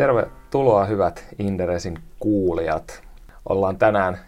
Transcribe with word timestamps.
Tervetuloa 0.00 0.84
hyvät 0.84 1.24
Inderesin 1.38 1.98
kuulijat. 2.18 3.02
Ollaan 3.48 3.76
tänään 3.76 4.18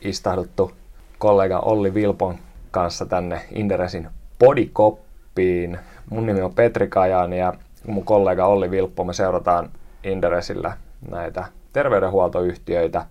istahduttu 0.00 0.72
kollega 1.18 1.58
Olli 1.58 1.94
Vilpon 1.94 2.34
kanssa 2.70 3.06
tänne 3.06 3.40
Inderesin 3.50 4.08
podikoppiin. 4.38 5.78
Mun 6.10 6.26
nimi 6.26 6.42
on 6.42 6.54
Petri 6.54 6.88
Kajan 6.88 7.32
ja 7.32 7.54
mun 7.86 8.04
kollega 8.04 8.46
Olli 8.46 8.70
Vilppo 8.70 9.04
me 9.04 9.12
seurataan 9.12 9.70
Inderesillä 10.04 10.76
näitä 11.10 11.44
terveydenhuoltoyhtiöitä. 11.72 13.06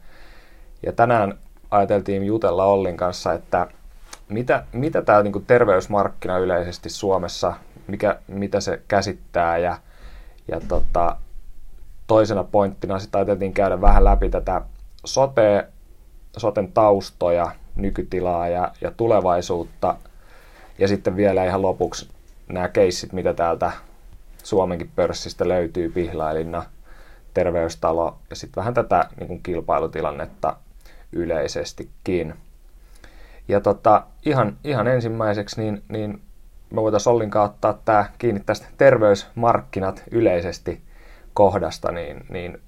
Ja 0.85 0.91
tänään 0.91 1.33
ajateltiin 1.71 2.23
jutella 2.25 2.65
Ollin 2.65 2.97
kanssa, 2.97 3.33
että 3.33 3.67
mitä, 4.29 4.63
mitä 4.73 5.01
tämä 5.01 5.23
niin 5.23 5.45
terveysmarkkina 5.47 6.37
yleisesti 6.37 6.89
Suomessa, 6.89 7.53
mikä, 7.87 8.19
mitä 8.27 8.59
se 8.59 8.81
käsittää 8.87 9.57
ja, 9.57 9.77
ja 10.47 10.61
tota, 10.67 11.15
toisena 12.07 12.43
pointtina 12.43 12.99
sitten 12.99 13.19
ajateltiin 13.19 13.53
käydä 13.53 13.81
vähän 13.81 14.03
läpi 14.03 14.29
tätä 14.29 14.61
sote, 15.05 15.67
soten 16.37 16.71
taustoja, 16.71 17.51
nykytilaa 17.75 18.47
ja, 18.47 18.71
ja 18.81 18.91
tulevaisuutta. 18.91 19.95
Ja 20.79 20.87
sitten 20.87 21.15
vielä 21.15 21.45
ihan 21.45 21.61
lopuksi 21.61 22.09
nämä 22.47 22.67
keissit, 22.67 23.13
mitä 23.13 23.33
täältä 23.33 23.71
Suomenkin 24.43 24.91
pörssistä 24.95 25.47
löytyy, 25.47 25.89
Pihlailinna, 25.89 26.63
Terveystalo 27.33 28.17
ja 28.29 28.35
sitten 28.35 28.61
vähän 28.61 28.73
tätä 28.73 29.09
niin 29.19 29.27
kuin 29.27 29.43
kilpailutilannetta 29.43 30.57
yleisestikin. 31.11 32.33
Ja 33.47 33.61
tota, 33.61 34.03
ihan, 34.25 34.57
ihan 34.63 34.87
ensimmäiseksi 34.87 35.61
niin, 35.61 35.83
niin 35.89 36.21
me 36.69 36.81
voitaisiin 36.81 37.13
Ollinkaan 37.13 37.45
ottaa 37.45 37.79
tämä 37.85 38.05
kiinni 38.17 38.41
tästä 38.45 38.67
terveysmarkkinat 38.77 40.03
yleisesti 40.11 40.81
kohdasta, 41.37 41.91
niin, 41.91 42.25
niin 42.29 42.61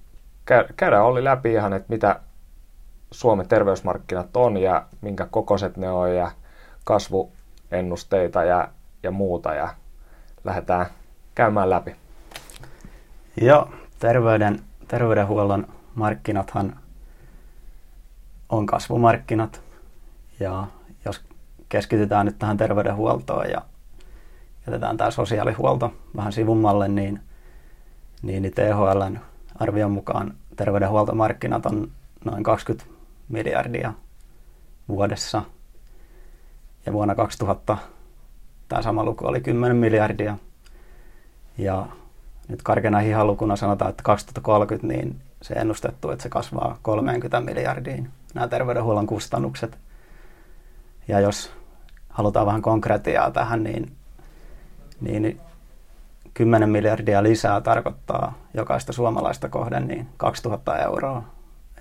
käydään 0.78 1.03
Olli 1.03 1.23
läpi 1.23 1.53
ihan, 1.53 1.73
että 1.73 1.89
mitä 1.89 2.20
Suomen 3.12 3.48
terveysmarkkinat 3.48 4.38
on 4.38 4.58
ja 4.58 4.86
minkä 5.02 5.28
kokoiset 5.31 5.78
ne 5.78 5.89
on 5.89 6.16
ja 6.16 6.31
kasvuennusteita 6.84 8.44
ja, 8.44 8.67
ja 9.03 9.12
muuta 9.12 9.53
ja 9.53 9.70
lähdetään 10.44 10.86
käymään 11.36 11.70
läpi. 11.70 11.95
Joo, 13.42 13.70
terveyden, 14.00 14.59
terveydenhuollon 14.88 15.67
markkinathan 15.95 16.80
on 18.50 18.66
kasvumarkkinat 18.66 19.62
ja 20.40 20.67
jos 21.06 21.22
keskitytään 21.70 22.25
nyt 22.25 22.40
tähän 22.40 22.58
terveydenhuoltoon 22.58 23.50
ja 23.50 23.62
jätetään 24.67 24.97
tämä 24.97 25.12
sosiaalihuolto 25.12 25.94
vähän 26.16 26.34
sivummalle, 26.34 26.88
niin, 26.88 27.28
niin, 28.22 28.42
niin 28.42 28.53
THLn 28.53 29.20
arvion 29.56 29.92
mukaan 29.92 30.34
terveydenhuoltomarkkinat 30.56 31.66
on 31.66 31.92
noin 32.25 32.44
20 32.44 32.92
miljardia 33.30 33.94
vuodessa. 34.88 35.42
Ja 36.86 36.94
vuonna 36.94 37.16
2000 37.16 37.78
tämä 38.67 38.81
sama 38.81 39.03
luku 39.03 39.28
oli 39.28 39.42
10 39.42 39.78
miljardia. 39.78 40.38
Ja 41.58 41.88
nyt 42.47 42.62
karkeana 42.62 43.00
hihalukuna 43.00 43.56
sanotaan, 43.56 43.90
että 43.90 44.03
2030 44.03 44.88
niin 44.88 45.22
se 45.42 45.53
ennustettu, 45.53 46.12
että 46.12 46.23
se 46.23 46.30
kasvaa 46.30 46.78
30 46.81 47.42
miljardiin 47.42 48.09
nämä 48.34 48.47
terveydenhuollon 48.47 49.08
kustannukset. 49.08 49.78
Ja 51.08 51.20
jos 51.20 51.52
halutaan 52.09 52.45
vähän 52.45 52.62
konkretiaa 52.62 53.31
tähän, 53.31 53.64
niin, 53.64 53.92
niin 55.02 55.42
10 56.40 56.70
miljardia 56.70 57.23
lisää 57.23 57.62
tarkoittaa 57.62 58.34
jokaista 58.54 58.94
suomalaista 58.94 59.50
kohden 59.50 59.88
niin 59.88 60.09
2000 60.18 60.78
euroa. 60.78 61.23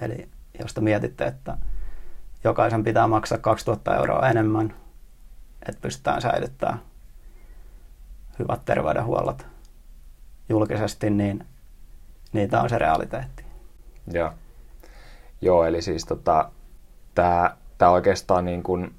Eli 0.00 0.28
jos 0.60 0.74
te 0.74 0.80
mietitte, 0.80 1.24
että 1.24 1.58
jokaisen 2.44 2.84
pitää 2.84 3.06
maksaa 3.06 3.38
2000 3.38 3.96
euroa 3.96 4.28
enemmän, 4.28 4.74
että 5.68 5.80
pystytään 5.80 6.22
säilyttämään 6.22 6.80
hyvät 8.38 8.64
terveydenhuollot 8.64 9.46
julkisesti, 10.48 11.10
niin 11.10 11.46
niitä 12.32 12.60
on 12.60 12.68
se 12.68 12.78
realiteetti. 12.78 13.44
Joo, 14.12 14.32
Joo 15.40 15.64
eli 15.64 15.82
siis 15.82 16.04
tota, 16.04 16.50
tämä 17.14 17.90
oikeastaan 17.90 18.44
niin 18.44 18.62
kuin, 18.62 18.94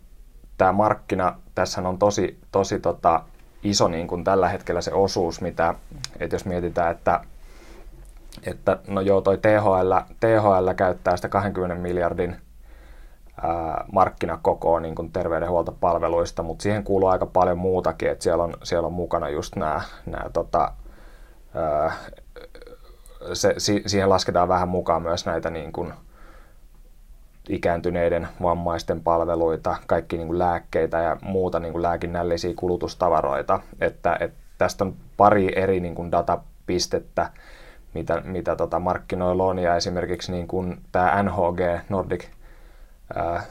tämä 0.58 0.72
markkina, 0.72 1.40
tässä 1.56 1.82
on 1.82 2.00
tosi, 2.00 2.40
tosi 2.52 2.80
tota, 2.80 3.24
iso 3.64 3.88
niin 3.88 4.08
kuin 4.08 4.24
tällä 4.24 4.50
hetkellä 4.50 4.82
se 4.82 4.94
osuus, 4.94 5.42
mitä, 5.42 5.76
että 6.20 6.36
jos 6.36 6.46
mietitään, 6.46 6.92
että 6.92 7.22
että 8.44 8.78
no 8.88 9.02
joo, 9.02 9.22
toi 9.22 9.38
THL, 9.38 9.94
THL 10.20 10.74
käyttää 10.76 11.16
sitä 11.16 11.30
20 11.30 11.76
miljardin 11.76 12.38
ää, 13.42 13.86
markkinakokoa 13.92 14.80
niin 14.80 14.96
kuin 14.96 15.12
terveydenhuoltopalveluista, 15.12 16.44
mutta 16.44 16.64
siihen 16.64 16.84
kuuluu 16.84 17.10
aika 17.10 17.26
paljon 17.26 17.58
muutakin, 17.58 18.12
että 18.12 18.24
siellä 18.24 18.44
on, 18.44 18.54
siellä 18.64 18.86
on 18.86 18.94
mukana 18.94 19.30
just 19.30 19.56
nämä, 19.56 19.82
nämä 20.06 20.30
tota, 20.34 20.72
ää, 21.54 21.94
se, 23.34 23.54
si, 23.58 23.84
siihen 23.86 24.10
lasketaan 24.10 24.48
vähän 24.48 24.70
mukaan 24.70 25.02
myös 25.02 25.26
näitä 25.26 25.50
niin 25.50 25.72
kuin, 25.72 25.94
ikääntyneiden 27.50 28.28
vammaisten 28.42 29.04
palveluita, 29.04 29.76
kaikki 29.88 30.18
niin 30.18 30.28
kuin 30.28 30.40
lääkkeitä 30.40 30.98
ja 30.98 31.18
muuta 31.22 31.60
niin 31.60 31.72
kuin 31.72 31.82
lääkinnällisiä 31.82 32.54
kulutustavaroita. 32.56 33.60
Että, 33.82 34.18
että 34.20 34.38
tästä 34.58 34.84
on 34.84 34.96
pari 35.18 35.60
eri 35.60 35.80
niin 35.80 35.96
kuin 35.96 36.12
datapistettä, 36.12 37.30
mitä, 37.94 38.22
mitä 38.26 38.56
tota 38.56 38.80
markkinoilla 38.80 39.44
on. 39.44 39.60
Ja 39.60 39.76
esimerkiksi 39.76 40.32
niin 40.32 40.48
kuin 40.48 40.82
tämä 40.92 41.24
NHG, 41.24 41.90
Nordic 41.90 42.26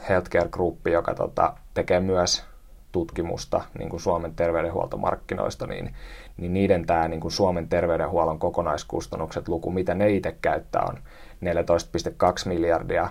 Healthcare 0.09 0.49
Group, 0.49 0.87
joka 0.87 1.13
tota, 1.13 1.53
tekee 1.73 1.99
myös 1.99 2.45
tutkimusta 2.91 3.61
niin 3.77 3.89
kuin 3.89 3.99
Suomen 3.99 4.35
terveydenhuoltomarkkinoista, 4.35 5.67
niin, 5.67 5.95
niin 6.37 6.53
niiden 6.53 6.85
tämä 6.85 7.07
niin 7.07 7.19
kuin 7.19 7.31
Suomen 7.31 7.67
terveydenhuollon 7.67 8.39
kokonaiskustannukset 8.39 9.47
luku, 9.47 9.71
mitä 9.71 9.95
ne 9.95 10.09
itse 10.09 10.35
käyttää, 10.41 10.81
on 10.81 10.97
14,2 10.97 12.47
miljardia. 12.47 13.09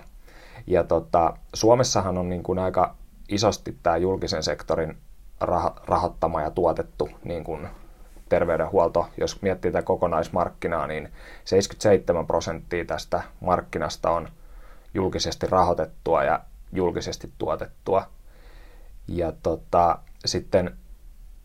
Ja 0.67 0.83
tota, 0.83 1.37
Suomessahan 1.53 2.17
on 2.17 2.29
niin 2.29 2.43
kuin 2.43 2.59
aika 2.59 2.95
isosti 3.29 3.77
tämä 3.83 3.97
julkisen 3.97 4.43
sektorin 4.43 4.97
rah- 5.43 5.81
rahoittama 5.87 6.41
ja 6.41 6.51
tuotettu 6.51 7.09
niin 7.23 7.43
kuin 7.43 7.67
terveydenhuolto, 8.29 9.07
jos 9.17 9.41
miettii 9.41 9.71
tätä 9.71 9.85
kokonaismarkkinaa, 9.85 10.87
niin 10.87 11.09
77 11.45 12.27
prosenttia 12.27 12.85
tästä 12.85 13.23
markkinasta 13.39 14.09
on 14.09 14.29
julkisesti 14.93 15.47
rahoitettua 15.47 16.23
ja 16.23 16.39
julkisesti 16.73 17.31
tuotettua. 17.37 18.03
Ja 19.07 19.31
tota, 19.43 19.99
sitten 20.25 20.77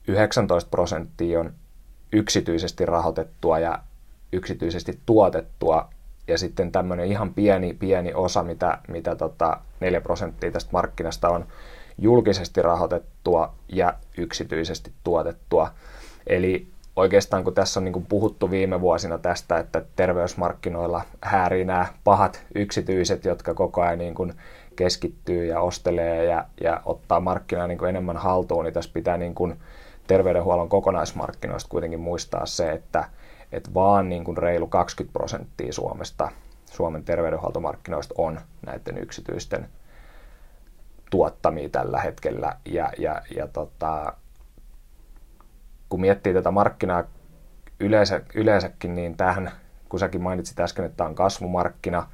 19 0.08 0.70
prosenttia 0.70 1.40
on 1.40 1.54
yksityisesti 2.12 2.86
rahoitettua 2.86 3.58
ja 3.58 3.78
yksityisesti 4.32 5.00
tuotettua. 5.06 5.90
Ja 6.28 6.38
sitten 6.38 6.72
tämmöinen 6.72 7.06
ihan 7.06 7.34
pieni, 7.34 7.74
pieni 7.74 8.14
osa, 8.14 8.42
mitä, 8.42 8.78
mitä 8.88 9.16
tota 9.16 9.60
4 9.80 10.00
prosenttia 10.00 10.50
tästä 10.52 10.70
markkinasta 10.72 11.28
on 11.28 11.46
julkisesti 11.98 12.62
rahoitettua 12.62 13.54
ja 13.68 13.94
yksityisesti 14.18 14.92
tuotettua. 15.04 15.70
Eli 16.26 16.66
oikeastaan 16.96 17.44
kun 17.44 17.54
tässä 17.54 17.80
on 17.80 17.84
niin 17.84 18.06
puhuttu 18.08 18.50
viime 18.50 18.80
vuosina 18.80 19.18
tästä, 19.18 19.58
että 19.58 19.82
terveysmarkkinoilla 19.96 21.02
häärii 21.20 21.64
nämä 21.64 21.86
pahat 22.04 22.42
yksityiset, 22.54 23.24
jotka 23.24 23.54
koko 23.54 23.82
ajan 23.82 23.98
niin 23.98 24.14
kuin 24.14 24.32
keskittyy 24.76 25.46
ja 25.46 25.60
ostelee 25.60 26.24
ja, 26.24 26.44
ja 26.60 26.82
ottaa 26.84 27.20
markkinaa 27.20 27.66
niin 27.66 27.84
enemmän 27.88 28.16
haltuun, 28.16 28.64
niin 28.64 28.74
tässä 28.74 28.90
pitää 28.94 29.16
niin 29.16 29.34
kuin 29.34 29.56
terveydenhuollon 30.06 30.68
kokonaismarkkinoista 30.68 31.68
kuitenkin 31.68 32.00
muistaa 32.00 32.46
se, 32.46 32.72
että, 32.72 33.04
että 33.56 33.74
vaan 33.74 34.08
niin 34.08 34.24
kuin 34.24 34.36
reilu 34.36 34.66
20 34.66 35.12
prosenttia 35.12 35.72
Suomesta, 35.72 36.30
Suomen 36.70 37.04
terveydenhuoltomarkkinoista 37.04 38.14
on 38.18 38.40
näiden 38.66 38.98
yksityisten 38.98 39.68
tuottamia 41.10 41.68
tällä 41.68 42.00
hetkellä. 42.00 42.56
Ja, 42.64 42.92
ja, 42.98 43.22
ja 43.36 43.48
tota, 43.48 44.12
kun 45.88 46.00
miettii 46.00 46.34
tätä 46.34 46.50
markkinaa 46.50 47.04
yleensä, 47.80 48.20
yleensäkin, 48.34 48.94
niin 48.94 49.16
tähän, 49.16 49.50
kun 49.88 50.00
säkin 50.00 50.22
mainitsit 50.22 50.60
äsken, 50.60 50.84
että 50.84 50.96
tämä 50.96 51.08
on 51.08 51.14
kasvumarkkina, 51.14 52.08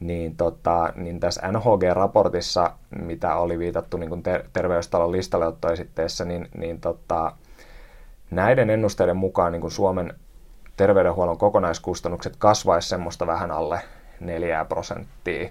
niin, 0.00 0.36
tota, 0.36 0.92
niin 0.96 1.20
tässä 1.20 1.42
NHG-raportissa, 1.52 2.72
mitä 3.00 3.36
oli 3.36 3.58
viitattu 3.58 3.96
niin 3.96 4.10
kuin 4.10 4.22
ter- 4.22 4.48
terveystalon 4.52 5.12
listalleottoesitteessä, 5.12 6.24
niin, 6.24 6.48
niin 6.56 6.80
tota, 6.80 7.32
näiden 8.30 8.70
ennusteiden 8.70 9.16
mukaan 9.16 9.52
niin 9.52 9.60
kuin 9.60 9.70
Suomen 9.70 10.14
terveydenhuollon 10.78 11.38
kokonaiskustannukset 11.38 12.36
kasvaisi 12.38 12.88
semmoista 12.88 13.26
vähän 13.26 13.50
alle 13.50 13.80
4 14.20 14.64
prosenttia 14.64 15.50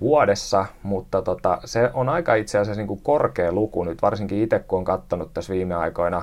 vuodessa, 0.00 0.66
mutta 0.82 1.22
tota, 1.22 1.58
se 1.64 1.90
on 1.94 2.08
aika 2.08 2.34
itse 2.34 2.58
asiassa 2.58 2.80
niin 2.80 2.88
kuin 2.88 3.00
korkea 3.02 3.52
luku 3.52 3.84
nyt, 3.84 4.02
varsinkin 4.02 4.42
itse 4.42 4.58
kun 4.58 4.78
on 4.78 4.84
katsonut 4.84 5.34
tässä 5.34 5.52
viime 5.52 5.74
aikoina 5.74 6.22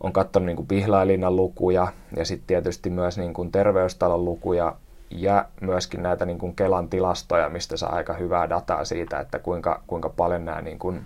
on 0.00 0.12
katsonut 0.12 0.46
niin 0.46 0.56
kuin 0.56 0.66
Pihlailinnan 0.66 1.36
lukuja 1.36 1.92
ja 2.16 2.24
sitten 2.24 2.46
tietysti 2.46 2.90
myös 2.90 3.18
niin 3.18 3.34
kuin 3.34 3.52
terveystalon 3.52 4.24
lukuja 4.24 4.76
ja 5.10 5.44
myöskin 5.60 6.02
näitä 6.02 6.26
niin 6.26 6.38
kuin 6.38 6.56
Kelan 6.56 6.88
tilastoja, 6.88 7.48
mistä 7.48 7.76
saa 7.76 7.94
aika 7.94 8.14
hyvää 8.14 8.48
dataa 8.48 8.84
siitä, 8.84 9.20
että 9.20 9.38
kuinka, 9.38 9.82
kuinka 9.86 10.08
paljon 10.08 10.44
nämä 10.44 10.60
niin 10.60 10.78
kuin 10.78 11.04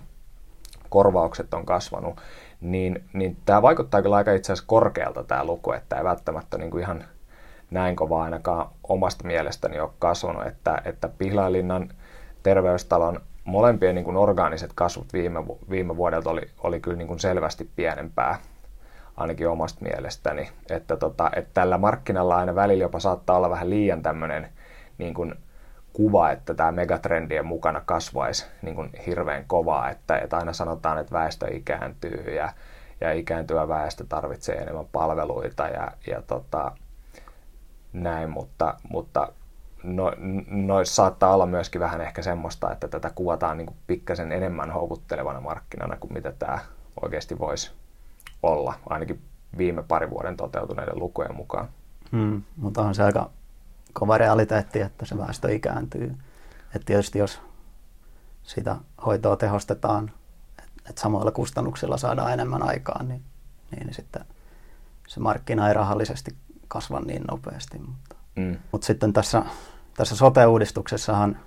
korvaukset 0.89 1.53
on 1.53 1.65
kasvanut, 1.65 2.21
niin, 2.63 3.03
niin 3.13 3.37
tämä 3.45 3.61
vaikuttaa 3.61 4.01
kyllä 4.01 4.15
aika 4.15 4.31
itse 4.31 4.53
asiassa 4.53 4.67
korkealta 4.67 5.23
tämä 5.23 5.45
luku, 5.45 5.71
että 5.71 5.95
ei 5.95 6.03
välttämättä 6.03 6.57
niin 6.57 6.71
kuin 6.71 6.81
ihan 6.81 7.03
näin 7.71 7.95
kova 7.95 8.23
ainakaan 8.23 8.69
omasta 8.83 9.27
mielestäni 9.27 9.79
ole 9.79 9.89
kasvanut, 9.99 10.47
että, 10.47 10.81
että 10.85 11.09
Pihlailinnan 11.17 11.89
terveystalon 12.43 13.21
molempien 13.43 13.95
niin 13.95 14.05
kuin 14.05 14.17
orgaaniset 14.17 14.71
kasvut 14.75 15.13
viime, 15.13 15.43
viime 15.69 15.97
vuodelta 15.97 16.29
oli, 16.29 16.49
oli 16.63 16.79
kyllä 16.79 16.97
niin 16.97 17.07
kuin 17.07 17.19
selvästi 17.19 17.69
pienempää 17.75 18.37
ainakin 19.17 19.49
omasta 19.49 19.81
mielestäni. 19.81 20.49
Että, 20.69 20.97
tota, 20.97 21.29
että 21.35 21.51
tällä 21.53 21.77
markkinalla 21.77 22.37
aina 22.37 22.55
välillä 22.55 22.83
jopa 22.83 22.99
saattaa 22.99 23.37
olla 23.37 23.49
vähän 23.49 23.69
liian 23.69 24.01
tämmöinen 24.01 24.49
niin 24.97 25.13
kuin 25.13 25.35
kuva, 25.93 26.31
että 26.31 26.53
tämä 26.53 26.71
megatrendien 26.71 27.45
mukana 27.45 27.81
kasvaisi 27.85 28.45
niin 28.61 28.75
kuin 28.75 28.89
hirveän 29.05 29.43
kovaa, 29.47 29.89
että, 29.89 30.17
että 30.17 30.37
aina 30.37 30.53
sanotaan, 30.53 30.97
että 30.97 31.13
väestö 31.13 31.47
ikääntyy 31.55 32.35
ja, 32.35 32.53
ja 33.01 33.11
ikääntyvä 33.11 33.67
väestö 33.67 34.05
tarvitsee 34.09 34.55
enemmän 34.55 34.85
palveluita 34.91 35.67
ja, 35.67 35.91
ja 36.07 36.21
tota, 36.21 36.71
näin, 37.93 38.29
mutta, 38.29 38.75
mutta 38.89 39.27
no, 39.83 40.11
noissa 40.47 40.95
saattaa 40.95 41.33
olla 41.33 41.45
myöskin 41.45 41.81
vähän 41.81 42.01
ehkä 42.01 42.21
semmoista, 42.21 42.71
että 42.71 42.87
tätä 42.87 43.11
kuvataan 43.15 43.57
niin 43.57 43.75
pikkasen 43.87 44.31
enemmän 44.31 44.71
houkuttelevana 44.71 45.41
markkinana 45.41 45.97
kuin 45.99 46.13
mitä 46.13 46.31
tämä 46.31 46.59
oikeasti 47.01 47.39
voisi 47.39 47.71
olla, 48.43 48.73
ainakin 48.89 49.21
viime 49.57 49.83
parin 49.83 50.09
vuoden 50.09 50.37
toteutuneiden 50.37 50.99
lukujen 50.99 51.35
mukaan. 51.35 51.67
Hmm, 52.11 52.41
mutta 52.57 52.81
on 52.81 52.95
se 52.95 53.03
aika 53.03 53.29
kova 53.93 54.17
realiteetti, 54.17 54.81
että 54.81 55.05
se 55.05 55.17
väestö 55.17 55.53
ikääntyy. 55.53 56.15
Että 56.75 56.85
tietysti 56.85 57.19
jos 57.19 57.39
sitä 58.43 58.75
hoitoa 59.05 59.35
tehostetaan, 59.35 60.11
että 60.89 61.01
samoilla 61.01 61.31
kustannuksilla 61.31 61.97
saadaan 61.97 62.33
enemmän 62.33 62.63
aikaa, 62.63 63.03
niin, 63.03 63.23
niin 63.71 63.93
sitten 63.93 64.25
se 65.07 65.19
markkina 65.19 65.67
ei 65.67 65.73
rahallisesti 65.73 66.35
kasva 66.67 66.99
niin 66.99 67.23
nopeasti. 67.31 67.79
Mutta, 67.79 68.15
mm. 68.35 68.57
mutta 68.71 68.87
sitten 68.87 69.13
tässä, 69.13 69.43
tässä 69.97 70.15
sote-uudistuksessahan 70.15 71.39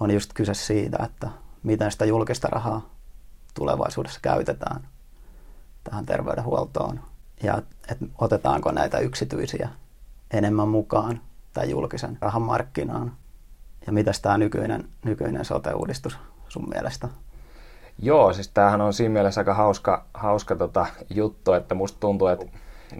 on 0.00 0.10
just 0.10 0.32
kyse 0.34 0.54
siitä, 0.54 0.98
että 1.04 1.28
miten 1.62 1.92
sitä 1.92 2.04
julkista 2.04 2.48
rahaa 2.48 2.90
tulevaisuudessa 3.54 4.20
käytetään 4.22 4.88
tähän 5.84 6.06
terveydenhuoltoon 6.06 7.00
ja 7.42 7.62
että 7.88 8.04
otetaanko 8.18 8.72
näitä 8.72 8.98
yksityisiä 8.98 9.68
enemmän 10.30 10.68
mukaan 10.68 11.20
tai 11.52 11.70
julkisen 11.70 12.18
rahan 12.20 12.42
markkinaan. 12.42 13.12
Ja 13.86 13.92
mitäs 13.92 14.20
tämä 14.20 14.38
nykyinen, 14.38 14.88
nykyinen 15.04 15.44
sote-uudistus 15.44 16.18
sun 16.48 16.68
mielestä? 16.68 17.08
Joo, 17.98 18.32
siis 18.32 18.48
tämähän 18.48 18.80
on 18.80 18.92
siinä 18.92 19.12
mielessä 19.12 19.40
aika 19.40 19.54
hauska, 19.54 20.04
hauska 20.14 20.56
tota 20.56 20.86
juttu, 21.10 21.52
että 21.52 21.74
musta 21.74 22.00
tuntuu, 22.00 22.28
että 22.28 22.46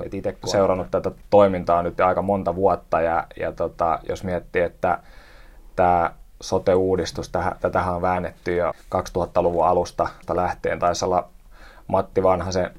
et 0.04 0.14
itse 0.14 0.36
seurannut 0.44 0.90
tätä 0.90 1.10
toimintaa 1.30 1.82
nyt 1.82 2.00
aika 2.00 2.22
monta 2.22 2.54
vuotta 2.56 3.00
ja, 3.00 3.26
ja 3.40 3.52
tota, 3.52 3.98
jos 4.08 4.24
miettii, 4.24 4.62
että 4.62 4.98
tämä 5.76 6.12
sote-uudistus, 6.40 7.30
tätähän 7.60 7.94
on 7.94 8.02
väännetty 8.02 8.56
jo 8.56 8.72
2000-luvun 8.94 9.66
alusta 9.66 10.08
lähtien, 10.34 10.78
taisi 10.78 11.04
olla 11.04 11.28
Matti 11.86 12.22
Vanhasen 12.22 12.70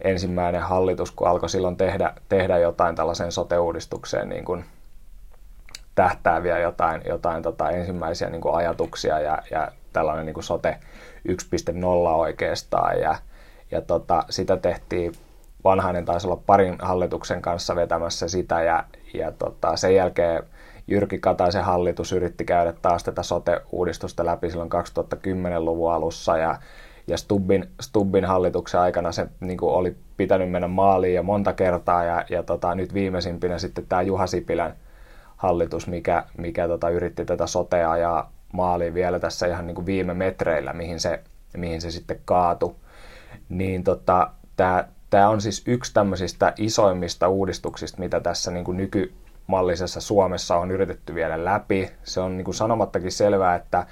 ensimmäinen 0.00 0.62
hallitus, 0.62 1.10
kun 1.10 1.28
alkoi 1.28 1.48
silloin 1.48 1.76
tehdä, 1.76 2.14
tehdä 2.28 2.58
jotain 2.58 2.96
tällaiseen 2.96 3.32
sote-uudistukseen 3.32 4.28
niin 4.28 4.44
kuin 4.44 4.64
tähtääviä 5.98 6.58
jotain, 6.58 7.02
jotain 7.06 7.42
tota 7.42 7.70
ensimmäisiä 7.70 8.30
niin 8.30 8.40
kuin 8.40 8.54
ajatuksia 8.54 9.20
ja, 9.20 9.38
ja 9.50 9.72
tällainen 9.92 10.26
niin 10.26 10.34
kuin 10.34 10.44
sote 10.44 10.76
1.0 11.28 11.84
oikeastaan. 12.08 13.00
Ja, 13.00 13.16
ja 13.70 13.80
tota, 13.80 14.24
sitä 14.30 14.56
tehtiin 14.56 15.12
vanhainen 15.64 16.04
taisi 16.04 16.26
olla 16.26 16.42
parin 16.46 16.76
hallituksen 16.82 17.42
kanssa 17.42 17.76
vetämässä 17.76 18.28
sitä 18.28 18.62
ja, 18.62 18.84
ja 19.14 19.32
tota, 19.32 19.76
sen 19.76 19.94
jälkeen 19.94 20.42
Jyrki 20.86 21.18
Kataisen 21.18 21.64
hallitus 21.64 22.12
yritti 22.12 22.44
käydä 22.44 22.72
taas 22.72 23.04
tätä 23.04 23.22
sote-uudistusta 23.22 24.26
läpi 24.26 24.50
silloin 24.50 24.70
2010-luvun 24.72 25.92
alussa 25.92 26.36
ja, 26.36 26.58
ja 27.06 27.18
Stubbin, 27.18 27.68
Stubbin 27.80 28.24
hallituksen 28.24 28.80
aikana 28.80 29.12
se 29.12 29.26
niin 29.40 29.58
kuin 29.58 29.72
oli 29.72 29.96
pitänyt 30.16 30.50
mennä 30.50 30.68
maaliin 30.68 31.14
jo 31.14 31.22
monta 31.22 31.52
kertaa 31.52 32.04
ja, 32.04 32.24
ja 32.30 32.42
tota, 32.42 32.74
nyt 32.74 32.94
viimeisimpinä 32.94 33.58
sitten 33.58 33.86
tämä 33.86 34.02
Juha 34.02 34.26
Sipilän 34.26 34.74
hallitus, 35.38 35.86
mikä, 35.86 36.24
mikä 36.38 36.68
tota, 36.68 36.90
yritti 36.90 37.24
tätä 37.24 37.46
sotea 37.46 37.96
ja 37.96 38.26
maaliin 38.52 38.94
vielä 38.94 39.18
tässä 39.18 39.46
ihan 39.46 39.66
niin 39.66 39.74
kuin 39.74 39.86
viime 39.86 40.14
metreillä, 40.14 40.72
mihin 40.72 41.00
se, 41.00 41.22
mihin 41.56 41.80
se 41.80 41.90
sitten 41.90 42.20
kaatui. 42.24 42.74
Niin 43.48 43.84
tota, 43.84 44.30
tämä 45.10 45.28
on 45.28 45.40
siis 45.40 45.62
yksi 45.66 45.94
tämmöisistä 45.94 46.52
isoimmista 46.56 47.28
uudistuksista, 47.28 47.98
mitä 47.98 48.20
tässä 48.20 48.50
niin 48.50 48.64
kuin 48.64 48.76
nykymallisessa 48.76 50.00
Suomessa 50.00 50.56
on 50.56 50.70
yritetty 50.70 51.14
viedä 51.14 51.44
läpi. 51.44 51.90
Se 52.04 52.20
on 52.20 52.36
niin 52.36 52.44
kuin 52.44 52.54
sanomattakin 52.54 53.12
selvää, 53.12 53.54
että, 53.54 53.86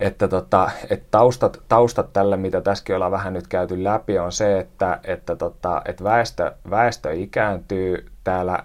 että, 0.00 0.28
tota, 0.28 0.70
että 0.90 1.06
taustat, 1.10 1.62
taustat 1.68 2.12
tälle, 2.12 2.36
mitä 2.36 2.60
tässäkin 2.60 2.94
ollaan 2.94 3.12
vähän 3.12 3.32
nyt 3.32 3.48
käyty 3.48 3.84
läpi, 3.84 4.18
on 4.18 4.32
se, 4.32 4.58
että, 4.58 5.00
että, 5.04 5.36
tota, 5.36 5.82
että 5.84 6.04
väestö, 6.04 6.54
väestö 6.70 7.12
ikääntyy, 7.12 8.06
täällä 8.24 8.58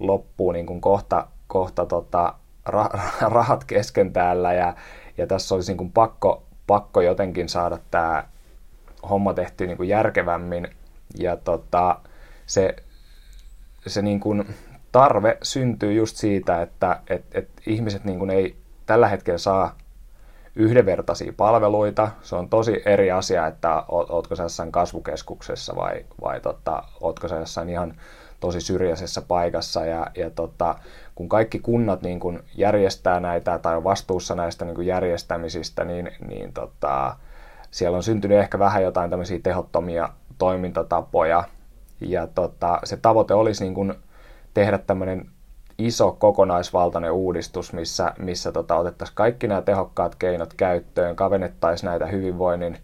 loppuu 0.00 0.52
niin 0.52 0.66
kuin 0.66 0.80
kohta, 0.80 1.26
kohta 1.48 1.86
tota, 1.86 2.34
rahat 3.20 3.64
kesken 3.64 4.12
täällä 4.12 4.52
ja, 4.52 4.74
ja 5.18 5.26
tässä 5.26 5.54
olisi 5.54 5.70
niin 5.72 5.78
kuin 5.78 5.92
pakko, 5.92 6.42
pakko 6.66 7.00
jotenkin 7.00 7.48
saada 7.48 7.78
tämä 7.90 8.24
homma 9.10 9.34
tehty 9.34 9.66
niin 9.66 9.76
kuin 9.76 9.88
järkevämmin 9.88 10.68
ja 11.18 11.36
tota, 11.36 12.00
se, 12.46 12.76
se 13.86 14.02
niin 14.02 14.20
kuin 14.20 14.54
tarve 14.92 15.38
syntyy 15.42 15.92
just 15.92 16.16
siitä, 16.16 16.62
että 16.62 17.00
et, 17.10 17.24
et 17.32 17.48
ihmiset 17.66 18.04
niin 18.04 18.18
kuin 18.18 18.30
ei 18.30 18.56
tällä 18.86 19.08
hetkellä 19.08 19.38
saa 19.38 19.76
yhdenvertaisia 20.56 21.32
palveluita. 21.36 22.10
Se 22.22 22.36
on 22.36 22.48
tosi 22.48 22.82
eri 22.84 23.10
asia, 23.10 23.46
että 23.46 23.84
ootko 23.88 24.36
sä 24.36 24.42
jossain 24.42 24.72
kasvukeskuksessa 24.72 25.76
vai, 25.76 26.04
vai 26.20 26.40
tota, 26.40 26.82
ootko 27.00 27.28
sä 27.28 27.36
jossain 27.36 27.68
ihan 27.68 27.94
tosi 28.40 28.60
syrjäisessä 28.60 29.22
paikassa. 29.22 29.84
Ja, 29.84 30.06
ja 30.14 30.30
tota, 30.30 30.74
kun 31.18 31.28
kaikki 31.28 31.58
kunnat 31.58 32.02
niin 32.02 32.20
kun 32.20 32.42
järjestää 32.54 33.20
näitä 33.20 33.58
tai 33.58 33.76
on 33.76 33.84
vastuussa 33.84 34.34
näistä 34.34 34.64
niin 34.64 34.74
kun 34.74 34.86
järjestämisistä, 34.86 35.84
niin, 35.84 36.10
niin 36.28 36.52
tota, 36.52 37.16
siellä 37.70 37.96
on 37.96 38.02
syntynyt 38.02 38.38
ehkä 38.38 38.58
vähän 38.58 38.82
jotain 38.82 39.10
tämmöisiä 39.10 39.38
tehottomia 39.42 40.08
toimintatapoja. 40.38 41.44
Ja 42.00 42.26
tota, 42.26 42.80
se 42.84 42.96
tavoite 42.96 43.34
olisi 43.34 43.64
niin 43.64 43.74
kuin 43.74 43.94
tehdä 44.54 44.78
tämmöinen 44.78 45.30
iso 45.78 46.12
kokonaisvaltainen 46.12 47.12
uudistus, 47.12 47.72
missä, 47.72 48.12
missä 48.18 48.52
tota, 48.52 48.76
otettaisiin 48.76 49.16
kaikki 49.16 49.46
nämä 49.48 49.62
tehokkaat 49.62 50.14
keinot 50.14 50.54
käyttöön, 50.54 51.16
kavennettaisiin 51.16 51.88
näitä 51.88 52.06
hyvinvoinnin 52.06 52.78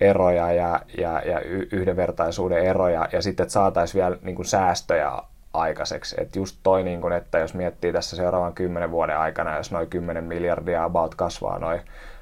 eroja 0.00 0.52
ja, 0.52 0.80
ja, 0.98 1.22
ja 1.26 1.40
yhdenvertaisuuden 1.72 2.64
eroja 2.64 3.08
ja 3.12 3.22
sitten 3.22 3.50
saataisiin 3.50 4.02
vielä 4.02 4.18
niin 4.22 4.44
säästöjä 4.44 5.12
aikaiseksi. 5.56 6.16
Et 6.18 6.36
just 6.36 6.56
toi, 6.62 6.82
niin 6.82 7.00
kun, 7.00 7.12
että 7.12 7.38
jos 7.38 7.54
miettii 7.54 7.92
tässä 7.92 8.16
seuraavan 8.16 8.54
kymmenen 8.54 8.90
vuoden 8.90 9.18
aikana, 9.18 9.56
jos 9.56 9.72
noin 9.72 9.90
10 9.90 10.24
miljardia 10.24 10.84
about 10.84 11.14
kasvaa 11.14 11.58
noin 11.58 11.80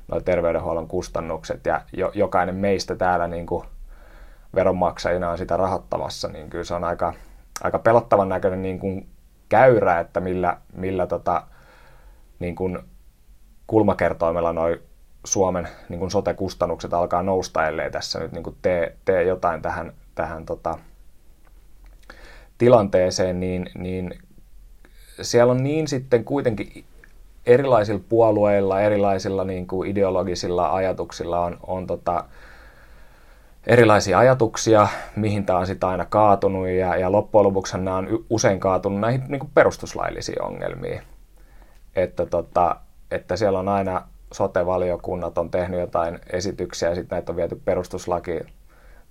noi 0.08 0.22
terveydenhuollon 0.22 0.88
kustannukset 0.88 1.66
ja 1.66 1.80
jo, 1.92 2.10
jokainen 2.14 2.54
meistä 2.54 2.96
täällä 2.96 3.28
niin 3.28 3.46
kuin 3.46 3.64
veronmaksajina 4.54 5.30
on 5.30 5.38
sitä 5.38 5.56
rahoittamassa, 5.56 6.28
niin 6.28 6.50
kyllä 6.50 6.64
se 6.64 6.74
on 6.74 6.84
aika, 6.84 7.12
aika 7.62 7.78
pelottavan 7.78 8.28
näköinen 8.28 8.62
niin 8.62 8.78
kuin 8.78 9.08
käyrä, 9.48 10.00
että 10.00 10.20
millä, 10.20 10.56
millä 10.72 11.06
tota, 11.06 11.42
niin 12.38 12.54
kuin 12.54 12.78
kulmakertoimella 13.66 14.52
noin 14.52 14.78
Suomen 15.24 15.68
niin 15.88 15.98
kuin 15.98 16.10
sote-kustannukset 16.10 16.94
alkaa 16.94 17.22
nousta, 17.22 17.66
ellei 17.66 17.90
tässä 17.90 18.18
nyt 18.18 18.32
niin 18.32 18.42
kuin 18.42 18.56
tee, 18.62 18.96
tee 19.04 19.22
jotain 19.22 19.62
tähän, 19.62 19.92
tähän 20.14 20.46
tota, 20.46 20.78
tilanteeseen, 22.58 23.40
niin, 23.40 23.70
niin 23.78 24.18
siellä 25.22 25.50
on 25.50 25.62
niin 25.62 25.88
sitten 25.88 26.24
kuitenkin 26.24 26.84
erilaisilla 27.46 28.02
puolueilla, 28.08 28.80
erilaisilla 28.80 29.44
niin 29.44 29.66
kuin 29.66 29.90
ideologisilla 29.90 30.74
ajatuksilla 30.74 31.40
on, 31.40 31.58
on 31.66 31.86
tota, 31.86 32.24
erilaisia 33.66 34.18
ajatuksia, 34.18 34.88
mihin 35.16 35.46
tämä 35.46 35.58
on 35.58 35.66
sitten 35.66 35.88
aina 35.88 36.04
kaatunut, 36.04 36.68
ja, 36.68 36.96
ja 36.96 37.12
loppujen 37.12 37.44
lopuksi 37.44 37.78
nämä 37.78 37.96
on 37.96 38.24
usein 38.30 38.60
kaatunut 38.60 39.00
näihin 39.00 39.22
niin 39.28 39.40
kuin 39.40 39.50
perustuslaillisiin 39.54 40.42
ongelmiin. 40.42 41.02
Että, 41.96 42.26
tota, 42.26 42.76
että 43.10 43.36
siellä 43.36 43.58
on 43.58 43.68
aina 43.68 44.08
sote-valiokunnat 44.32 45.38
on 45.38 45.50
tehnyt 45.50 45.80
jotain 45.80 46.18
esityksiä, 46.32 46.88
ja 46.88 46.94
sitten 46.94 47.16
näitä 47.16 47.32
on 47.32 47.36
viety 47.36 47.60
perustuslaki 47.64 48.40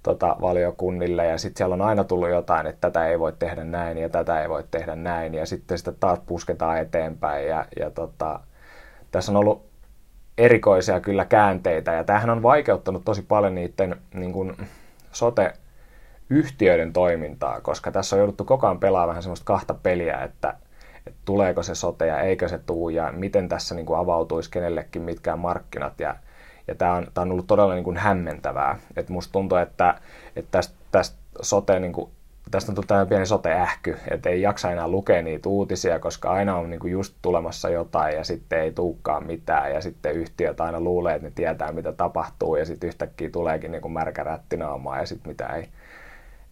tota, 0.03 0.35
valiokunnille. 0.41 1.25
Ja 1.25 1.37
sitten 1.37 1.57
siellä 1.57 1.73
on 1.73 1.81
aina 1.81 2.03
tullut 2.03 2.29
jotain, 2.29 2.67
että 2.67 2.81
tätä 2.81 3.07
ei 3.07 3.19
voi 3.19 3.33
tehdä 3.39 3.63
näin 3.63 3.97
ja 3.97 4.09
tätä 4.09 4.41
ei 4.41 4.49
voi 4.49 4.63
tehdä 4.71 4.95
näin. 4.95 5.33
Ja 5.33 5.45
sitten 5.45 5.77
sitä 5.77 5.91
taas 5.91 6.19
pusketaan 6.25 6.77
eteenpäin. 6.77 7.47
Ja, 7.47 7.65
ja 7.79 7.91
tota, 7.91 8.39
tässä 9.11 9.31
on 9.31 9.37
ollut 9.37 9.65
erikoisia 10.37 10.99
kyllä 10.99 11.25
käänteitä. 11.25 11.93
Ja 11.93 12.03
tämähän 12.03 12.29
on 12.29 12.43
vaikeuttanut 12.43 13.05
tosi 13.05 13.21
paljon 13.21 13.55
niiden 13.55 13.95
niin 14.13 14.33
kuin, 14.33 14.57
sote-yhtiöiden 15.11 16.93
toimintaa, 16.93 17.61
koska 17.61 17.91
tässä 17.91 18.15
on 18.15 18.19
jouduttu 18.19 18.45
koko 18.45 18.67
ajan 18.67 18.79
pelaamaan 18.79 19.09
vähän 19.09 19.23
semmoista 19.23 19.45
kahta 19.45 19.73
peliä, 19.73 20.17
että, 20.17 20.53
että 21.07 21.19
tuleeko 21.25 21.63
se 21.63 21.75
sote 21.75 22.07
ja 22.07 22.19
eikö 22.19 22.47
se 22.47 22.57
tuu 22.57 22.89
ja 22.89 23.11
miten 23.11 23.49
tässä 23.49 23.75
niin 23.75 23.85
kuin 23.85 23.99
avautuisi 23.99 24.51
kenellekin 24.51 25.01
mitkään 25.01 25.39
markkinat. 25.39 25.99
Ja 25.99 26.15
ja 26.67 26.75
tämä 26.75 26.93
on, 26.93 27.07
tämä 27.13 27.23
on 27.23 27.31
ollut 27.31 27.47
todella 27.47 27.73
niin 27.73 27.83
kuin 27.83 27.97
hämmentävää. 27.97 28.79
Et 28.95 29.09
musta 29.09 29.31
tuntuu, 29.31 29.57
että, 29.57 29.95
että 30.35 30.51
tästä, 30.51 30.75
tästä 30.91 31.17
sote, 31.41 31.79
niin 31.79 31.93
kuin, 31.93 32.11
tästä 32.51 32.71
on 32.71 32.75
tullut 32.75 33.09
pieni 33.09 33.25
sote-ähky, 33.25 33.97
että 34.11 34.29
ei 34.29 34.41
jaksa 34.41 34.71
enää 34.71 34.87
lukea 34.87 35.21
niitä 35.21 35.49
uutisia, 35.49 35.99
koska 35.99 36.31
aina 36.31 36.57
on 36.57 36.69
niin 36.69 36.79
kuin 36.79 36.91
just 36.91 37.15
tulemassa 37.21 37.69
jotain 37.69 38.15
ja 38.15 38.23
sitten 38.23 38.59
ei 38.59 38.71
tuukkaan 38.71 39.25
mitään 39.25 39.73
ja 39.73 39.81
sitten 39.81 40.13
yhtiöt 40.13 40.61
aina 40.61 40.79
luulee, 40.79 41.15
että 41.15 41.27
ne 41.27 41.31
tietää 41.35 41.71
mitä 41.71 41.91
tapahtuu 41.91 42.55
ja 42.55 42.65
sitten 42.65 42.87
yhtäkkiä 42.87 43.29
tuleekin 43.29 43.71
niin 43.71 43.81
kuin 43.81 43.91
märkä 43.91 44.23
rättinaamaa 44.23 44.99
ja 44.99 45.05
sitten 45.05 45.29
mitä 45.29 45.47
ei, 45.47 45.69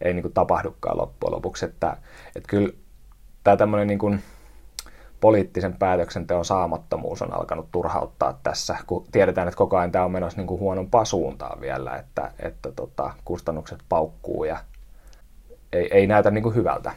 ei 0.01 0.13
niin 0.13 0.23
kuin 0.23 0.33
tapahdukaan 0.33 0.97
loppujen 0.97 1.35
lopuksi. 1.35 1.65
Että, 1.65 1.97
että 2.35 2.49
kyllä 2.49 2.73
tämä 3.43 3.57
tämmöinen 3.57 3.87
niin 3.87 3.99
kuin, 3.99 4.21
poliittisen 5.21 5.73
päätöksenteon 5.73 6.45
saamattomuus 6.45 7.21
on 7.21 7.33
alkanut 7.33 7.71
turhauttaa 7.71 8.39
tässä, 8.43 8.77
kun 8.87 9.05
tiedetään, 9.11 9.47
että 9.47 9.57
koko 9.57 9.77
ajan 9.77 9.91
tämä 9.91 10.05
on 10.05 10.11
menossa 10.11 10.37
niin 10.37 10.47
kuin 10.47 10.59
huonompaa 10.59 11.05
suuntaan 11.05 11.61
vielä, 11.61 11.95
että, 11.95 12.31
että 12.39 12.71
tota, 12.71 13.13
kustannukset 13.25 13.79
paukkuu 13.89 14.43
ja 14.43 14.59
ei, 15.73 15.87
ei 15.91 16.07
näytä 16.07 16.31
niin 16.31 16.43
kuin 16.43 16.55
hyvältä. 16.55 16.93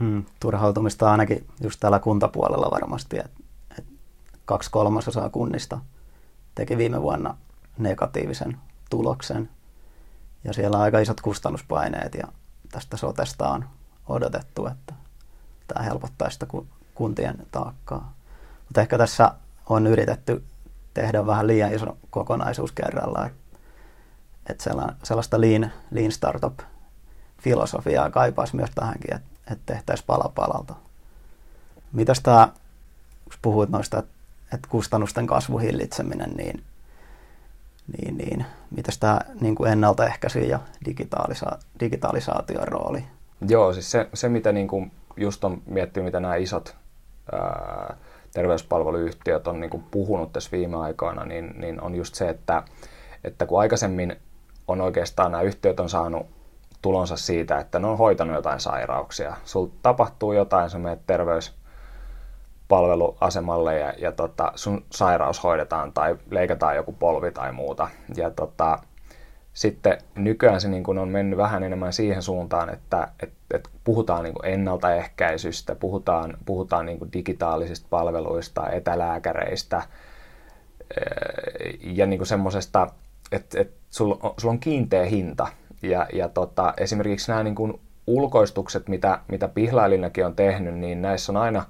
Hmm, 0.00 0.24
turhautumista 0.40 1.10
ainakin 1.10 1.46
just 1.62 1.80
täällä 1.80 1.98
kuntapuolella 1.98 2.70
varmasti, 2.70 3.18
että 3.18 3.40
et 3.78 3.84
kaksi 4.44 4.70
kolmasosaa 4.70 5.30
kunnista 5.30 5.78
teki 6.54 6.78
viime 6.78 7.02
vuonna 7.02 7.36
negatiivisen 7.78 8.56
tuloksen 8.90 9.50
ja 10.44 10.52
siellä 10.52 10.76
on 10.76 10.82
aika 10.82 10.98
isot 10.98 11.20
kustannuspaineet 11.20 12.14
ja 12.14 12.28
tästä 12.72 12.96
sotesta 12.96 13.48
on 13.48 13.64
odotettu, 14.08 14.66
että 14.66 14.94
tämä 15.68 15.84
helpottaa 15.84 16.30
sitä 16.30 16.46
kuntien 16.94 17.46
taakkaa. 17.52 18.14
Mutta 18.64 18.80
ehkä 18.80 18.98
tässä 18.98 19.30
on 19.68 19.86
yritetty 19.86 20.44
tehdä 20.94 21.26
vähän 21.26 21.46
liian 21.46 21.74
iso 21.74 21.96
kokonaisuus 22.10 22.72
kerralla. 22.72 23.30
Että 24.50 24.64
sellaista 25.02 25.40
lean, 25.40 25.72
lean 25.90 26.12
startup-filosofiaa 26.12 28.10
kaipaisi 28.10 28.56
myös 28.56 28.70
tähänkin, 28.74 29.14
että 29.14 29.28
et 29.52 29.58
tehtäisiin 29.66 30.06
pala 30.06 30.32
palalta. 30.34 30.74
Mitäs 31.92 32.20
tämä, 32.20 32.48
kun 33.24 33.32
puhuit 33.42 33.70
noista, 33.70 33.98
että 34.54 34.68
kustannusten 34.68 35.26
kasvuhillitseminen, 35.26 36.30
niin, 36.30 36.64
niin, 37.98 38.18
niin 38.18 38.46
mitäs 38.70 38.98
tämä 38.98 39.20
niin 39.40 39.54
kuin 39.54 39.72
ennaltaehkäisy 39.72 40.40
ja 40.40 40.60
digitaalisa, 40.84 41.58
digitalisaation 41.80 42.68
rooli? 42.68 43.04
Joo, 43.48 43.72
siis 43.72 43.90
se, 43.90 44.08
se 44.14 44.28
mitä 44.28 44.52
niin 44.52 44.68
kuin 44.68 44.92
just 45.16 45.44
on 45.44 45.62
miettinyt, 45.66 46.04
mitä 46.04 46.20
nämä 46.20 46.36
isot 46.36 46.76
terveyspalveluyhtiöt 48.34 49.46
on 49.46 49.60
niin 49.60 49.70
kuin 49.70 49.84
puhunut 49.90 50.32
tässä 50.32 50.50
viime 50.52 50.76
aikoina, 50.76 51.24
niin, 51.24 51.60
niin 51.60 51.80
on 51.80 51.94
just 51.94 52.14
se, 52.14 52.28
että, 52.28 52.62
että 53.24 53.46
kun 53.46 53.60
aikaisemmin 53.60 54.16
on 54.68 54.80
oikeastaan 54.80 55.32
nämä 55.32 55.42
yhtiöt 55.42 55.80
on 55.80 55.88
saanut 55.88 56.26
tulonsa 56.82 57.16
siitä, 57.16 57.58
että 57.58 57.78
ne 57.78 57.86
on 57.86 57.98
hoitanut 57.98 58.34
jotain 58.34 58.60
sairauksia. 58.60 59.36
Sul 59.44 59.66
tapahtuu 59.82 60.32
jotain, 60.32 60.70
sä 60.70 60.78
menet 60.78 61.06
terveyspalveluasemalle 61.06 63.78
ja, 63.78 63.94
ja 63.98 64.12
tota, 64.12 64.52
sun 64.54 64.84
sairaus 64.90 65.42
hoidetaan 65.42 65.92
tai 65.92 66.16
leikataan 66.30 66.76
joku 66.76 66.92
polvi 66.92 67.32
tai 67.32 67.52
muuta. 67.52 67.88
Ja 68.16 68.30
tota, 68.30 68.78
sitten 69.54 69.98
nykyään 70.14 70.60
se 70.60 70.68
niin 70.68 70.84
kuin 70.84 70.98
on 70.98 71.08
mennyt 71.08 71.36
vähän 71.36 71.62
enemmän 71.62 71.92
siihen 71.92 72.22
suuntaan, 72.22 72.70
että, 72.70 73.08
että, 73.22 73.36
että 73.54 73.70
puhutaan 73.84 74.24
niin 74.24 74.34
kuin 74.34 74.46
ennaltaehkäisystä, 74.46 75.74
puhutaan, 75.74 76.36
puhutaan 76.46 76.86
niin 76.86 76.98
kuin 76.98 77.12
digitaalisista 77.12 77.86
palveluista, 77.90 78.70
etälääkäreistä 78.70 79.82
ja 81.80 82.06
niin 82.06 82.18
kuin 82.18 82.26
semmoisesta, 82.26 82.86
että, 83.32 83.60
että 83.60 83.78
sulla, 83.90 84.18
on, 84.22 84.34
sulla 84.38 84.52
on 84.52 84.60
kiinteä 84.60 85.04
hinta. 85.04 85.46
Ja, 85.82 86.06
ja 86.12 86.28
tota, 86.28 86.74
esimerkiksi 86.76 87.30
nämä 87.30 87.42
niin 87.42 87.54
kuin 87.54 87.80
ulkoistukset, 88.06 88.88
mitä, 88.88 89.18
mitä 89.28 89.48
Pihlailinakin 89.48 90.26
on 90.26 90.36
tehnyt, 90.36 90.74
niin 90.74 91.02
näissä 91.02 91.32
on 91.32 91.36
aina 91.36 91.64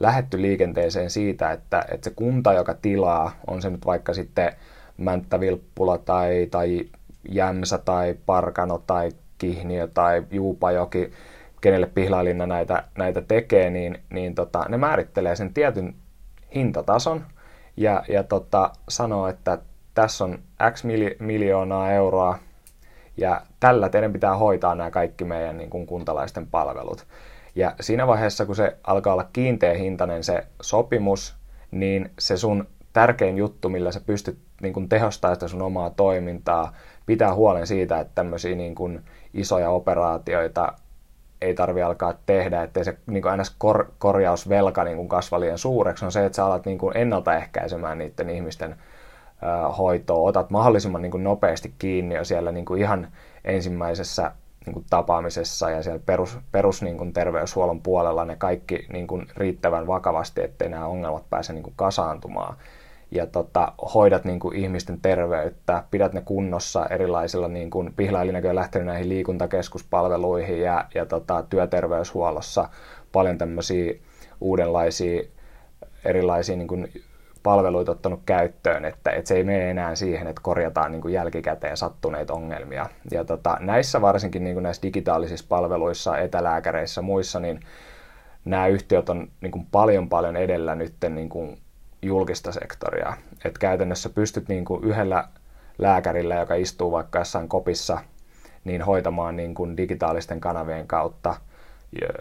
lähetty 0.00 0.42
liikenteeseen 0.42 1.10
siitä, 1.10 1.52
että, 1.52 1.84
että 1.90 2.10
se 2.10 2.16
kunta, 2.16 2.52
joka 2.52 2.74
tilaa, 2.74 3.32
on 3.46 3.62
se 3.62 3.70
nyt 3.70 3.86
vaikka 3.86 4.14
sitten 4.14 4.52
Mänttä-Vilppula 4.96 5.98
tai, 5.98 6.48
tai 6.50 6.86
Jämsä 7.28 7.78
tai 7.78 8.14
Parkano 8.26 8.82
tai 8.86 9.10
Kihniö 9.38 9.88
tai 9.94 10.22
Juupajoki, 10.30 11.12
kenelle 11.60 11.86
Pihlailinna 11.86 12.46
näitä, 12.46 12.84
näitä 12.98 13.22
tekee, 13.22 13.70
niin, 13.70 13.98
niin 14.10 14.34
tota, 14.34 14.64
ne 14.68 14.76
määrittelee 14.76 15.36
sen 15.36 15.54
tietyn 15.54 15.94
hintatason 16.54 17.24
ja, 17.76 18.02
ja 18.08 18.22
tota, 18.22 18.70
sanoo, 18.88 19.28
että 19.28 19.58
tässä 19.94 20.24
on 20.24 20.38
X 20.72 20.84
miljoonaa 21.18 21.92
euroa 21.92 22.38
ja 23.16 23.42
tällä 23.60 23.88
teidän 23.88 24.12
pitää 24.12 24.36
hoitaa 24.36 24.74
nämä 24.74 24.90
kaikki 24.90 25.24
meidän 25.24 25.56
niin 25.56 25.70
kuin 25.70 25.86
kuntalaisten 25.86 26.46
palvelut. 26.46 27.06
Ja 27.54 27.74
siinä 27.80 28.06
vaiheessa, 28.06 28.46
kun 28.46 28.56
se 28.56 28.76
alkaa 28.84 29.12
olla 29.12 29.28
kiinteä 29.32 29.74
hintainen 29.74 30.24
se 30.24 30.46
sopimus, 30.62 31.36
niin 31.70 32.10
se 32.18 32.36
sun 32.36 32.66
tärkein 32.92 33.36
juttu, 33.36 33.68
millä 33.68 33.92
sä 33.92 34.00
pystyt 34.00 34.38
niin 34.62 34.74
kuin 34.74 34.88
tehostamaan 34.88 35.36
sitä 35.36 35.48
sun 35.48 35.62
omaa 35.62 35.90
toimintaa, 35.90 36.72
pitää 37.06 37.34
huolen 37.34 37.66
siitä, 37.66 38.00
että 38.00 38.12
tämmöisiä 38.14 38.56
niin 38.56 38.74
kuin 38.74 39.00
isoja 39.34 39.70
operaatioita 39.70 40.72
ei 41.40 41.54
tarvi 41.54 41.82
alkaa 41.82 42.14
tehdä, 42.26 42.62
ettei 42.62 42.84
se 42.84 42.96
niin 43.06 43.22
kuin 43.22 43.38
ns. 43.38 43.54
Kor- 43.58 43.92
korjausvelka 43.98 44.84
niin 44.84 44.96
kuin 44.96 45.08
kasva 45.08 45.40
liian 45.40 45.58
suureksi, 45.58 46.04
on 46.04 46.12
se, 46.12 46.26
että 46.26 46.36
sä 46.36 46.46
alat 46.46 46.66
niin 46.66 46.78
kuin 46.78 46.96
ennaltaehkäisemään 46.96 47.98
niiden 47.98 48.30
ihmisten 48.30 48.76
hoitoa, 49.78 50.28
otat 50.28 50.50
mahdollisimman 50.50 51.02
niin 51.02 51.10
kuin 51.10 51.24
nopeasti 51.24 51.74
kiinni 51.78 52.14
jo 52.14 52.24
siellä 52.24 52.52
niin 52.52 52.64
kuin 52.64 52.80
ihan 52.80 53.08
ensimmäisessä 53.44 54.32
niin 54.66 54.74
kuin 54.74 54.84
tapaamisessa 54.90 55.70
ja 55.70 55.82
siellä 55.82 56.00
perus, 56.06 56.38
perus 56.52 56.82
niin 56.82 56.98
kuin 56.98 57.12
terveyshuollon 57.12 57.82
puolella 57.82 58.24
ne 58.24 58.36
kaikki 58.36 58.86
niin 58.92 59.06
kuin 59.06 59.26
riittävän 59.36 59.86
vakavasti, 59.86 60.42
ettei 60.42 60.68
nämä 60.68 60.86
ongelmat 60.86 61.30
pääse 61.30 61.52
niin 61.52 61.62
kuin 61.62 61.74
kasaantumaan 61.76 62.56
ja 63.12 63.26
tota, 63.26 63.72
hoidat 63.94 64.24
niin 64.24 64.40
kuin 64.40 64.56
ihmisten 64.56 65.00
terveyttä, 65.00 65.84
pidät 65.90 66.12
ne 66.12 66.22
kunnossa 66.24 66.86
erilaisilla, 66.86 67.48
niin 67.48 67.70
kuin 67.70 67.92
Pihlailinakin 67.96 68.50
on 68.50 68.56
lähtenyt 68.56 68.86
näihin 68.86 69.08
liikuntakeskuspalveluihin 69.08 70.60
ja, 70.60 70.84
ja 70.94 71.06
tota, 71.06 71.44
työterveyshuollossa 71.50 72.68
paljon 73.12 73.38
tämmöisiä 73.38 73.94
uudenlaisia 74.40 75.22
erilaisia 76.04 76.56
niin 76.56 76.68
kuin 76.68 76.88
palveluita 77.42 77.92
ottanut 77.92 78.20
käyttöön, 78.26 78.84
että, 78.84 79.10
että 79.10 79.28
se 79.28 79.36
ei 79.36 79.44
mene 79.44 79.70
enää 79.70 79.94
siihen, 79.94 80.26
että 80.26 80.42
korjataan 80.42 80.92
niin 80.92 81.02
kuin 81.02 81.14
jälkikäteen 81.14 81.76
sattuneita 81.76 82.34
ongelmia. 82.34 82.86
Ja 83.10 83.24
tota, 83.24 83.56
näissä 83.60 84.00
varsinkin 84.00 84.44
niin 84.44 84.54
kuin 84.54 84.62
näissä 84.62 84.82
digitaalisissa 84.82 85.46
palveluissa, 85.48 86.18
etälääkäreissä 86.18 87.02
muissa, 87.02 87.40
niin 87.40 87.60
nämä 88.44 88.66
yhtiöt 88.66 89.08
on 89.08 89.28
niin 89.40 89.52
kuin 89.52 89.66
paljon 89.70 90.08
paljon 90.08 90.36
edellä 90.36 90.74
nyt 90.74 90.94
niin 91.08 91.28
kuin 91.28 91.58
julkista 92.02 92.52
sektoria. 92.52 93.16
Et 93.44 93.58
käytännössä 93.58 94.10
pystyt 94.10 94.48
niin 94.48 94.64
kuin 94.64 94.84
yhdellä 94.84 95.28
lääkärillä, 95.78 96.34
joka 96.34 96.54
istuu 96.54 96.92
vaikka 96.92 97.18
jossain 97.18 97.48
kopissa, 97.48 97.98
niin 98.64 98.82
hoitamaan 98.82 99.36
niin 99.36 99.54
kuin 99.54 99.76
digitaalisten 99.76 100.40
kanavien 100.40 100.86
kautta 100.86 101.34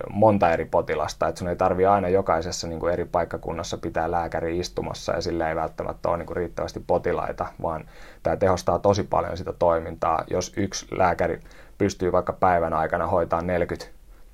monta 0.09 0.51
eri 0.51 0.65
potilasta, 0.65 1.27
että 1.27 1.39
sun 1.39 1.47
ei 1.47 1.55
tarvi 1.55 1.85
aina 1.85 2.09
jokaisessa 2.09 2.67
niin 2.67 2.79
kuin 2.79 2.93
eri 2.93 3.05
paikkakunnassa 3.05 3.77
pitää 3.77 4.11
lääkäri 4.11 4.59
istumassa 4.59 5.13
ja 5.13 5.21
sillä 5.21 5.49
ei 5.49 5.55
välttämättä 5.55 6.09
ole 6.09 6.17
niin 6.17 6.27
kuin 6.27 6.37
riittävästi 6.37 6.83
potilaita, 6.87 7.45
vaan 7.61 7.89
tämä 8.23 8.37
tehostaa 8.37 8.79
tosi 8.79 9.03
paljon 9.03 9.37
sitä 9.37 9.53
toimintaa. 9.53 10.23
Jos 10.29 10.53
yksi 10.57 10.87
lääkäri 10.91 11.39
pystyy 11.77 12.11
vaikka 12.11 12.33
päivän 12.33 12.73
aikana 12.73 13.07
hoitamaan 13.07 13.47
40 13.47 13.85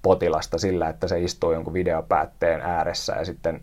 potilasta 0.07 0.57
sillä, 0.57 0.89
että 0.89 1.07
se 1.07 1.19
istuu 1.19 1.51
jonkun 1.51 1.73
videopäätteen 1.73 2.61
ääressä 2.61 3.15
ja 3.15 3.25
sitten 3.25 3.61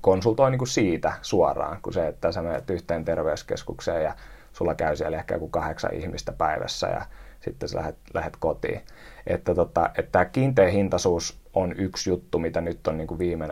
konsultoi 0.00 0.50
niin 0.50 0.58
kuin 0.58 0.68
siitä 0.68 1.12
suoraan, 1.22 1.78
kuin 1.82 1.94
se, 1.94 2.06
että 2.06 2.32
sä 2.32 2.42
menet 2.42 2.70
yhteen 2.70 3.04
terveyskeskukseen 3.04 4.04
ja 4.04 4.14
sulla 4.52 4.74
käy 4.74 4.96
siellä 4.96 5.18
ehkä 5.18 5.34
joku 5.34 5.48
kahdeksan 5.48 5.94
ihmistä 5.94 6.32
päivässä 6.32 6.86
ja 6.86 7.06
sitten 7.40 7.68
sä 7.68 7.78
lähdet, 7.78 7.96
lähdet 8.14 8.36
kotiin. 8.36 8.80
Että, 9.26 9.54
tota, 9.54 9.90
että 9.98 10.12
tämä 10.12 10.24
kiinteä 10.24 10.68
hintaisuus 10.68 11.38
on 11.52 11.74
yksi 11.78 12.10
juttu, 12.10 12.38
mitä 12.38 12.60
nyt 12.60 12.86
on 12.86 12.96
niin 12.96 13.06
kuin 13.06 13.18
viime, 13.18 13.48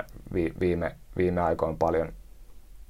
viime, 0.61 0.97
viime 1.17 1.41
aikoina 1.41 1.77
paljon 1.79 2.13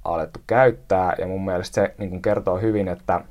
alettu 0.03 0.39
käyttää 0.47 1.15
ja 1.17 1.27
mun 1.27 1.45
mielestä 1.45 1.75
se 1.75 1.95
niin 1.97 2.09
kuin 2.09 2.21
kertoo 2.21 2.57
hyvin, 2.57 2.87
että, 2.87 3.21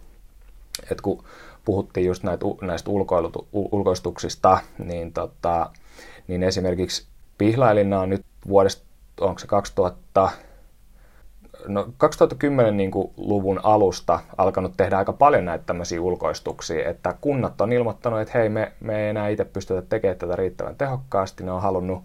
että 0.83 1.02
kun 1.02 1.25
puhuttiin 1.64 2.07
just 2.07 2.23
näitä, 2.23 2.45
näistä 2.61 2.91
ulkoistuksista, 3.52 4.59
niin, 4.79 5.12
tota, 5.12 5.71
niin 6.29 6.43
esimerkiksi 6.43 7.07
Pihlailinna 7.38 8.00
on 8.00 8.09
nyt 8.09 8.25
vuodesta, 8.49 8.85
onko 9.21 9.38
se 9.38 9.47
2000, 9.47 10.31
no 11.67 11.88
2010 11.97 12.76
niin 12.76 12.91
kuin 12.91 13.11
luvun 13.17 13.61
alusta 13.62 14.21
alkanut 14.37 14.76
tehdä 14.76 14.99
aika 14.99 15.12
paljon 15.12 15.45
näitä 15.45 15.64
tämmöisiä 15.64 16.00
ulkoistuksia, 16.00 16.91
että 16.91 17.14
kunnat 17.21 17.61
on 17.61 17.73
ilmoittanut, 17.73 18.21
että 18.21 18.38
hei, 18.38 18.49
me, 18.49 18.73
me 18.81 19.02
ei 19.02 19.09
enää 19.09 19.29
itse 19.29 19.45
pystytä 19.45 19.83
tekemään 19.83 20.19
tätä 20.19 20.37
riittävän 20.37 20.76
tehokkaasti, 20.76 21.45
ne 21.45 21.52
on 21.52 21.62
halunnut 21.62 22.02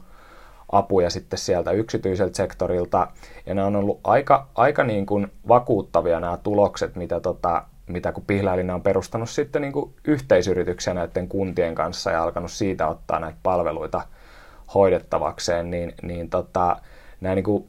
apuja 0.72 1.10
sitten 1.10 1.40
sieltä 1.40 1.72
yksityiseltä 1.72 2.38
sektorilta, 2.38 3.08
ja 3.46 3.56
ne 3.56 3.64
on 3.64 3.76
ollut 3.76 4.00
aika, 4.04 4.48
aika 4.56 4.84
niin 4.84 5.06
kuin 5.06 5.32
vakuuttavia 5.48 6.20
nämä 6.20 6.38
tulokset, 6.38 6.96
mitä, 6.96 7.20
tota, 7.20 7.64
mitä 7.88 8.12
kun 8.12 8.24
Pihlailina 8.28 8.76
on 8.76 8.82
perustanut 8.82 9.30
sitten 9.30 9.62
niin 9.62 9.74
kuin 9.74 9.94
yhteisyrityksiä 10.08 10.94
näiden 10.94 11.28
kuntien 11.28 11.76
kanssa 11.76 12.12
ja 12.12 12.24
alkanut 12.24 12.52
siitä 12.52 12.88
ottaa 12.88 13.20
näitä 13.20 13.38
palveluita 13.44 14.02
hoidettavakseen, 14.74 15.72
niin, 15.72 15.94
niin 16.02 16.30
tota, 16.30 16.78
nämä 17.22 17.36
niin 17.36 17.44
kuin 17.44 17.68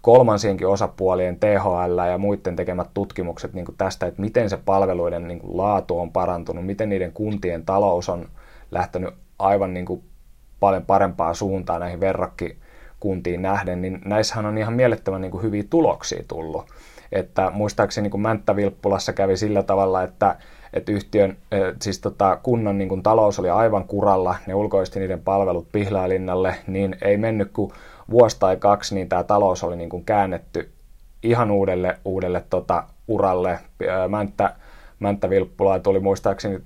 kolmansienkin 0.00 0.66
osapuolien 0.66 1.40
THL 1.40 1.98
ja 2.10 2.18
muiden 2.18 2.56
tekemät 2.56 2.90
tutkimukset 2.94 3.52
niin 3.52 3.64
kuin 3.64 3.76
tästä, 3.76 4.06
että 4.06 4.20
miten 4.20 4.50
se 4.50 4.56
palveluiden 4.56 5.28
niin 5.28 5.38
kuin 5.38 5.56
laatu 5.56 5.98
on 5.98 6.12
parantunut, 6.12 6.66
miten 6.66 6.88
niiden 6.88 7.12
kuntien 7.12 7.64
talous 7.64 8.08
on 8.08 8.28
lähtenyt 8.70 9.14
aivan 9.38 9.74
niin 9.74 9.86
kuin 9.86 10.02
paljon 10.60 10.86
parempaa 10.86 11.34
suuntaa 11.34 11.78
näihin 11.78 12.00
verrokkikuntiin 12.00 13.42
nähden, 13.42 13.82
niin 13.82 14.00
näissähän 14.04 14.46
on 14.46 14.58
ihan 14.58 14.74
mielettömän 14.74 15.20
niin 15.20 15.30
kuin 15.30 15.42
hyviä 15.42 15.64
tuloksia 15.70 16.24
tullut. 16.28 16.66
Että 17.12 17.50
muistaakseni 17.50 18.02
niin 18.02 18.10
kuin 18.10 18.20
Mänttä-Vilppulassa 18.20 19.12
kävi 19.12 19.36
sillä 19.36 19.62
tavalla, 19.62 20.02
että, 20.02 20.36
että 20.72 20.92
yhtiön, 20.92 21.36
siis 21.82 22.00
tota, 22.00 22.38
kunnan 22.42 22.78
niin 22.78 22.88
kuin 22.88 23.02
talous 23.02 23.38
oli 23.38 23.50
aivan 23.50 23.84
kuralla, 23.84 24.34
ne 24.46 24.54
ulkoisti 24.54 25.00
niiden 25.00 25.20
palvelut 25.20 25.72
Pihlailinnalle, 25.72 26.54
niin 26.66 26.96
ei 27.02 27.16
mennyt 27.16 27.50
kuin 27.52 27.72
vuosi 28.10 28.36
tai 28.40 28.56
kaksi, 28.56 28.94
niin 28.94 29.08
tämä 29.08 29.24
talous 29.24 29.64
oli 29.64 29.76
niin 29.76 29.90
kuin 29.90 30.04
käännetty 30.04 30.70
ihan 31.22 31.50
uudelle, 31.50 31.98
uudelle 32.04 32.44
tota, 32.50 32.84
uralle. 33.08 33.58
Mänttä, 34.08 34.54
Mänttä-Vilppula 34.98 35.78
tuli 35.78 36.00
muistaakseni 36.00 36.58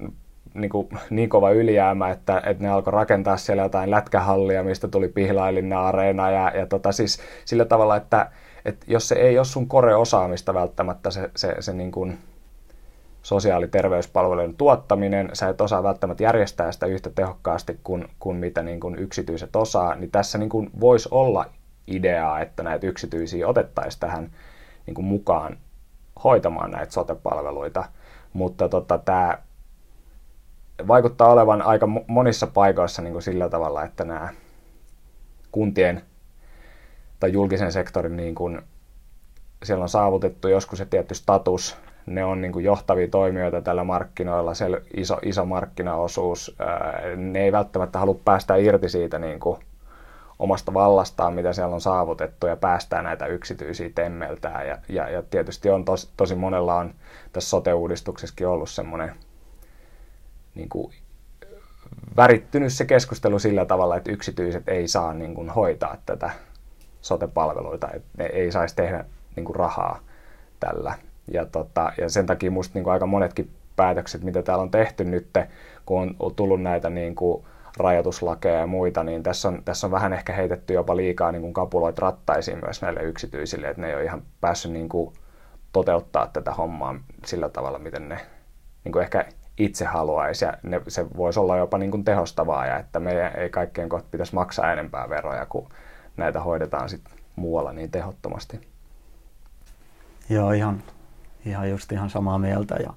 niin, 0.54 0.70
kuin, 0.70 0.88
niin 1.10 1.28
kova 1.28 1.50
ylijäämä, 1.50 2.10
että, 2.10 2.42
että 2.46 2.62
ne 2.62 2.70
alkoi 2.70 2.92
rakentaa 2.92 3.36
siellä 3.36 3.62
jotain 3.62 3.90
lätkähallia, 3.90 4.64
mistä 4.64 4.88
tuli 4.88 5.08
Pihlailinna 5.08 5.88
areena 5.88 6.30
ja, 6.30 6.52
ja 6.54 6.66
tota, 6.66 6.92
siis 6.92 7.18
sillä 7.44 7.64
tavalla, 7.64 7.96
että, 7.96 8.30
että 8.64 8.86
jos 8.88 9.08
se 9.08 9.14
ei 9.14 9.38
ole 9.38 9.44
sun 9.44 9.68
kore-osaamista 9.68 10.54
välttämättä 10.54 11.10
se, 11.10 11.30
se, 11.36 11.56
se 11.60 11.72
niin 11.72 11.92
kuin 11.92 12.18
sosiaaliterveyspalvelujen 13.22 14.56
tuottaminen, 14.56 15.30
sä 15.32 15.48
et 15.48 15.60
osaa 15.60 15.82
välttämättä 15.82 16.22
järjestää 16.22 16.72
sitä 16.72 16.86
yhtä 16.86 17.10
tehokkaasti 17.10 17.80
kuin, 17.84 18.08
kuin 18.18 18.36
mitä 18.36 18.62
niin 18.62 18.80
kuin 18.80 18.98
yksityiset 18.98 19.56
osaa, 19.56 19.94
niin 19.94 20.10
tässä 20.10 20.38
niin 20.38 20.48
kuin 20.48 20.70
voisi 20.80 21.08
olla 21.12 21.46
ideaa, 21.86 22.40
että 22.40 22.62
näitä 22.62 22.86
yksityisiä 22.86 23.48
otettaisiin 23.48 24.00
tähän 24.00 24.30
niin 24.86 24.94
kuin 24.94 25.04
mukaan 25.04 25.58
hoitamaan 26.24 26.70
näitä 26.70 26.92
sotepalveluita, 26.92 27.84
mutta 28.32 28.68
tota, 28.68 28.98
tämä 28.98 29.38
vaikuttaa 30.88 31.32
olevan 31.32 31.62
aika 31.62 31.86
monissa 32.06 32.46
paikoissa 32.46 33.02
niin 33.02 33.12
kuin 33.12 33.22
sillä 33.22 33.48
tavalla, 33.48 33.84
että 33.84 34.04
nämä 34.04 34.28
kuntien 35.52 36.02
tai 37.20 37.32
julkisen 37.32 37.72
sektorin, 37.72 38.16
niin 38.16 38.34
kuin, 38.34 38.62
siellä 39.64 39.82
on 39.82 39.88
saavutettu 39.88 40.48
joskus 40.48 40.78
se 40.78 40.84
tietty 40.84 41.14
status, 41.14 41.76
ne 42.06 42.24
on 42.24 42.40
niin 42.40 42.52
kuin 42.52 42.64
johtavia 42.64 43.08
toimijoita 43.08 43.62
tällä 43.62 43.84
markkinoilla, 43.84 44.54
se 44.54 44.66
iso, 44.96 45.18
iso 45.22 45.44
markkinaosuus, 45.44 46.56
ne 47.16 47.44
ei 47.44 47.52
välttämättä 47.52 47.98
halua 47.98 48.20
päästä 48.24 48.56
irti 48.56 48.88
siitä 48.88 49.18
niin 49.18 49.40
kuin 49.40 49.58
omasta 50.38 50.74
vallastaan, 50.74 51.34
mitä 51.34 51.52
siellä 51.52 51.74
on 51.74 51.80
saavutettu 51.80 52.46
ja 52.46 52.56
päästää 52.56 53.02
näitä 53.02 53.26
yksityisiä 53.26 53.90
temmeltään. 53.94 54.68
Ja, 54.68 54.78
ja, 54.88 55.10
ja 55.10 55.22
tietysti 55.22 55.70
on 55.70 55.84
tos, 55.84 56.12
tosi 56.16 56.34
monella 56.34 56.74
on 56.74 56.94
tässä 57.32 57.50
sote-uudistuksessakin 57.50 58.48
ollut 58.48 58.70
semmoinen 58.70 59.14
niin 60.54 60.68
kuin 60.68 60.92
värittynyt 62.16 62.72
se 62.72 62.84
keskustelu 62.84 63.38
sillä 63.38 63.64
tavalla, 63.64 63.96
että 63.96 64.12
yksityiset 64.12 64.68
ei 64.68 64.88
saa 64.88 65.14
niin 65.14 65.34
kuin 65.34 65.50
hoitaa 65.50 65.96
tätä 66.06 66.30
sote-palveluita, 67.00 67.88
että 67.92 68.08
ne 68.18 68.24
ei 68.24 68.52
saisi 68.52 68.76
tehdä 68.76 69.04
niin 69.36 69.44
kuin 69.44 69.56
rahaa 69.56 70.00
tällä. 70.60 70.94
Ja, 71.32 71.46
tota, 71.46 71.92
ja 71.98 72.08
sen 72.08 72.26
takia 72.26 72.50
minusta 72.50 72.78
niin 72.78 72.88
aika 72.88 73.06
monetkin 73.06 73.50
päätökset, 73.76 74.24
mitä 74.24 74.42
täällä 74.42 74.62
on 74.62 74.70
tehty 74.70 75.04
nyt, 75.04 75.28
kun 75.86 76.16
on 76.18 76.34
tullut 76.34 76.62
näitä 76.62 76.90
niin 76.90 77.14
kuin 77.14 77.44
rajoituslakeja 77.76 78.58
ja 78.58 78.66
muita, 78.66 79.04
niin 79.04 79.22
tässä 79.22 79.48
on, 79.48 79.62
tässä 79.64 79.86
on 79.86 79.90
vähän 79.90 80.12
ehkä 80.12 80.32
heitetty 80.32 80.72
jopa 80.72 80.96
liikaa 80.96 81.32
niin 81.32 81.42
kuin 81.42 81.54
kapuloit 81.54 81.98
rattaisiin 81.98 82.58
myös 82.62 82.82
näille 82.82 83.02
yksityisille, 83.02 83.68
että 83.68 83.82
ne 83.82 83.88
ei 83.88 83.94
ole 83.94 84.04
ihan 84.04 84.22
päässyt 84.40 84.72
niin 84.72 84.88
kuin 84.88 85.14
toteuttaa 85.72 86.26
tätä 86.26 86.52
hommaa 86.52 87.00
sillä 87.24 87.48
tavalla, 87.48 87.78
miten 87.78 88.08
ne 88.08 88.20
niin 88.84 88.92
kuin 88.92 89.02
ehkä 89.02 89.24
itse 89.58 89.84
haluaisi. 89.84 90.44
Ja 90.44 90.52
ne, 90.62 90.80
se 90.88 91.06
voisi 91.16 91.40
olla 91.40 91.56
jopa 91.56 91.78
niin 91.78 91.90
kuin 91.90 92.04
tehostavaa 92.04 92.66
ja 92.66 92.78
että 92.78 93.00
meidän 93.00 93.36
ei 93.36 93.50
kaikkien 93.50 93.88
kohta 93.88 94.08
pitäisi 94.10 94.34
maksaa 94.34 94.72
enempää 94.72 95.08
veroja, 95.08 95.46
kun 95.46 95.68
näitä 96.20 96.40
hoidetaan 96.40 96.88
sit 96.88 97.02
muualla 97.36 97.72
niin 97.72 97.90
tehottomasti. 97.90 98.60
Joo, 100.28 100.52
ihan, 100.52 100.82
ihan 101.44 101.70
just 101.70 101.92
ihan 101.92 102.10
samaa 102.10 102.38
mieltä. 102.38 102.74
Ja, 102.74 102.94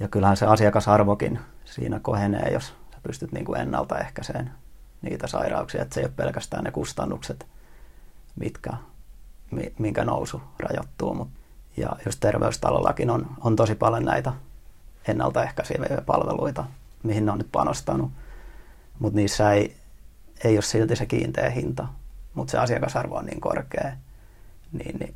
ja 0.00 0.08
kyllähän 0.08 0.36
se 0.36 0.46
asiakasarvokin 0.46 1.38
siinä 1.64 2.00
kohenee, 2.00 2.52
jos 2.52 2.66
sä 2.66 2.98
pystyt 3.02 3.32
niin 3.32 3.44
kuin 3.44 3.60
ennaltaehkäiseen 3.60 4.50
niitä 5.02 5.26
sairauksia, 5.26 5.82
että 5.82 5.94
se 5.94 6.00
ei 6.00 6.04
ole 6.06 6.12
pelkästään 6.16 6.64
ne 6.64 6.70
kustannukset, 6.70 7.46
mitkä, 8.40 8.70
minkä 9.78 10.04
nousu 10.04 10.42
rajoittuu. 10.58 11.14
Mut, 11.14 11.28
ja 11.76 11.96
just 12.06 12.20
terveystalollakin 12.20 13.10
on, 13.10 13.26
on 13.40 13.56
tosi 13.56 13.74
paljon 13.74 14.04
näitä 14.04 14.32
ennaltaehkäiseviä 15.08 16.02
palveluita, 16.06 16.64
mihin 17.02 17.26
ne 17.26 17.32
on 17.32 17.38
nyt 17.38 17.52
panostanut. 17.52 18.10
Mutta 18.98 19.16
niissä 19.16 19.52
ei, 19.52 19.76
ei 20.44 20.56
ole 20.56 20.62
silti 20.62 20.96
se 20.96 21.06
kiinteä 21.06 21.50
hinta, 21.50 21.88
mutta 22.36 22.50
se 22.50 22.58
asiakasarvo 22.58 23.16
on 23.16 23.26
niin 23.26 23.40
korkea, 23.40 23.92
niin, 24.72 24.98
niin 24.98 25.14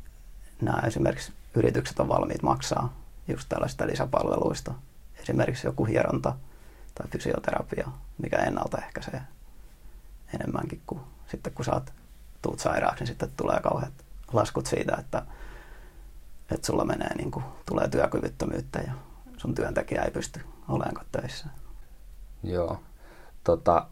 nämä 0.61 0.81
esimerkiksi 0.87 1.33
yritykset 1.55 1.99
on 1.99 2.07
valmiit 2.07 2.41
maksaa 2.41 2.93
just 3.27 3.49
tällaista 3.49 3.87
lisäpalveluista. 3.87 4.73
Esimerkiksi 5.19 5.67
joku 5.67 5.85
hieronta 5.85 6.35
tai 6.95 7.07
fysioterapia, 7.07 7.87
mikä 8.17 8.37
ennaltaehkäisee 8.37 9.21
enemmänkin 10.33 10.81
kuin 10.87 11.01
sitten 11.27 11.53
kun 11.53 11.65
saat 11.65 11.93
tuut 12.41 12.59
sairaaksi, 12.59 13.01
niin 13.01 13.07
sitten 13.07 13.31
tulee 13.37 13.59
kauheat 13.59 13.93
laskut 14.33 14.65
siitä, 14.65 14.95
että, 14.99 15.25
että 16.51 16.67
sulla 16.67 16.85
menee 16.85 17.15
niin 17.15 17.31
kuin, 17.31 17.45
tulee 17.65 17.87
työkyvyttömyyttä 17.87 18.79
ja 18.79 18.93
sun 19.37 19.55
työntekijä 19.55 20.01
ei 20.01 20.11
pysty 20.11 20.41
olemaan 20.67 21.05
töissä. 21.11 21.47
Joo. 22.43 22.79
Tota, 23.43 23.87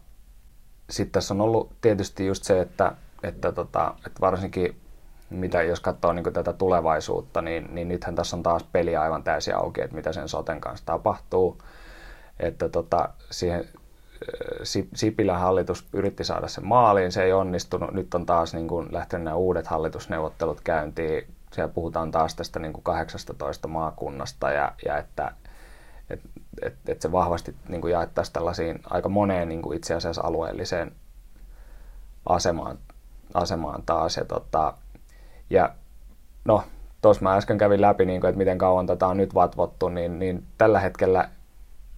Sitten 0.90 1.12
tässä 1.12 1.34
on 1.34 1.40
ollut 1.40 1.72
tietysti 1.80 2.26
just 2.26 2.44
se, 2.44 2.60
että, 2.60 2.96
että, 3.22 3.52
tota, 3.52 3.94
että 4.06 4.20
varsinkin 4.20 4.80
mitä 5.30 5.62
jos 5.62 5.80
katsoo 5.80 6.12
niin 6.12 6.32
tätä 6.32 6.52
tulevaisuutta, 6.52 7.42
niin, 7.42 7.74
niin 7.74 7.88
nythän 7.88 8.14
tässä 8.14 8.36
on 8.36 8.42
taas 8.42 8.64
peli 8.72 8.96
aivan 8.96 9.22
täysin 9.22 9.56
auki, 9.56 9.80
että 9.80 9.96
mitä 9.96 10.12
sen 10.12 10.28
soten 10.28 10.60
kanssa 10.60 10.86
tapahtuu. 10.86 11.62
Että 12.40 12.68
tota, 12.68 13.08
siihen 13.30 13.68
Sipilän 14.94 15.40
hallitus 15.40 15.88
yritti 15.92 16.24
saada 16.24 16.48
sen 16.48 16.66
maaliin, 16.66 17.12
se 17.12 17.22
ei 17.22 17.32
onnistunut. 17.32 17.90
Nyt 17.92 18.14
on 18.14 18.26
taas 18.26 18.54
niin 18.54 18.68
kuin 18.68 18.88
lähtenyt 18.92 19.24
nämä 19.24 19.36
uudet 19.36 19.66
hallitusneuvottelut 19.66 20.60
käyntiin. 20.60 21.34
Siellä 21.52 21.72
puhutaan 21.72 22.10
taas 22.10 22.34
tästä 22.34 22.58
niin 22.58 22.72
kuin 22.72 22.84
18 22.84 23.68
maakunnasta 23.68 24.50
ja, 24.50 24.72
ja 24.84 24.98
että 24.98 25.32
et, 26.10 26.20
et, 26.62 26.74
et 26.88 27.02
se 27.02 27.12
vahvasti 27.12 27.54
niin 27.68 27.80
kuin 27.80 27.92
jaettaisiin 27.92 28.32
tällaisiin 28.32 28.80
aika 28.90 29.08
moneen 29.08 29.48
niin 29.48 29.62
kuin 29.62 29.76
itse 29.76 29.94
asiassa 29.94 30.22
alueelliseen 30.22 30.92
asemaan, 32.26 32.78
asemaan 33.34 33.82
taas. 33.86 34.16
Ja, 34.16 34.24
tota, 34.24 34.74
ja 35.50 35.70
no, 36.44 36.62
tuossa 37.02 37.22
mä 37.22 37.36
äsken 37.36 37.58
kävin 37.58 37.80
läpi, 37.80 38.04
niin 38.04 38.20
kuin, 38.20 38.28
että 38.28 38.38
miten 38.38 38.58
kauan 38.58 38.86
tätä 38.86 39.06
on 39.06 39.16
nyt 39.16 39.34
vatvottu, 39.34 39.88
niin, 39.88 40.18
niin 40.18 40.44
tällä 40.58 40.80
hetkellä 40.80 41.28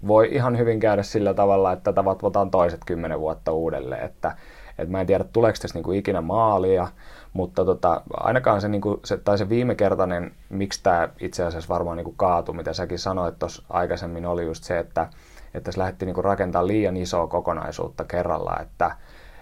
voi 0.06 0.28
ihan 0.32 0.58
hyvin 0.58 0.80
käydä 0.80 1.02
sillä 1.02 1.34
tavalla, 1.34 1.72
että 1.72 1.84
tätä 1.84 2.04
vatvotaan 2.04 2.50
toiset 2.50 2.80
kymmenen 2.86 3.20
vuotta 3.20 3.52
uudelleen. 3.52 4.04
Että, 4.04 4.36
et 4.78 4.88
mä 4.88 5.00
en 5.00 5.06
tiedä, 5.06 5.24
tuleeko 5.24 5.58
tässä 5.62 5.78
niin 5.78 5.94
ikinä 5.94 6.20
maalia, 6.20 6.88
mutta 7.32 7.64
tota, 7.64 8.02
ainakaan 8.12 8.60
se, 8.60 8.68
niin 8.68 8.80
kuin, 8.80 9.00
se, 9.04 9.16
tai 9.16 9.38
se 9.38 9.48
viimekertainen, 9.48 10.32
miksi 10.48 10.82
tämä 10.82 11.08
itse 11.20 11.44
asiassa 11.44 11.74
varmaan 11.74 11.96
niin 11.96 12.14
kaatui, 12.16 12.54
mitä 12.54 12.72
säkin 12.72 12.98
sanoit 12.98 13.38
tuossa 13.38 13.62
aikaisemmin, 13.70 14.26
oli 14.26 14.44
just 14.44 14.64
se, 14.64 14.78
että, 14.78 15.08
että 15.54 15.72
se 15.72 15.78
lähti 15.78 16.06
niin 16.06 16.14
kuin 16.14 16.24
rakentamaan 16.24 16.68
liian 16.68 16.96
isoa 16.96 17.26
kokonaisuutta 17.26 18.04
kerralla, 18.04 18.56
että, 18.62 18.96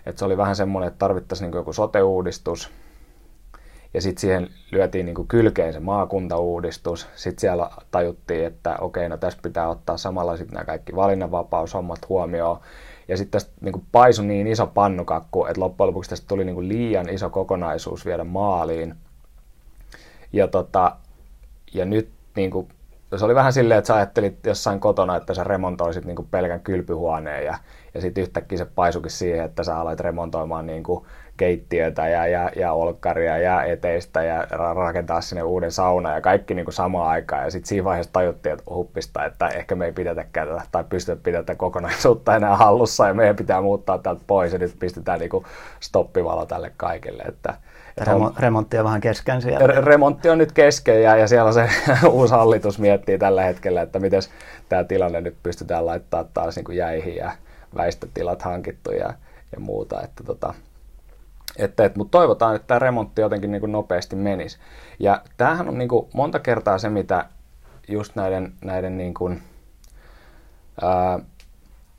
että 0.06 0.18
se 0.18 0.24
oli 0.24 0.36
vähän 0.36 0.56
semmoinen, 0.56 0.88
että 0.88 0.98
tarvittaisiin 0.98 1.50
niin 1.50 1.58
joku 1.58 1.72
sote-uudistus, 1.72 2.70
ja 3.94 4.00
sitten 4.00 4.20
siihen 4.20 4.48
lyötiin 4.70 5.06
niin 5.06 5.28
kylkeen 5.28 5.72
se 5.72 5.80
maakuntauudistus. 5.80 7.08
Sitten 7.14 7.40
siellä 7.40 7.70
tajuttiin, 7.90 8.46
että 8.46 8.76
okei, 8.80 9.08
no 9.08 9.16
tässä 9.16 9.38
pitää 9.42 9.68
ottaa 9.68 9.96
samalla 9.96 10.36
sitten 10.36 10.54
nämä 10.54 10.64
kaikki 10.64 10.96
valinnanvapaushommat 10.96 12.08
huomioon. 12.08 12.60
Ja 13.08 13.16
sitten 13.16 13.30
tästä 13.30 13.52
niin 13.60 13.86
paisui 13.92 14.24
niin 14.24 14.46
iso 14.46 14.66
pannukakku, 14.66 15.46
että 15.46 15.60
loppujen 15.60 15.88
lopuksi 15.88 16.10
tästä 16.10 16.26
tuli 16.28 16.44
niin 16.44 16.68
liian 16.68 17.08
iso 17.08 17.30
kokonaisuus 17.30 18.06
viedä 18.06 18.24
maaliin. 18.24 18.94
Ja, 20.32 20.48
tota, 20.48 20.96
ja 21.74 21.84
nyt 21.84 22.08
niin 22.36 22.50
kuin, 22.50 22.68
se 23.16 23.24
oli 23.24 23.34
vähän 23.34 23.52
silleen, 23.52 23.78
että 23.78 23.88
sä 23.88 23.94
ajattelit 23.94 24.46
jossain 24.46 24.80
kotona, 24.80 25.16
että 25.16 25.34
sä 25.34 25.44
remontoisit 25.44 26.04
niin 26.04 26.28
pelkän 26.30 26.60
kylpyhuoneen 26.60 27.44
ja, 27.44 27.58
ja 27.94 28.00
sitten 28.00 28.22
yhtäkkiä 28.22 28.58
se 28.58 28.64
paisukin 28.64 29.10
siihen, 29.10 29.44
että 29.44 29.64
sä 29.64 29.76
aloit 29.76 30.00
remontoimaan 30.00 30.66
niin 30.66 30.82
kuin 30.82 31.04
keittiötä 31.40 32.08
ja, 32.08 32.26
ja, 32.26 32.50
ja 32.56 32.72
olkkaria 32.72 33.38
ja 33.38 33.64
eteistä 33.64 34.22
ja 34.22 34.46
rakentaa 34.74 35.20
sinne 35.20 35.42
uuden 35.42 35.72
sauna 35.72 36.14
ja 36.14 36.20
kaikki 36.20 36.54
niin 36.54 36.64
kuin 36.64 36.74
samaan 36.74 37.10
aikaan. 37.10 37.44
Ja 37.44 37.50
sitten 37.50 37.68
siinä 37.68 37.84
vaiheessa 37.84 38.12
tajuttiin, 38.12 38.52
että 38.52 38.64
huppista, 38.70 39.24
että 39.24 39.48
ehkä 39.48 39.74
me 39.74 39.84
ei 39.84 39.92
pidetäkään 39.92 40.48
tätä 40.48 40.62
tai 40.72 40.84
pystytä 40.84 41.22
pidetä 41.22 41.54
kokonaisuutta 41.54 42.36
enää 42.36 42.56
hallussa 42.56 43.08
ja 43.08 43.14
meidän 43.14 43.36
pitää 43.36 43.60
muuttaa 43.60 43.98
täältä 43.98 44.22
pois 44.26 44.52
ja 44.52 44.58
nyt 44.58 44.74
pistetään 44.78 45.20
niin 45.20 45.30
kuin 45.30 45.44
stoppivalo 45.80 46.46
tälle 46.46 46.72
kaikille. 46.76 47.22
Että, 47.22 47.54
että 47.98 48.10
Remo- 48.10 48.34
remontti 48.38 48.78
on 48.78 48.84
vähän 48.84 49.00
kesken 49.00 49.42
siellä. 49.42 49.66
Remontti 49.66 50.30
on 50.30 50.38
nyt 50.38 50.52
kesken 50.52 51.02
ja, 51.02 51.16
ja 51.16 51.28
siellä 51.28 51.52
se 51.52 51.68
uusi 52.10 52.34
hallitus 52.34 52.78
miettii 52.78 53.18
tällä 53.18 53.42
hetkellä, 53.42 53.82
että 53.82 53.98
miten 53.98 54.22
tämä 54.68 54.84
tilanne 54.84 55.20
nyt 55.20 55.36
pystytään 55.42 55.86
laittaa 55.86 56.24
taas 56.24 56.56
niin 56.56 56.64
kuin 56.64 56.76
jäihin 56.76 57.16
ja 57.16 57.32
väistötilat 57.76 58.42
hankittu 58.42 58.90
ja, 58.90 59.14
ja 59.52 59.60
muuta. 59.60 60.02
Että 60.02 60.24
tota, 60.24 60.54
että, 61.56 61.84
et, 61.84 61.96
mutta 61.96 62.18
toivotaan, 62.18 62.56
että 62.56 62.66
tämä 62.66 62.78
remontti 62.78 63.20
jotenkin 63.20 63.52
niin 63.52 63.60
kuin 63.60 63.72
nopeasti 63.72 64.16
menisi. 64.16 64.58
Ja 64.98 65.22
tämähän 65.36 65.68
on 65.68 65.78
niin 65.78 65.88
kuin 65.88 66.08
monta 66.14 66.38
kertaa 66.38 66.78
se, 66.78 66.88
mitä 66.88 67.24
just 67.88 68.16
näiden, 68.16 68.52
näiden 68.64 68.96
niin 68.96 69.14
kuin, 69.14 69.42
ää, 70.82 71.18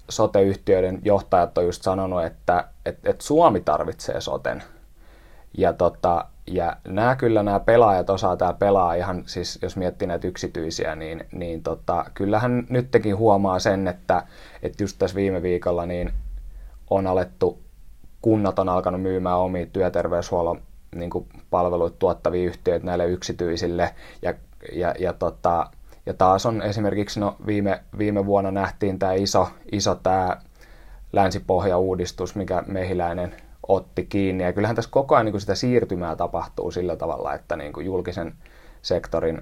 sote-yhtiöiden 0.09 0.99
johtajat 1.03 1.57
on 1.57 1.65
just 1.65 1.83
sanonut, 1.83 2.23
että 2.23 2.67
et, 2.85 2.99
et 3.03 3.21
Suomi 3.21 3.61
tarvitsee 3.61 4.21
soten. 4.21 4.63
Ja, 5.57 5.73
tota, 5.73 6.25
ja 6.47 6.77
nämä 6.87 7.15
kyllä 7.15 7.43
nämä 7.43 7.59
pelaajat 7.59 8.09
osaa 8.09 8.37
tämä 8.37 8.53
pelaa 8.53 8.93
ihan, 8.93 9.23
siis 9.25 9.59
jos 9.61 9.77
miettii 9.77 10.07
näitä 10.07 10.27
yksityisiä, 10.27 10.95
niin, 10.95 11.23
niin 11.31 11.63
tota, 11.63 12.05
kyllähän 12.13 12.67
nytkin 12.69 13.17
huomaa 13.17 13.59
sen, 13.59 13.87
että, 13.87 14.23
että 14.63 14.83
just 14.83 14.99
tässä 14.99 15.15
viime 15.15 15.41
viikolla 15.41 15.85
niin 15.85 16.13
on 16.89 17.07
alettu 17.07 17.59
kunnat 18.21 18.59
on 18.59 18.69
alkanut 18.69 19.01
myymään 19.01 19.37
omia 19.37 19.65
työterveyshuollon 19.65 20.61
niin 20.95 21.09
kuin 21.09 21.25
palveluita 21.49 21.97
tuottavia 21.99 22.47
yhtiöitä 22.47 22.85
näille 22.85 23.05
yksityisille. 23.05 23.95
Ja, 24.21 24.33
ja, 24.73 24.95
ja, 24.99 25.13
tota, 25.13 25.69
ja 26.05 26.13
taas 26.13 26.45
on 26.45 26.61
esimerkiksi 26.61 27.19
no, 27.19 27.35
viime, 27.45 27.83
viime 27.97 28.25
vuonna 28.25 28.51
nähtiin 28.51 28.99
tämä 28.99 29.13
iso, 29.13 29.49
iso 29.71 29.95
tämä 29.95 30.37
länsipohja-uudistus, 31.13 32.35
mikä 32.35 32.63
mehiläinen 32.67 33.35
otti 33.67 34.05
kiinni. 34.05 34.43
Ja 34.43 34.53
kyllähän 34.53 34.75
tässä 34.75 34.91
koko 34.91 35.15
ajan 35.15 35.25
niin 35.25 35.33
kuin 35.33 35.41
sitä 35.41 35.55
siirtymää 35.55 36.15
tapahtuu 36.15 36.71
sillä 36.71 36.95
tavalla, 36.95 37.33
että 37.33 37.55
niin 37.55 37.73
kuin 37.73 37.85
julkisen 37.85 38.33
sektorin 38.81 39.41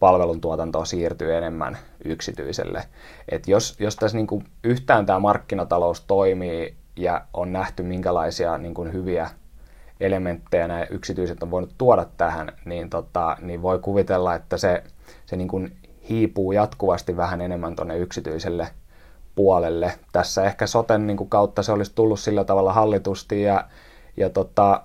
palveluntuotantoa 0.00 0.84
siirtyy 0.84 1.34
enemmän 1.34 1.78
yksityiselle. 2.04 2.84
Et 3.28 3.48
jos, 3.48 3.76
jos 3.80 3.96
tässä 3.96 4.16
niin 4.16 4.26
kuin 4.26 4.44
yhtään 4.64 5.06
tämä 5.06 5.18
markkinatalous 5.18 6.00
toimii 6.00 6.76
ja 6.96 7.24
on 7.32 7.52
nähty 7.52 7.82
minkälaisia 7.82 8.58
niin 8.58 8.74
kuin 8.74 8.92
hyviä 8.92 9.30
elementtejä 10.00 10.68
nämä 10.68 10.86
yksityiset 10.90 11.42
on 11.42 11.50
voinut 11.50 11.74
tuoda 11.78 12.06
tähän, 12.16 12.52
niin, 12.64 12.90
tota, 12.90 13.36
niin 13.40 13.62
voi 13.62 13.78
kuvitella, 13.78 14.34
että 14.34 14.56
se, 14.56 14.84
se 15.26 15.36
niin 15.36 15.48
kuin 15.48 15.76
hiipuu 16.08 16.52
jatkuvasti 16.52 17.16
vähän 17.16 17.40
enemmän 17.40 17.76
tuonne 17.76 17.98
yksityiselle 17.98 18.68
puolelle. 19.34 19.98
Tässä 20.12 20.44
ehkä 20.44 20.66
soten 20.66 21.06
niin 21.06 21.16
kuin 21.16 21.30
kautta 21.30 21.62
se 21.62 21.72
olisi 21.72 21.92
tullut 21.94 22.20
sillä 22.20 22.44
tavalla 22.44 22.72
hallitusti 22.72 23.42
ja, 23.42 23.68
ja 24.16 24.30
tota, 24.30 24.82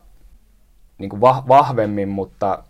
niin 0.97 1.09
kuin 1.09 1.21
vahvemmin, 1.21 2.09
mutta 2.09 2.63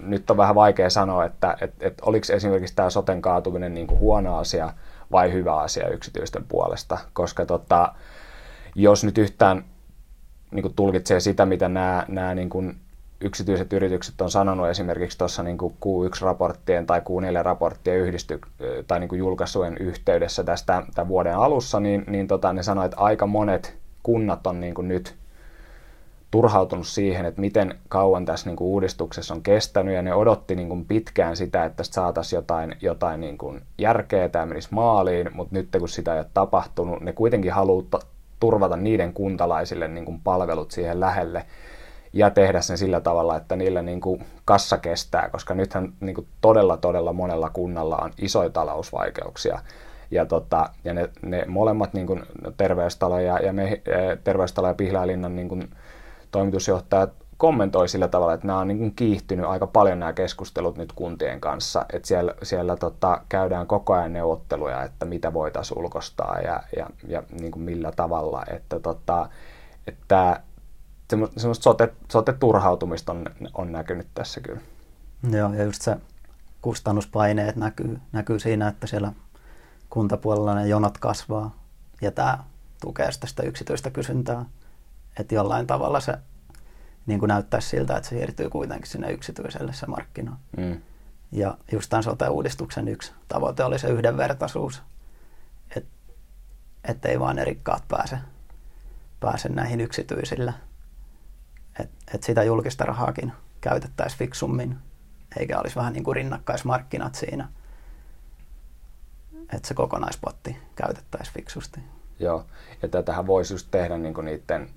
nyt 0.00 0.30
on 0.30 0.36
vähän 0.36 0.54
vaikea 0.54 0.90
sanoa, 0.90 1.24
että 1.24 1.56
et, 1.60 1.74
et 1.80 1.94
oliko 2.02 2.26
esimerkiksi 2.32 2.76
tämä 2.76 2.90
soten 2.90 3.22
kaatuminen 3.22 3.74
niin 3.74 3.86
kuin 3.86 4.00
huono 4.00 4.38
asia 4.38 4.72
vai 5.12 5.32
hyvä 5.32 5.56
asia 5.56 5.88
yksityisten 5.88 6.44
puolesta, 6.44 6.98
koska 7.12 7.46
tota, 7.46 7.94
jos 8.74 9.04
nyt 9.04 9.18
yhtään 9.18 9.64
niin 10.50 10.62
kuin 10.62 10.74
tulkitsee 10.74 11.20
sitä, 11.20 11.46
mitä 11.46 11.68
nämä, 11.68 12.04
nämä 12.08 12.34
niin 12.34 12.50
kuin 12.50 12.76
yksityiset 13.24 13.72
yritykset 13.72 14.20
on 14.20 14.30
sanonut 14.30 14.68
esimerkiksi 14.68 15.18
tuossa 15.18 15.42
niin 15.42 15.58
Q1-raporttien 15.60 16.86
tai 16.86 17.00
Q4-raporttien 17.00 17.98
yhdisty, 17.98 18.40
tai 18.86 19.00
niin 19.00 19.08
kuin 19.08 19.18
julkaisujen 19.18 19.76
yhteydessä 19.78 20.44
tästä 20.44 20.82
tämän 20.94 21.08
vuoden 21.08 21.36
alussa, 21.36 21.80
niin, 21.80 22.04
niin 22.06 22.28
tota, 22.28 22.52
ne 22.52 22.62
sanoivat, 22.62 22.92
että 22.92 23.04
aika 23.04 23.26
monet 23.26 23.76
kunnat 24.02 24.46
on 24.46 24.60
niin 24.60 24.74
kuin 24.74 24.88
nyt 24.88 25.16
turhautunut 26.30 26.86
siihen, 26.86 27.24
että 27.26 27.40
miten 27.40 27.74
kauan 27.88 28.24
tässä 28.24 28.46
niin 28.46 28.56
kuin 28.56 28.68
uudistuksessa 28.68 29.34
on 29.34 29.42
kestänyt, 29.42 29.94
ja 29.94 30.02
ne 30.02 30.14
odotti 30.14 30.54
niin 30.54 30.68
kuin 30.68 30.84
pitkään 30.84 31.36
sitä, 31.36 31.64
että 31.64 31.76
tästä 31.76 31.94
saataisiin 31.94 32.38
jotain, 32.38 32.76
jotain 32.80 33.20
niin 33.20 33.38
kuin 33.38 33.62
järkeä, 33.78 34.28
tämä 34.28 34.46
menisi 34.46 34.68
maaliin, 34.70 35.30
mutta 35.34 35.54
nyt 35.54 35.68
kun 35.78 35.88
sitä 35.88 36.14
ei 36.14 36.20
ole 36.20 36.26
tapahtunut, 36.34 37.00
ne 37.00 37.12
kuitenkin 37.12 37.52
haluaa 37.52 38.00
turvata 38.40 38.76
niiden 38.76 39.12
kuntalaisille 39.12 39.88
niin 39.88 40.04
kuin 40.04 40.20
palvelut 40.20 40.70
siihen 40.70 41.00
lähelle 41.00 41.46
ja 42.14 42.30
tehdä 42.30 42.60
sen 42.60 42.78
sillä 42.78 43.00
tavalla, 43.00 43.36
että 43.36 43.56
niillä 43.56 43.82
niin 43.82 44.00
kuin 44.00 44.24
kassa 44.44 44.78
kestää, 44.78 45.28
koska 45.28 45.54
nythän 45.54 45.92
niin 46.00 46.14
kuin 46.14 46.26
todella 46.40 46.76
todella 46.76 47.12
monella 47.12 47.50
kunnalla 47.50 47.96
on 47.96 48.10
isoja 48.18 48.50
talousvaikeuksia. 48.50 49.58
Ja, 50.10 50.26
tota, 50.26 50.70
ja 50.84 50.94
ne, 50.94 51.10
ne 51.22 51.44
molemmat 51.46 51.94
niin 51.94 52.06
kuin 52.06 52.22
terveystalo 52.56 53.18
ja, 53.18 53.38
ja, 53.38 53.52
me, 53.52 53.82
terveystalo 54.24 54.68
ja 54.68 54.74
Pihlajalinnan 54.74 55.36
niin 55.36 55.48
kuin 55.48 55.70
toimitusjohtajat 56.30 57.12
kommentoi 57.36 57.88
sillä 57.88 58.08
tavalla, 58.08 58.34
että 58.34 58.46
nämä 58.46 58.58
on 58.58 58.68
niin 58.68 58.78
kuin 58.78 58.94
kiihtynyt 58.94 59.46
aika 59.46 59.66
paljon 59.66 59.98
nämä 59.98 60.12
keskustelut 60.12 60.76
nyt 60.76 60.92
kuntien 60.92 61.40
kanssa, 61.40 61.86
että 61.92 62.08
siellä, 62.08 62.34
siellä 62.42 62.76
tota, 62.76 63.20
käydään 63.28 63.66
koko 63.66 63.92
ajan 63.92 64.12
neuvotteluja, 64.12 64.82
että 64.82 65.06
mitä 65.06 65.32
voitaisiin 65.32 65.78
ulkostaa 65.78 66.38
ja, 66.40 66.62
ja, 66.76 66.86
ja 67.08 67.22
niin 67.40 67.52
kuin 67.52 67.62
millä 67.62 67.92
tavalla, 67.92 68.44
että, 68.50 68.80
tota, 68.80 69.28
että 69.86 70.40
semmoista 71.10 71.62
sote, 71.62 71.94
sote-turhautumista 72.12 73.12
on, 73.12 73.26
on 73.54 73.72
näkynyt 73.72 74.06
tässä 74.14 74.40
kyllä. 74.40 74.60
Joo, 75.30 75.52
ja 75.52 75.64
just 75.64 75.82
se 75.82 75.96
kustannuspaineet 76.62 77.56
näkyy, 77.56 77.98
näkyy 78.12 78.38
siinä, 78.38 78.68
että 78.68 78.86
siellä 78.86 79.12
kuntapuolella 79.90 80.54
ne 80.54 80.68
jonot 80.68 80.98
kasvaa 80.98 81.56
ja 82.02 82.10
tämä 82.10 82.38
tukee 82.80 83.12
sitä 83.12 83.42
yksityistä 83.42 83.90
kysyntää, 83.90 84.44
että 85.18 85.34
jollain 85.34 85.66
tavalla 85.66 86.00
se 86.00 86.14
niin 87.06 87.18
kuin 87.20 87.28
näyttäisi 87.28 87.68
siltä, 87.68 87.96
että 87.96 88.08
se 88.08 88.16
siirtyy 88.16 88.50
kuitenkin 88.50 88.90
sinne 88.90 89.12
yksityiselle 89.12 89.72
se 89.72 89.86
markkina. 89.86 90.36
Mm. 90.56 90.80
Ja 91.32 91.58
just 91.72 91.90
tämän 91.90 92.02
sote-uudistuksen 92.02 92.88
yksi 92.88 93.12
tavoite 93.28 93.64
oli 93.64 93.78
se 93.78 93.88
yhdenvertaisuus, 93.88 94.82
että 95.76 95.90
ettei 96.84 97.20
vaan 97.20 97.36
ne 97.36 97.44
rikkaat 97.44 97.84
pääse, 97.88 98.18
pääse 99.20 99.48
näihin 99.48 99.80
yksityisille. 99.80 100.54
Että 101.80 101.94
et 102.14 102.22
sitä 102.22 102.42
julkista 102.42 102.84
rahaakin 102.84 103.32
käytettäisiin 103.60 104.18
fiksummin, 104.18 104.78
eikä 105.36 105.58
olisi 105.58 105.76
vähän 105.76 105.92
niin 105.92 106.04
kuin 106.04 106.16
rinnakkaismarkkinat 106.16 107.14
siinä. 107.14 107.48
Että 109.52 109.68
se 109.68 109.74
kokonaispotti 109.74 110.56
käytettäisiin 110.74 111.34
fiksusti. 111.34 111.80
Joo, 112.18 112.44
ja 112.82 112.88
tätähän 112.88 113.26
voisi 113.26 113.54
just 113.54 113.68
tehdä 113.70 113.98
niin 113.98 114.14
kuin 114.14 114.24
niiden 114.24 114.70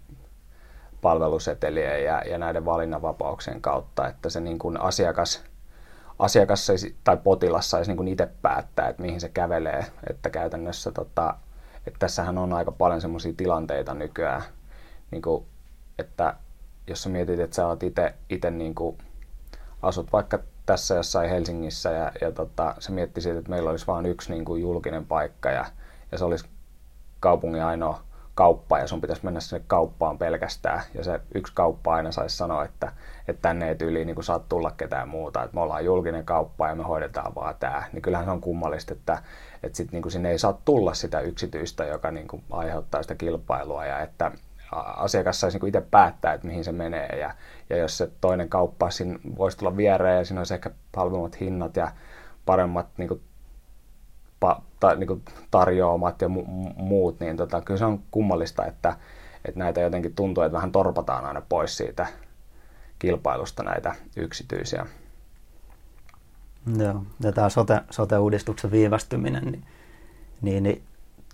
palvelusetelien 1.01 2.03
ja, 2.03 2.21
ja 2.21 2.37
näiden 2.37 2.65
valinnanvapauksien 2.65 3.61
kautta, 3.61 4.07
että 4.07 4.29
se 4.29 4.39
niin 4.39 4.59
kuin 4.59 4.81
asiakas, 4.81 5.43
asiakas 6.19 6.71
tai 7.03 7.17
potilas 7.17 7.69
saisi 7.69 7.91
niin 7.91 7.97
kuin 7.97 8.07
itse 8.07 8.29
päättää, 8.41 8.89
että 8.89 9.01
mihin 9.01 9.21
se 9.21 9.29
kävelee. 9.29 9.85
Että 10.09 10.29
käytännössä 10.29 10.91
tota, 10.91 11.35
että 11.87 11.99
tässähän 11.99 12.37
on 12.37 12.53
aika 12.53 12.71
paljon 12.71 13.01
semmoisia 13.01 13.33
tilanteita 13.37 13.93
nykyään, 13.93 14.41
niin 15.11 15.21
kuin, 15.21 15.45
että 15.99 16.35
jos 16.87 17.03
sä 17.03 17.09
mietit, 17.09 17.39
että 17.39 17.55
sä 17.55 17.67
oot 17.67 17.79
itse 18.29 18.51
niin 18.51 18.75
kuin, 18.75 18.97
asut 19.81 20.13
vaikka 20.13 20.39
tässä 20.65 20.95
jossain 20.95 21.29
Helsingissä 21.29 21.91
ja, 21.91 22.11
ja 22.21 22.31
tota, 22.31 22.75
se 22.79 22.91
mietti 22.91 23.29
että 23.29 23.49
meillä 23.49 23.69
olisi 23.69 23.87
vain 23.87 24.05
yksi 24.05 24.31
niin 24.31 24.45
kuin, 24.45 24.61
julkinen 24.61 25.05
paikka 25.05 25.49
ja, 25.49 25.65
ja 26.11 26.17
se 26.17 26.25
olisi 26.25 26.45
kaupungin 27.19 27.63
ainoa 27.63 28.07
kauppa 28.37 28.79
ja 28.79 28.87
sun 28.87 29.01
pitäisi 29.01 29.25
mennä 29.25 29.39
sinne 29.39 29.63
kauppaan 29.67 30.17
pelkästään. 30.17 30.81
Ja 30.93 31.03
se 31.03 31.19
yksi 31.35 31.53
kauppa 31.55 31.93
aina 31.93 32.11
saisi 32.11 32.37
sanoa, 32.37 32.65
että, 32.65 32.91
että 33.27 33.41
tänne 33.41 33.69
ei 33.69 33.75
tyyliin 33.75 34.07
niin 34.07 34.23
saat 34.23 34.49
tulla 34.49 34.71
ketään 34.71 35.09
muuta, 35.09 35.43
että 35.43 35.55
me 35.55 35.61
ollaan 35.61 35.85
julkinen 35.85 36.25
kauppa 36.25 36.67
ja 36.67 36.75
me 36.75 36.83
hoidetaan 36.83 37.35
vaan 37.35 37.55
tämä. 37.59 37.83
Niin 37.93 38.01
kyllähän 38.01 38.25
se 38.25 38.31
on 38.31 38.41
kummallista, 38.41 38.93
että, 38.93 39.23
että 39.63 39.77
sit 39.77 39.91
niin 39.91 40.01
kuin 40.01 40.11
sinne 40.11 40.31
ei 40.31 40.39
saa 40.39 40.61
tulla 40.65 40.93
sitä 40.93 41.19
yksityistä, 41.19 41.85
joka 41.85 42.11
niin 42.11 42.27
kuin 42.27 42.43
aiheuttaa 42.51 43.01
sitä 43.01 43.15
kilpailua 43.15 43.85
ja 43.85 43.99
että 43.99 44.31
asiakas 44.71 45.39
saisi 45.39 45.59
niin 45.59 45.67
itse 45.67 45.81
päättää, 45.81 46.33
että 46.33 46.47
mihin 46.47 46.63
se 46.63 46.71
menee. 46.71 47.19
Ja, 47.19 47.33
ja 47.69 47.77
jos 47.77 47.97
se 47.97 48.11
toinen 48.21 48.49
kauppa 48.49 48.89
siinä 48.89 49.19
voisi 49.37 49.57
tulla 49.57 49.77
viereen 49.77 50.17
ja 50.17 50.25
siinä 50.25 50.39
olisi 50.39 50.53
ehkä 50.53 50.71
halvemmat 50.95 51.39
hinnat 51.39 51.75
ja 51.75 51.91
paremmat 52.45 52.87
niin 52.97 53.07
kuin, 53.07 53.21
pa, 54.39 54.61
ta, 54.79 54.95
niin 54.95 55.07
kuin 55.07 55.23
tarjoamat 55.51 56.21
ja 56.21 56.27
mu- 56.27 56.73
muut, 56.75 57.19
niin 57.19 57.37
tota, 57.37 57.61
kyllä 57.61 57.77
se 57.77 57.85
on 57.85 57.99
kummallista, 58.11 58.65
että, 58.65 58.95
että 59.45 59.59
näitä 59.59 59.81
jotenkin 59.81 60.15
tuntuu, 60.15 60.43
että 60.43 60.55
vähän 60.55 60.71
torpataan 60.71 61.25
aina 61.25 61.41
pois 61.49 61.77
siitä 61.77 62.07
kilpailusta 62.99 63.63
näitä 63.63 63.95
yksityisiä. 64.15 64.85
Joo, 66.77 67.03
ja 67.19 67.31
tämä 67.31 67.49
sote, 67.49 67.81
sote-uudistuksen 67.89 68.71
viivästyminen, 68.71 69.45
niin, 69.45 69.63
niin, 70.41 70.63
niin 70.63 70.83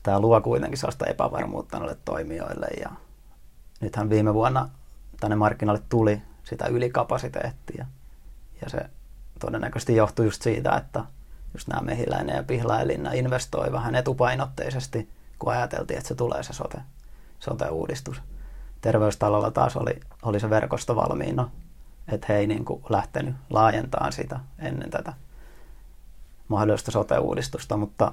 tämä 0.04 0.20
luo 0.20 0.42
kuitenkin 0.42 0.78
sellaista 0.78 1.06
epävarmuutta 1.06 1.80
noille 1.80 1.98
toimijoille. 2.06 2.68
Ja 2.80 2.90
nythän 3.84 4.10
viime 4.10 4.34
vuonna 4.34 4.70
tänne 5.20 5.36
markkinalle 5.36 5.82
tuli 5.90 6.22
sitä 6.44 6.66
ylikapasiteettia. 6.66 7.86
Ja 8.62 8.70
se 8.70 8.90
todennäköisesti 9.40 9.96
johtui 9.96 10.26
just 10.26 10.42
siitä, 10.42 10.76
että 10.76 11.04
just 11.54 11.68
nämä 11.68 11.82
Mehiläinen 11.82 12.36
ja 12.36 12.44
Pihlaelinna 12.44 13.12
investoi 13.12 13.72
vähän 13.72 13.96
etupainotteisesti, 13.96 15.10
kun 15.40 15.54
ajateltiin, 15.54 15.98
että 15.98 16.08
se 16.08 16.16
tulee 16.16 16.44
se 16.44 16.54
sote, 16.54 16.82
sote-uudistus. 17.40 18.22
Terveystalolla 18.82 19.52
taas 19.52 19.78
oli, 19.78 20.00
oli 20.24 20.40
se 20.40 20.50
verkosto 20.50 20.96
valmiina, 20.96 21.50
että 22.08 22.28
he 22.30 22.38
ei 22.38 22.48
niin 22.48 22.66
kuin 22.66 22.84
lähtenyt 22.90 23.36
laajentamaan 23.50 24.14
sitä 24.14 24.40
ennen 24.60 24.90
tätä 24.90 25.14
mahdollista 26.48 26.92
sote-uudistusta, 26.92 27.78
mutta 27.78 28.12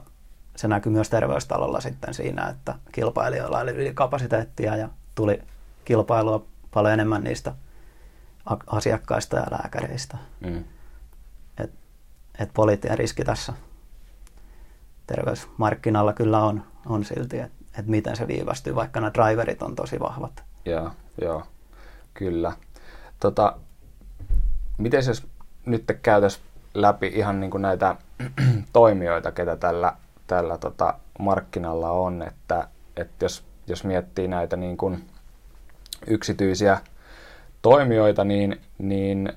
se 0.56 0.68
näkyy 0.68 0.92
myös 0.92 1.10
terveystalolla 1.10 1.80
sitten 1.80 2.14
siinä, 2.14 2.48
että 2.48 2.74
kilpailijoilla 2.92 3.58
oli 3.58 3.70
ylikapasiteettia 3.70 4.76
ja 4.76 4.88
tuli 5.14 5.42
kilpailua 5.84 6.46
paljon 6.70 6.94
enemmän 6.94 7.24
niistä 7.24 7.54
asiakkaista 8.66 9.36
ja 9.36 9.46
lääkäreistä. 9.50 10.18
Mm. 10.40 10.64
Et, 11.58 11.70
et 12.38 12.50
poliittinen 12.54 12.98
riski 12.98 13.24
tässä 13.24 13.52
terveysmarkkinalla 15.06 16.12
kyllä 16.12 16.44
on, 16.44 16.64
on 16.86 17.04
silti, 17.04 17.38
että 17.38 17.60
et 17.78 17.86
miten 17.86 18.16
se 18.16 18.28
viivästyy, 18.28 18.74
vaikka 18.74 19.00
nämä 19.00 19.12
driverit 19.14 19.62
on 19.62 19.74
tosi 19.74 20.00
vahvat. 20.00 20.44
Joo, 20.64 20.90
joo 21.20 21.42
kyllä. 22.14 22.52
Tota, 23.20 23.56
miten 24.78 25.02
jos 25.06 25.26
nyt 25.66 25.84
käytäisiin 26.02 26.44
läpi 26.74 27.06
ihan 27.14 27.40
niin 27.40 27.50
kuin 27.50 27.62
näitä 27.62 27.96
toimijoita, 28.72 29.32
ketä 29.32 29.56
tällä, 29.56 29.92
tällä 30.26 30.58
tota 30.58 30.94
markkinalla 31.18 31.90
on, 31.90 32.22
että, 32.22 32.68
että 32.96 33.24
jos, 33.24 33.44
jos 33.66 33.84
miettii 33.84 34.28
näitä 34.28 34.56
niin 34.56 34.76
kuin 34.76 35.09
yksityisiä 36.06 36.78
toimijoita, 37.62 38.24
niin, 38.24 38.60
niin 38.78 39.32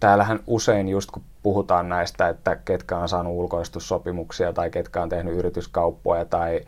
täällähän 0.00 0.40
usein 0.46 0.88
just 0.88 1.10
kun 1.10 1.22
puhutaan 1.42 1.88
näistä, 1.88 2.28
että 2.28 2.56
ketkä 2.56 2.98
on 2.98 3.08
saanut 3.08 3.32
ulkoistussopimuksia 3.32 4.52
tai 4.52 4.70
ketkä 4.70 5.02
on 5.02 5.08
tehnyt 5.08 5.34
yrityskauppoja 5.34 6.24
tai, 6.24 6.60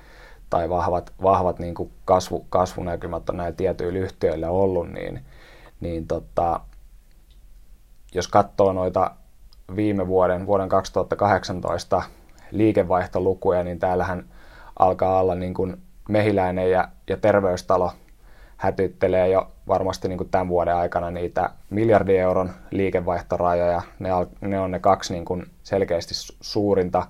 tai 0.51 0.71
vahvat, 0.71 1.13
vahvat 1.23 1.59
niin 1.59 1.75
kuin 1.75 1.93
kasvu, 2.05 2.47
kasvunäkymät 2.49 3.31
on 3.31 3.37
näillä 3.37 3.57
tietyillä 3.57 3.99
yhtiöillä 3.99 4.51
ollut, 4.51 4.93
niin, 4.93 5.25
niin 5.81 6.07
tota, 6.07 6.61
jos 8.15 8.29
katsoo 8.29 8.73
noita 8.73 9.11
viime 9.77 10.07
vuoden, 10.09 10.47
vuoden 10.47 10.69
2018 10.69 12.03
liikevaihtolukuja, 12.51 13.65
niin 13.65 13.79
täällähän 13.79 14.25
alkaa 14.79 15.21
olla 15.21 15.35
niin 15.35 15.55
kuin 15.55 15.77
mehiläinen 16.09 16.71
ja, 16.71 16.89
ja 17.09 17.17
terveystalo 17.17 17.93
hätyttelee 18.65 19.29
jo 19.29 19.51
varmasti 19.69 20.09
niin 20.09 20.19
kuin 20.19 20.31
tämän 20.31 20.49
vuoden 20.49 20.77
aikana 20.77 21.11
niitä 21.11 21.51
miljardin 21.71 22.21
euron 22.21 22.51
liikevaihtorajoja. 22.71 23.83
Ne, 23.99 24.09
ne 24.41 24.61
on 24.61 24.71
ne 24.71 24.79
kaksi 24.79 25.13
niin 25.13 25.25
kuin 25.25 25.47
selkeästi 25.63 26.15
suurinta 26.41 27.07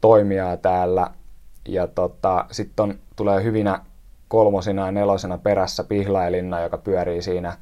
toimijaa 0.00 0.56
täällä. 0.56 1.10
Ja 1.68 1.86
tota, 1.86 2.44
sitten 2.50 2.98
tulee 3.16 3.42
hyvinä 3.42 3.80
kolmosina 4.28 4.86
ja 4.86 4.92
nelosena 4.92 5.38
perässä 5.38 5.84
Pihlailinna, 5.84 6.60
joka 6.60 6.78
pyörii 6.78 7.22
siinä 7.22 7.56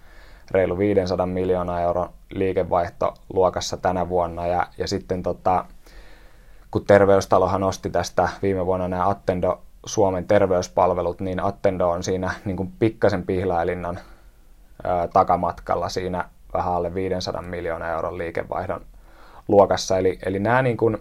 reilu 0.50 0.78
500 0.78 1.26
miljoonaa 1.26 1.80
euron 1.80 2.08
liikevaihtoluokassa 2.30 3.76
tänä 3.76 4.08
vuonna. 4.08 4.46
Ja, 4.46 4.66
ja 4.78 4.88
sitten 4.88 5.22
tota, 5.22 5.64
kun 6.70 6.84
Terveystalohan 6.84 7.62
osti 7.62 7.90
tästä 7.90 8.28
viime 8.42 8.66
vuonna 8.66 8.88
nämä 8.88 9.08
Attendo 9.08 9.60
Suomen 9.86 10.26
terveyspalvelut, 10.26 11.20
niin 11.20 11.40
Attendo 11.40 11.88
on 11.88 12.02
siinä 12.02 12.34
niin 12.44 12.56
kuin 12.56 12.72
pikkasen 12.78 13.22
pihlailinnan 13.22 13.98
ää, 14.84 15.08
takamatkalla 15.08 15.88
siinä 15.88 16.24
vähän 16.54 16.72
alle 16.72 16.94
500 16.94 17.42
miljoonaa 17.42 17.90
euron 17.90 18.18
liikevaihdon 18.18 18.80
luokassa. 19.48 19.98
Eli, 19.98 20.18
eli 20.26 20.38
nämä 20.38 20.62
niin 20.62 20.76
kuin, 20.76 20.98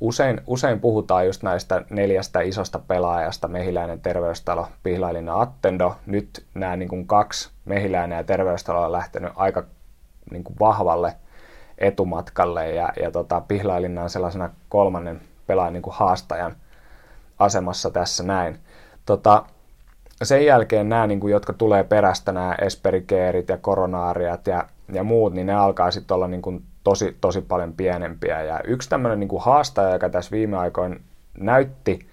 usein, 0.00 0.40
usein 0.46 0.80
puhutaan 0.80 1.26
just 1.26 1.42
näistä 1.42 1.82
neljästä 1.90 2.40
isosta 2.40 2.78
pelaajasta, 2.78 3.48
Mehiläinen, 3.48 4.00
Terveystalo, 4.00 4.68
Pihlailinna, 4.82 5.40
Attendo. 5.40 5.96
Nyt 6.06 6.46
nämä 6.54 6.76
niin 6.76 6.88
kuin 6.88 7.06
kaksi, 7.06 7.50
Mehiläinen 7.64 8.16
ja 8.16 8.24
Terveystalo 8.24 8.82
on 8.82 8.92
lähtenyt 8.92 9.32
aika 9.36 9.64
niin 10.30 10.44
kuin 10.44 10.56
vahvalle 10.60 11.14
etumatkalle 11.78 12.70
ja, 12.70 12.92
ja 13.02 13.10
tota, 13.10 13.40
Pihlailinna 13.40 14.02
on 14.02 14.10
sellaisena 14.10 14.50
kolmannen 14.68 15.20
pelaajan 15.46 15.72
niin 15.72 15.82
kuin 15.82 15.94
haastajan 15.96 16.56
asemassa 17.38 17.90
tässä 17.90 18.22
näin. 18.22 18.58
Tota, 19.06 19.44
sen 20.22 20.46
jälkeen 20.46 20.88
nämä, 20.88 21.06
niin 21.06 21.20
kuin, 21.20 21.32
jotka 21.32 21.52
tulee 21.52 21.84
perästä, 21.84 22.32
nämä 22.32 22.54
esperikeerit 22.60 23.48
ja 23.48 23.58
koronaariat 23.58 24.46
ja, 24.46 24.64
ja 24.92 25.04
muut, 25.04 25.32
niin 25.34 25.46
ne 25.46 25.54
alkaa 25.54 25.90
sitten 25.90 26.14
olla 26.14 26.28
niin 26.28 26.42
kuin, 26.42 26.62
tosi, 26.84 27.16
tosi 27.20 27.40
paljon 27.40 27.72
pienempiä. 27.72 28.42
Ja 28.42 28.60
yksi 28.64 28.88
tämmöinen 28.88 29.20
niin 29.20 29.30
haastaja, 29.40 29.92
joka 29.92 30.08
tässä 30.08 30.30
viime 30.30 30.56
aikoina 30.56 30.96
näytti 31.38 32.08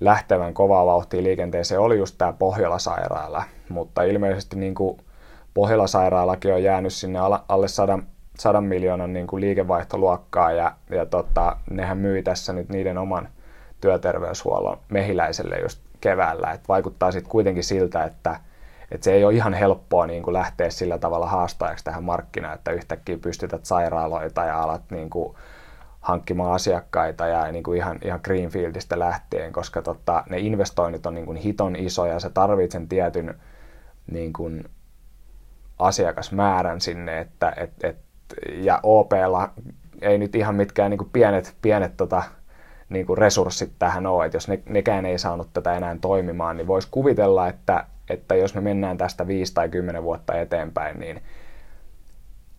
lähtevän 0.00 0.54
kovaa 0.54 0.86
vauhtia 0.86 1.22
liikenteeseen, 1.22 1.80
oli 1.80 1.98
just 1.98 2.14
tämä 2.18 2.32
Pohjola-sairaala. 2.32 3.44
Mutta 3.68 4.02
ilmeisesti 4.02 4.56
niin 4.56 4.74
kuin 4.74 4.98
Pohjola-sairaalakin 5.54 6.54
on 6.54 6.62
jäänyt 6.62 6.92
sinne 6.92 7.18
alle 7.48 7.68
100, 7.68 7.98
100 8.38 8.60
miljoonan 8.60 9.12
niin 9.12 9.26
kuin 9.26 9.40
liikevaihtoluokkaa 9.40 10.52
ja, 10.52 10.72
ja 10.90 11.06
tota, 11.06 11.56
nehän 11.70 11.98
myi 11.98 12.22
tässä 12.22 12.52
nyt 12.52 12.68
niiden 12.68 12.98
oman 12.98 13.28
työterveyshuollon 13.82 14.78
mehiläiselle 14.88 15.58
just 15.58 15.80
keväällä. 16.00 16.52
Et 16.52 16.68
vaikuttaa 16.68 17.12
sitten 17.12 17.30
kuitenkin 17.30 17.64
siltä, 17.64 18.04
että, 18.04 18.40
että 18.90 19.04
se 19.04 19.12
ei 19.12 19.24
ole 19.24 19.34
ihan 19.34 19.54
helppoa 19.54 20.06
niin 20.06 20.22
kuin 20.22 20.34
lähteä 20.34 20.70
sillä 20.70 20.98
tavalla 20.98 21.26
haastajaksi 21.26 21.84
tähän 21.84 22.04
markkinaan, 22.04 22.54
että 22.54 22.70
yhtäkkiä 22.70 23.18
pystytät 23.18 23.64
sairaaloita 23.64 24.44
ja 24.44 24.62
alat 24.62 24.82
niin 24.90 25.10
kuin 25.10 25.36
hankkimaan 26.00 26.52
asiakkaita 26.52 27.26
ja 27.26 27.52
niin 27.52 27.64
kuin 27.64 27.78
ihan, 27.78 27.98
ihan 28.04 28.20
Greenfieldistä 28.24 28.98
lähtien, 28.98 29.52
koska 29.52 29.82
tota, 29.82 30.24
ne 30.30 30.38
investoinnit 30.38 31.06
on 31.06 31.14
niin 31.14 31.26
kuin 31.26 31.36
hiton 31.36 31.76
isoja, 31.76 32.20
sä 32.20 32.30
tarvitset 32.30 32.70
sen 32.72 32.88
tietyn 32.88 33.34
niin 34.10 34.32
kuin 34.32 34.64
asiakasmäärän 35.78 36.80
sinne, 36.80 37.20
että 37.20 37.52
et, 37.56 37.72
et, 37.82 37.96
ja 38.54 38.80
OPlla 38.82 39.50
ei 40.00 40.18
nyt 40.18 40.34
ihan 40.34 40.54
mitkään 40.54 40.90
niin 40.90 40.98
kuin 40.98 41.10
pienet, 41.12 41.56
pienet 41.62 41.96
tota, 41.96 42.22
niin 42.92 43.06
kuin 43.06 43.18
resurssit 43.18 43.72
tähän 43.78 44.06
ole, 44.06 44.24
että 44.24 44.36
jos 44.36 44.48
ne, 44.48 44.62
nekään 44.68 45.06
ei 45.06 45.18
saanut 45.18 45.48
tätä 45.52 45.74
enää 45.74 45.96
toimimaan, 46.00 46.56
niin 46.56 46.66
voisi 46.66 46.88
kuvitella, 46.90 47.48
että, 47.48 47.84
että 48.10 48.34
jos 48.34 48.54
me 48.54 48.60
mennään 48.60 48.98
tästä 48.98 49.26
5 49.26 49.54
tai 49.54 49.68
10 49.68 50.02
vuotta 50.02 50.40
eteenpäin, 50.40 51.00
niin 51.00 51.22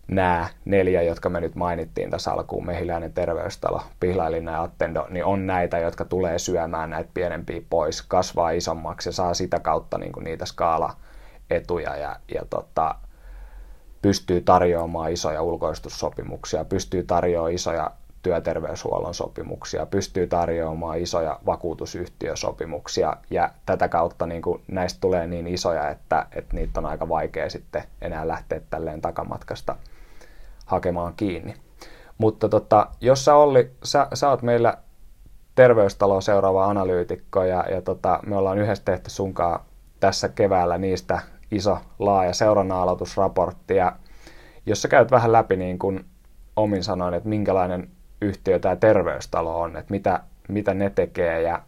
nämä 0.07 0.47
neljä, 0.65 1.01
jotka 1.01 1.29
me 1.29 1.41
nyt 1.41 1.55
mainittiin 1.55 2.09
tässä 2.09 2.31
alkuun, 2.31 2.65
Mehiläinen 2.65 3.13
terveystalo, 3.13 3.81
Pihlailinna 3.99 4.51
ja 4.51 4.61
Attendo, 4.61 5.07
niin 5.09 5.25
on 5.25 5.47
näitä, 5.47 5.79
jotka 5.79 6.05
tulee 6.05 6.39
syömään 6.39 6.89
näitä 6.89 7.09
pienempiä 7.13 7.61
pois, 7.69 8.01
kasvaa 8.01 8.51
isommaksi 8.51 9.09
ja 9.09 9.13
saa 9.13 9.33
sitä 9.33 9.59
kautta 9.59 9.97
niin 9.97 10.11
kuin 10.11 10.23
niitä 10.23 10.45
skaala-etuja 10.45 11.95
ja, 11.95 12.15
ja 12.33 12.41
tota, 12.49 12.95
pystyy 14.01 14.41
tarjoamaan 14.41 15.11
isoja 15.11 15.41
ulkoistussopimuksia, 15.41 16.65
pystyy 16.65 17.03
tarjoamaan 17.03 17.53
isoja 17.53 17.91
työterveyshuollon 18.23 19.13
sopimuksia, 19.13 19.85
pystyy 19.85 20.27
tarjoamaan 20.27 20.99
isoja 20.99 21.39
vakuutusyhtiösopimuksia 21.45 23.17
ja 23.29 23.49
tätä 23.65 23.87
kautta 23.87 24.25
niin 24.25 24.41
kuin 24.41 24.63
näistä 24.67 24.99
tulee 25.01 25.27
niin 25.27 25.47
isoja, 25.47 25.89
että, 25.89 26.25
että 26.31 26.55
niitä 26.55 26.79
on 26.79 26.85
aika 26.85 27.09
vaikea 27.09 27.49
sitten 27.49 27.83
enää 28.01 28.27
lähteä 28.27 28.61
tälleen 28.69 29.01
takamatkasta 29.01 29.75
hakemaan 30.65 31.13
kiinni. 31.17 31.53
Mutta 32.17 32.49
tota, 32.49 32.87
jos 33.01 33.25
sä 33.25 33.35
Olli, 33.35 33.71
sä, 33.83 34.07
sä 34.13 34.29
oot 34.29 34.41
meillä 34.41 34.77
terveystalo 35.55 36.21
seuraava 36.21 36.65
analyytikko 36.65 37.43
ja, 37.43 37.65
ja 37.71 37.81
tota, 37.81 38.19
me 38.25 38.37
ollaan 38.37 38.57
yhdessä 38.57 38.85
tehty 38.85 39.09
sunkaan 39.09 39.59
tässä 39.99 40.29
keväällä 40.29 40.77
niistä 40.77 41.19
iso 41.51 41.77
laaja 41.99 42.33
seurannan-aloitusraportti 42.33 43.75
ja 43.75 43.95
jos 44.65 44.81
sä 44.81 44.87
käyt 44.87 45.11
vähän 45.11 45.31
läpi 45.31 45.55
niin 45.55 45.79
kuin 45.79 46.05
omin 46.55 46.83
sanoin, 46.83 47.13
että 47.13 47.29
minkälainen 47.29 47.89
yhtiö 48.23 48.59
tämä 48.59 48.75
terveystalo 48.75 49.61
on, 49.61 49.77
että 49.77 49.91
mitä, 49.91 50.23
mitä 50.47 50.73
ne 50.73 50.89
tekee 50.89 51.41
ja 51.41 51.61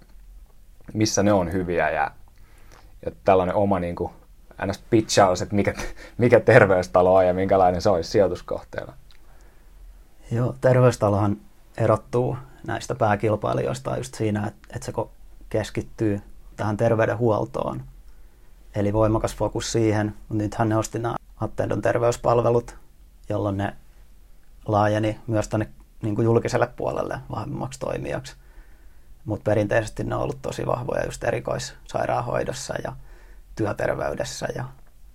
missä 0.94 1.24
ne 1.24 1.34
on 1.34 1.52
hyviä 1.52 1.90
ja, 1.90 2.12
ja 3.06 3.12
tällainen 3.24 3.56
oma 3.56 3.80
niin 3.80 3.96
kuin, 3.96 4.12
ns. 4.66 4.84
pitchaus, 4.90 5.42
että 5.42 5.56
mikä, 5.56 5.74
mikä 6.18 6.40
terveystalo 6.40 7.16
on 7.16 7.28
ja 7.28 7.34
minkälainen 7.34 7.82
se 7.82 7.90
olisi 7.90 8.10
sijoituskohteena? 8.10 8.94
Joo, 10.32 10.56
terveystalohan 10.62 11.38
erottuu 11.78 12.38
näistä 12.68 12.96
pääkilpailijoista 12.96 13.98
just 13.98 14.16
siinä, 14.16 14.48
että, 14.48 14.68
että 14.76 14.86
se 14.86 14.94
keskittyy 15.50 16.22
tähän 16.56 16.78
terveydenhuoltoon. 16.78 17.84
Eli 18.76 18.94
voimakas 18.94 19.36
fokus 19.36 19.72
siihen, 19.72 20.08
mutta 20.30 20.44
nythän 20.44 20.70
ne 20.70 20.78
osti 20.78 21.00
nämä 21.00 21.16
Attendon 21.42 21.82
terveyspalvelut, 21.82 22.76
jolloin 23.30 23.58
ne 23.58 23.76
laajeni 24.66 25.20
myös 25.28 25.48
tänne 25.48 25.70
niin 26.06 26.16
kuin 26.16 26.26
julkiselle 26.26 26.68
puolelle 26.68 27.20
vahvemmaksi 27.32 27.80
toimijaksi. 27.80 28.36
Mutta 29.26 29.44
perinteisesti 29.44 30.04
ne 30.04 30.16
on 30.16 30.22
ollut 30.22 30.42
tosi 30.42 30.66
vahvoja 30.66 31.06
just 31.06 31.24
erikoissairaanhoidossa 31.24 32.74
ja 32.84 32.96
työterveydessä 33.56 34.48
ja 34.56 34.66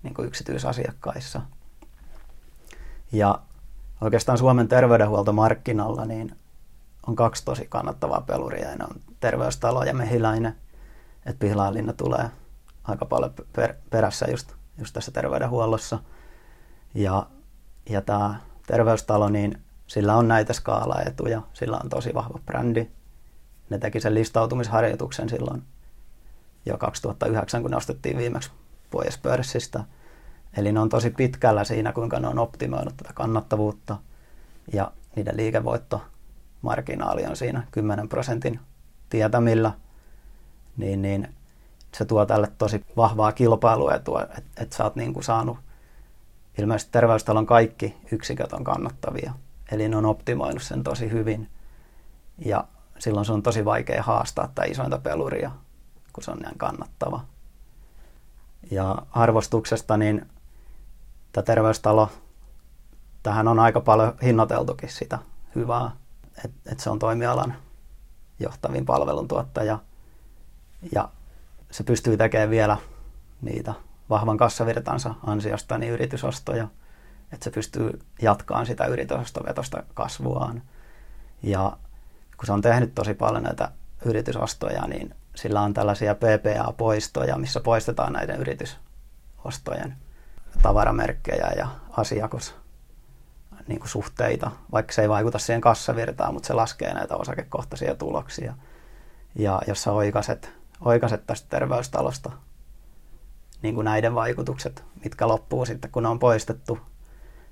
niin 0.03 0.13
kuin 0.13 0.27
yksityisasiakkaissa. 0.27 1.41
Ja 3.11 3.39
oikeastaan 4.01 4.37
Suomen 4.37 4.67
terveydenhuoltomarkkinalla 4.67 6.05
niin 6.05 6.35
on 7.07 7.15
kaksi 7.15 7.45
tosi 7.45 7.65
kannattavaa 7.69 8.21
peluria. 8.21 8.75
Ne 8.75 8.85
on 8.89 9.01
terveystalo 9.19 9.83
ja 9.83 9.93
mehiläinen. 9.93 10.55
Että 11.25 11.39
Pihlainlinna 11.39 11.93
tulee 11.93 12.29
aika 12.83 13.05
paljon 13.05 13.33
per, 13.53 13.73
perässä 13.89 14.25
just, 14.31 14.53
just 14.77 14.93
tässä 14.93 15.11
terveydenhuollossa. 15.11 15.99
Ja, 16.93 17.27
ja 17.89 18.01
tämä 18.01 18.39
terveystalo, 18.67 19.29
niin 19.29 19.61
sillä 19.91 20.15
on 20.15 20.27
näitä 20.27 20.53
skaalaetuja. 20.53 21.41
Sillä 21.53 21.79
on 21.83 21.89
tosi 21.89 22.13
vahva 22.13 22.39
brändi. 22.45 22.87
Ne 23.69 23.77
teki 23.77 23.99
sen 23.99 24.13
listautumisharjoituksen 24.13 25.29
silloin 25.29 25.63
jo 26.65 26.77
2009, 26.77 27.61
kun 27.61 27.71
ne 27.71 27.77
ostettiin 27.77 28.17
viimeksi 28.17 28.51
pois 28.91 29.17
pörssistä. 29.17 29.83
Eli 30.57 30.71
ne 30.71 30.79
on 30.79 30.89
tosi 30.89 31.09
pitkällä 31.09 31.63
siinä, 31.63 31.93
kuinka 31.93 32.19
ne 32.19 32.27
on 32.27 32.39
optimoinut 32.39 32.97
tätä 32.97 33.13
kannattavuutta 33.13 33.97
ja 34.73 34.91
niiden 35.15 35.37
liikevoittomarginaali 35.37 37.25
on 37.25 37.35
siinä 37.35 37.67
10 37.71 38.09
prosentin 38.09 38.59
tietämillä, 39.09 39.71
niin, 40.77 41.01
niin 41.01 41.35
se 41.93 42.05
tuo 42.05 42.25
tälle 42.25 42.51
tosi 42.57 42.85
vahvaa 42.97 43.31
kilpailuetua, 43.31 44.23
että 44.23 44.63
et 44.63 44.73
sä 44.73 44.83
oot 44.83 44.95
niin 44.95 45.13
kuin 45.13 45.23
saanut, 45.23 45.57
ilmeisesti 46.57 46.91
terveystalon 46.91 47.45
kaikki 47.45 47.97
yksiköt 48.11 48.53
on 48.53 48.63
kannattavia, 48.63 49.33
eli 49.71 49.89
ne 49.89 49.97
on 49.97 50.05
optimoinut 50.05 50.63
sen 50.63 50.83
tosi 50.83 51.11
hyvin 51.11 51.49
ja 52.45 52.63
silloin 52.99 53.25
se 53.25 53.33
on 53.33 53.43
tosi 53.43 53.65
vaikea 53.65 54.03
haastaa 54.03 54.47
tätä 54.47 54.63
isointa 54.63 54.97
peluria, 54.97 55.51
kun 56.13 56.23
se 56.23 56.31
on 56.31 56.39
näin 56.39 56.57
kannattava. 56.57 57.21
Ja 58.71 58.95
arvostuksesta, 59.11 59.97
niin 59.97 60.29
tämä 61.31 61.43
terveystalo, 61.43 62.09
tähän 63.23 63.47
on 63.47 63.59
aika 63.59 63.81
paljon 63.81 64.13
hinnoiteltukin 64.23 64.89
sitä 64.89 65.19
hyvää, 65.55 65.91
että 66.45 66.71
et 66.71 66.79
se 66.79 66.89
on 66.89 66.99
toimialan 66.99 67.55
johtavin 68.39 68.85
palveluntuottaja 68.85 69.79
ja 70.91 71.09
se 71.71 71.83
pystyy 71.83 72.17
tekemään 72.17 72.49
vielä 72.49 72.77
niitä 73.41 73.73
vahvan 74.09 74.37
kassavirtansa 74.37 75.15
ansiosta 75.23 75.77
niin 75.77 75.93
yritysostoja, 75.93 76.67
että 77.33 77.43
se 77.43 77.51
pystyy 77.51 77.99
jatkaan 78.21 78.65
sitä 78.65 78.85
yritysostovetosta 78.85 79.83
kasvuaan. 79.93 80.61
Ja 81.43 81.77
kun 82.37 82.45
se 82.45 82.51
on 82.51 82.61
tehnyt 82.61 82.95
tosi 82.95 83.13
paljon 83.13 83.43
näitä 83.43 83.71
yritysostoja, 84.05 84.87
niin 84.87 85.15
sillä 85.35 85.61
on 85.61 85.73
tällaisia 85.73 86.15
PPA-poistoja, 86.15 87.37
missä 87.37 87.59
poistetaan 87.59 88.13
näiden 88.13 88.39
yritysostojen 88.39 89.95
tavaramerkkejä 90.61 91.51
ja 91.57 91.67
asiakas 91.91 92.55
niin 93.67 93.79
kuin 93.79 93.89
suhteita, 93.89 94.51
vaikka 94.71 94.93
se 94.93 95.01
ei 95.01 95.09
vaikuta 95.09 95.39
siihen 95.39 95.61
kassavirtaan, 95.61 96.33
mutta 96.33 96.47
se 96.47 96.53
laskee 96.53 96.93
näitä 96.93 97.15
osakekohtaisia 97.15 97.95
tuloksia. 97.95 98.53
Ja 99.35 99.61
jos 99.67 99.83
sä 99.83 99.91
oikaset, 99.91 100.53
oikaset 100.81 101.27
tästä 101.27 101.49
terveystalosta 101.49 102.31
niin 103.61 103.75
kuin 103.75 103.85
näiden 103.85 104.15
vaikutukset, 104.15 104.83
mitkä 105.03 105.27
loppuu 105.27 105.65
sitten, 105.65 105.91
kun 105.91 106.03
ne 106.03 106.09
on 106.09 106.19
poistettu, 106.19 106.79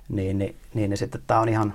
niin, 0.09 0.37
niin, 0.37 0.55
niin, 0.73 0.89
niin 0.89 0.97
sitten 0.97 1.21
tämä 1.27 1.39
on 1.39 1.49
ihan, 1.49 1.73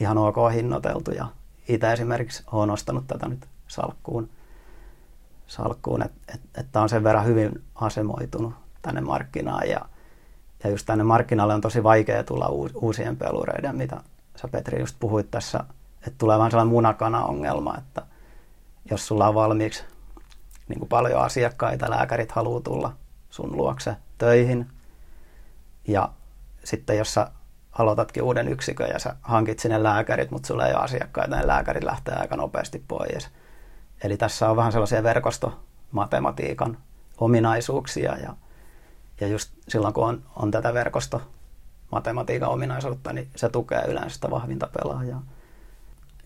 ihan 0.00 0.18
ok 0.18 0.36
hinnoiteltu. 0.54 1.10
Ja 1.10 1.26
itse 1.68 1.92
esimerkiksi 1.92 2.42
olen 2.52 2.70
ostanut 2.70 3.06
tätä 3.06 3.28
nyt 3.28 3.46
salkkuun 3.68 4.28
salkkuun, 5.46 6.02
että 6.02 6.34
et, 6.34 6.40
et 6.58 6.76
on 6.76 6.88
sen 6.88 7.04
verran 7.04 7.24
hyvin 7.24 7.62
asemoitunut 7.74 8.54
tänne 8.82 9.00
markkinaan 9.00 9.68
ja, 9.68 9.80
ja 10.64 10.70
just 10.70 10.86
tänne 10.86 11.04
markkinalle 11.04 11.54
on 11.54 11.60
tosi 11.60 11.82
vaikea 11.82 12.24
tulla 12.24 12.48
uusien 12.74 13.16
pelureiden, 13.16 13.76
mitä 13.76 14.00
sä 14.36 14.48
Petri 14.48 14.80
just 14.80 14.96
puhuit 15.00 15.30
tässä, 15.30 15.64
että 15.96 16.18
tulee 16.18 16.38
vähän 16.38 16.50
sellainen 16.50 16.72
munakana-ongelma, 16.72 17.78
että 17.78 18.02
jos 18.90 19.06
sulla 19.06 19.28
on 19.28 19.34
valmiiksi 19.34 19.84
niin 20.68 20.78
kuin 20.78 20.88
paljon 20.88 21.22
asiakkaita, 21.22 21.90
lääkärit 21.90 22.32
haluaa 22.32 22.60
tulla 22.60 22.92
sun 23.30 23.56
luokse 23.56 23.96
töihin 24.18 24.66
ja 25.88 26.08
sitten 26.64 26.98
jos 26.98 27.14
sä 27.14 27.30
aloitatkin 27.78 28.22
uuden 28.22 28.48
yksikön 28.48 28.88
ja 28.88 28.98
sä 28.98 29.16
hankit 29.22 29.58
sinne 29.58 29.82
lääkärit, 29.82 30.30
mutta 30.30 30.46
sulla 30.46 30.66
ei 30.66 30.74
ole 30.74 30.82
asiakkaita, 30.82 31.36
niin 31.36 31.46
lääkärit 31.46 31.84
lähtee 31.84 32.14
aika 32.14 32.36
nopeasti 32.36 32.84
pois. 32.88 33.28
Eli 34.04 34.16
tässä 34.16 34.50
on 34.50 34.56
vähän 34.56 34.72
sellaisia 34.72 35.02
verkostomatematiikan 35.02 36.78
ominaisuuksia 37.18 38.16
ja, 38.16 38.34
ja 39.20 39.28
just 39.28 39.52
silloin 39.68 39.94
kun 39.94 40.08
on, 40.08 40.22
on 40.36 40.50
tätä 40.50 40.74
verkostomatematiikan 40.74 42.48
ominaisuutta, 42.48 43.12
niin 43.12 43.28
se 43.36 43.48
tukee 43.48 43.84
yleensä 43.88 44.14
sitä 44.14 44.30
vahvinta 44.30 44.68
pelaajaa. 44.78 45.22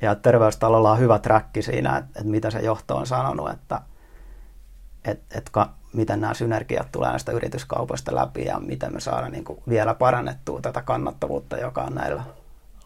Ja 0.02 0.14
terveystalolla 0.14 0.90
on 0.90 0.98
hyvä 0.98 1.18
träkki 1.18 1.62
siinä, 1.62 1.96
että, 1.96 2.10
että 2.14 2.30
mitä 2.30 2.50
se 2.50 2.58
johto 2.60 2.96
on 2.96 3.06
sanonut, 3.06 3.50
että, 3.50 3.80
että, 5.04 5.38
että 5.38 5.66
miten 5.92 6.20
nämä 6.20 6.35
synergiat 6.35 6.92
tulee 6.92 7.11
näistä 7.11 7.33
yrityskaupoista 7.33 8.14
läpi 8.14 8.44
ja 8.44 8.61
miten 8.61 8.92
me 8.92 9.00
saadaan 9.00 9.33
niin 9.33 9.44
vielä 9.68 9.94
parannettua 9.94 10.61
tätä 10.61 10.83
kannattavuutta, 10.83 11.57
joka 11.57 11.83
on 11.83 11.94
näillä 11.94 12.22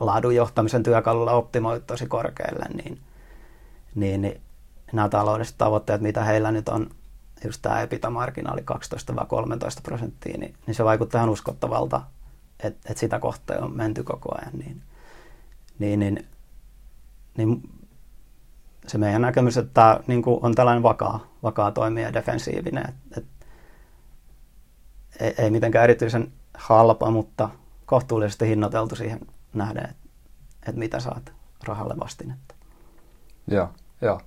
laadunjohtamisen 0.01 0.83
työkalulla 0.83 1.33
optimoitu 1.33 1.85
tosi 1.87 2.07
korkealle, 2.07 2.67
niin, 2.75 3.01
niin, 3.95 4.23
niin 4.23 4.41
nämä 4.93 5.09
taloudelliset 5.09 5.59
tavoitteet, 5.59 6.01
mitä 6.01 6.25
heillä 6.25 6.53
nyt 6.53 6.69
on, 6.69 6.91
just 7.45 7.63
tämä 7.63 7.83
EBITDA-marginaali 7.83 8.65
12-13 9.79 9.83
prosenttia, 9.83 10.39
niin, 10.39 10.55
niin 10.67 10.75
se 10.75 10.85
vaikuttaa 10.85 11.19
ihan 11.19 11.31
uskottavalta, 11.31 12.01
että 12.61 12.93
et 12.93 12.99
sitä 12.99 13.19
kohtaa 13.19 13.57
on 13.59 13.77
menty 13.77 14.03
koko 14.03 14.35
ajan. 14.39 14.53
Niin, 14.59 14.83
niin, 15.79 16.01
niin, 16.01 16.27
niin 17.37 17.63
se 18.87 18.99
meidän 18.99 19.23
näkemys, 19.23 19.57
että 19.57 19.71
tämä 19.75 20.01
niin 20.07 20.23
on 20.27 20.55
tällainen 20.55 20.83
vakaa, 20.83 21.27
vakaa 21.43 21.71
toimija 21.71 22.07
ja 22.07 22.13
defensiivinen, 22.13 22.85
että 22.89 23.21
et, 23.21 23.27
ei, 25.21 25.35
ei 25.45 25.51
mitenkään 25.51 25.85
erityisen 25.85 26.33
halpa, 26.55 27.11
mutta 27.11 27.49
kohtuullisesti 27.87 28.49
hinnoiteltu 28.49 28.97
siihen 28.97 29.21
nähden, 29.55 29.85
että 29.85 29.97
et 30.69 30.77
mitä 30.77 31.01
saat 31.01 31.33
rahalle 31.67 31.95
vastinetta. 31.99 32.55
Joo, 33.47 33.69
joo 34.01 34.21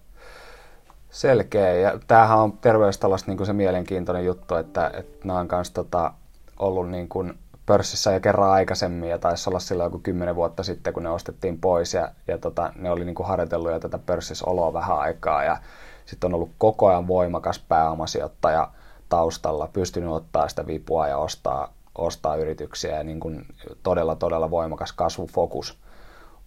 selkeä. 1.09 1.73
Ja 1.73 1.99
tämähän 2.07 2.37
on 2.37 2.57
terveystalosta 2.57 3.31
niin 3.31 3.37
kuin 3.37 3.47
se 3.47 3.53
mielenkiintoinen 3.53 4.25
juttu, 4.25 4.55
että, 4.55 4.91
että 4.93 5.27
nämä 5.27 5.39
on 5.39 5.47
kanssa 5.47 5.73
tota, 5.73 6.13
ollut 6.59 6.89
niin 6.89 7.09
kuin 7.09 7.33
pörssissä 7.67 8.11
jo 8.11 8.19
kerran 8.19 8.49
aikaisemmin 8.49 9.09
ja 9.09 9.17
taisi 9.17 9.49
olla 9.49 9.59
silloin 9.59 9.87
joku 9.87 9.99
kymmenen 9.99 10.35
vuotta 10.35 10.63
sitten, 10.63 10.93
kun 10.93 11.03
ne 11.03 11.09
ostettiin 11.09 11.59
pois 11.59 11.93
ja, 11.93 12.11
ja 12.27 12.37
tota, 12.37 12.71
ne 12.75 12.91
oli 12.91 13.05
niin 13.05 13.15
kuin 13.15 13.27
harjoitellut 13.27 13.71
jo 13.71 13.79
tätä 13.79 13.97
pörssissä 13.97 14.45
oloa 14.47 14.73
vähän 14.73 14.99
aikaa 14.99 15.43
ja 15.43 15.57
sitten 16.05 16.27
on 16.27 16.33
ollut 16.33 16.51
koko 16.57 16.87
ajan 16.87 17.07
voimakas 17.07 17.59
pääomasijoittaja 17.59 18.71
taustalla, 19.09 19.69
pystynyt 19.73 20.09
ottaa 20.09 20.49
sitä 20.49 20.67
vipua 20.67 21.07
ja 21.07 21.17
ostaa, 21.17 21.73
ostaa 21.97 22.35
yrityksiä 22.35 22.95
ja 22.95 23.03
niin 23.03 23.19
kuin 23.19 23.45
todella 23.83 24.15
todella 24.15 24.51
voimakas 24.51 24.91
kasvufokus 24.91 25.77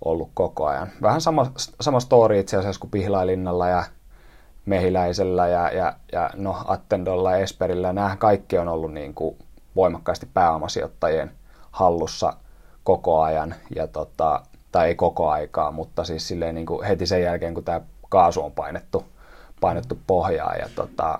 ollut 0.04 0.30
koko 0.34 0.66
ajan. 0.66 0.88
Vähän 1.02 1.20
sama, 1.20 1.52
sama 1.80 2.00
story 2.00 2.38
itse 2.38 2.56
asiassa 2.56 2.80
kuin 2.80 2.90
Pihlailinnalla 2.90 3.68
ja 3.68 3.84
Mehiläisellä 4.66 5.48
ja, 5.48 5.70
ja, 5.70 5.96
ja 6.12 6.30
no, 6.34 6.56
Attendolla 6.66 7.32
ja 7.32 7.38
Esperillä. 7.38 7.92
Nämä 7.92 8.16
kaikki 8.18 8.58
on 8.58 8.68
ollut 8.68 8.92
niin 8.92 9.14
kuin 9.14 9.36
voimakkaasti 9.76 10.28
pääomasijoittajien 10.34 11.30
hallussa 11.70 12.32
koko 12.84 13.20
ajan, 13.20 13.54
ja 13.76 13.86
tota, 13.86 14.42
tai 14.72 14.88
ei 14.88 14.94
koko 14.94 15.30
aikaa, 15.30 15.70
mutta 15.70 16.04
siis 16.04 16.28
silleen 16.28 16.54
niin 16.54 16.66
kuin 16.66 16.86
heti 16.86 17.06
sen 17.06 17.22
jälkeen, 17.22 17.54
kun 17.54 17.64
tämä 17.64 17.80
kaasu 18.08 18.44
on 18.44 18.52
painettu, 18.52 19.04
painettu 19.60 19.98
pohjaan. 20.06 20.58
Ja, 20.58 20.68
tota, 20.74 21.18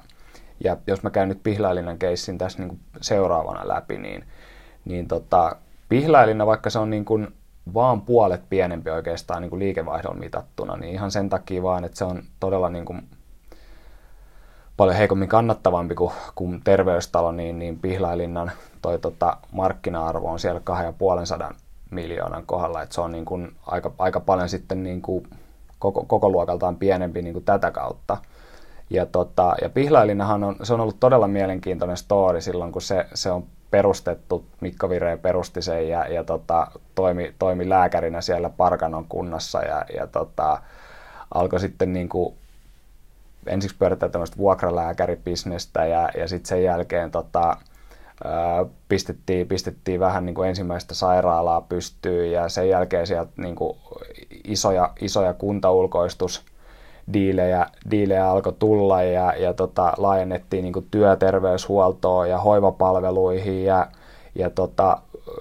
ja 0.65 0.77
jos 0.87 1.03
mä 1.03 1.11
käyn 1.11 1.29
nyt 1.29 1.43
Pihlailinnan 1.43 1.99
keissin 1.99 2.39
tässä 2.39 2.59
niin 2.59 2.69
kuin 2.69 2.81
seuraavana 3.01 3.69
läpi, 3.69 3.99
niin, 3.99 4.25
niin 4.85 5.09
tota, 5.09 5.57
Pihlailinna, 5.89 6.47
vaikka 6.47 6.71
se 6.71 6.79
on 6.79 6.91
niin 6.91 7.05
kuin 7.05 7.35
vaan 7.75 8.01
puolet 8.01 8.43
pienempi 8.49 8.91
oikeastaan 8.91 9.43
niin 9.43 9.51
kuin 9.51 9.61
liikevaihdon 9.61 10.19
mitattuna, 10.19 10.77
niin 10.77 10.93
ihan 10.93 11.11
sen 11.11 11.29
takia 11.29 11.63
vaan, 11.63 11.85
että 11.85 11.99
se 11.99 12.05
on 12.05 12.23
todella 12.41 12.69
niin 12.69 12.85
kuin 12.85 13.09
paljon 14.81 14.97
heikommin 14.97 15.29
kannattavampi 15.29 15.95
kuin, 15.95 16.13
kuin 16.35 16.61
terveystalo, 16.65 17.33
niin, 17.33 17.59
niin 17.59 17.79
Pihlailinnan 17.79 18.51
toi 18.83 18.99
tota, 18.99 19.37
markkina-arvo 19.53 20.31
on 20.31 20.39
siellä 20.39 20.61
250 20.61 21.55
miljoonan 21.91 22.47
kohdalla, 22.47 22.83
että 22.83 22.95
se 22.95 23.01
on 23.01 23.13
niin 23.13 23.25
kuin 23.25 23.57
aika, 23.67 23.93
aika 23.99 24.21
paljon 24.21 24.49
sitten 24.49 24.83
niin 24.83 25.03
kuin 25.03 25.27
koko, 25.79 26.05
koko 26.05 26.29
luokaltaan 26.29 26.77
pienempi 26.77 27.23
niin 27.23 27.33
kuin 27.33 27.45
tätä 27.45 27.71
kautta. 27.71 28.17
Ja, 28.91 29.07
tota, 29.07 29.55
ja 29.63 29.71
Pihlailinnahan 29.71 30.45
on, 30.45 30.57
se 30.63 30.75
on 30.75 30.81
ollut 30.81 31.01
todella 31.01 31.29
mielenkiintoinen 31.29 31.97
story 31.97 32.41
silloin, 32.41 32.73
kun 32.73 32.83
se, 32.83 33.07
se 33.15 33.31
on 33.31 33.45
perustettu, 33.71 34.45
Mikko 34.61 34.89
Vireen 34.89 35.19
perusti 35.19 35.63
sen 35.63 35.89
ja, 35.89 36.07
ja 36.07 36.25
tota, 36.25 36.67
toimi, 36.95 37.35
toimi 37.39 37.69
lääkärinä 37.69 38.21
siellä 38.21 38.51
Parkanon 38.51 39.05
kunnassa 39.09 39.63
ja, 39.63 39.85
ja 39.97 40.07
tota, 40.07 40.63
alkoi 41.35 41.61
sitten 41.61 41.93
niin 41.93 42.09
kuin 42.09 42.40
ensiksi 43.47 43.77
pyörittää 43.79 44.09
tämmöistä 44.09 44.37
vuokralääkäribisnestä 44.37 45.87
ja, 45.87 46.09
ja 46.17 46.29
sitten 46.29 46.49
sen 46.49 46.65
jälkeen 46.65 47.11
tota, 47.11 47.57
pistettiin, 48.89 49.49
pistettiin 49.49 50.01
vähän 50.01 50.27
niin 50.27 50.35
kuin 50.35 50.49
ensimmäistä 50.49 50.95
sairaalaa 50.95 51.61
pystyyn 51.61 52.33
ja 52.33 52.49
sen 52.49 52.69
jälkeen 52.69 53.07
sieltä 53.07 53.33
niin 53.37 53.57
kuin 53.57 53.79
isoja, 54.45 54.93
isoja 55.01 55.35
kuntaulkoistus 55.35 56.45
diilejä, 57.13 57.67
diilejä 57.91 58.31
alkoi 58.31 58.53
tulla 58.59 59.03
ja, 59.03 59.33
ja 59.37 59.55
tota, 59.55 59.93
laajennettiin 59.97 60.63
niin 60.63 60.89
työterveyshuoltoon 60.91 62.29
ja 62.29 62.39
hoivapalveluihin 62.39 63.65
ja, 63.65 63.87
ja 64.35 64.51
tota, 64.51 64.99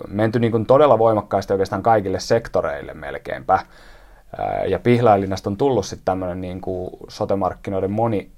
menty 0.07 0.39
niin 0.39 0.51
kuin 0.51 0.65
todella 0.65 0.99
voimakkaasti 0.99 1.53
oikeastaan 1.53 1.83
kaikille 1.83 2.19
sektoreille 2.19 2.93
melkeinpä. 2.93 3.59
Ja 4.67 4.79
Pihlailinnasta 4.79 5.49
on 5.49 5.57
tullut 5.57 5.85
sitten 5.85 6.05
tämmöinen 6.05 6.41
niin 6.41 6.61
kuin 6.61 6.89
sotemarkkinoiden 7.07 7.91
moni 7.91 8.31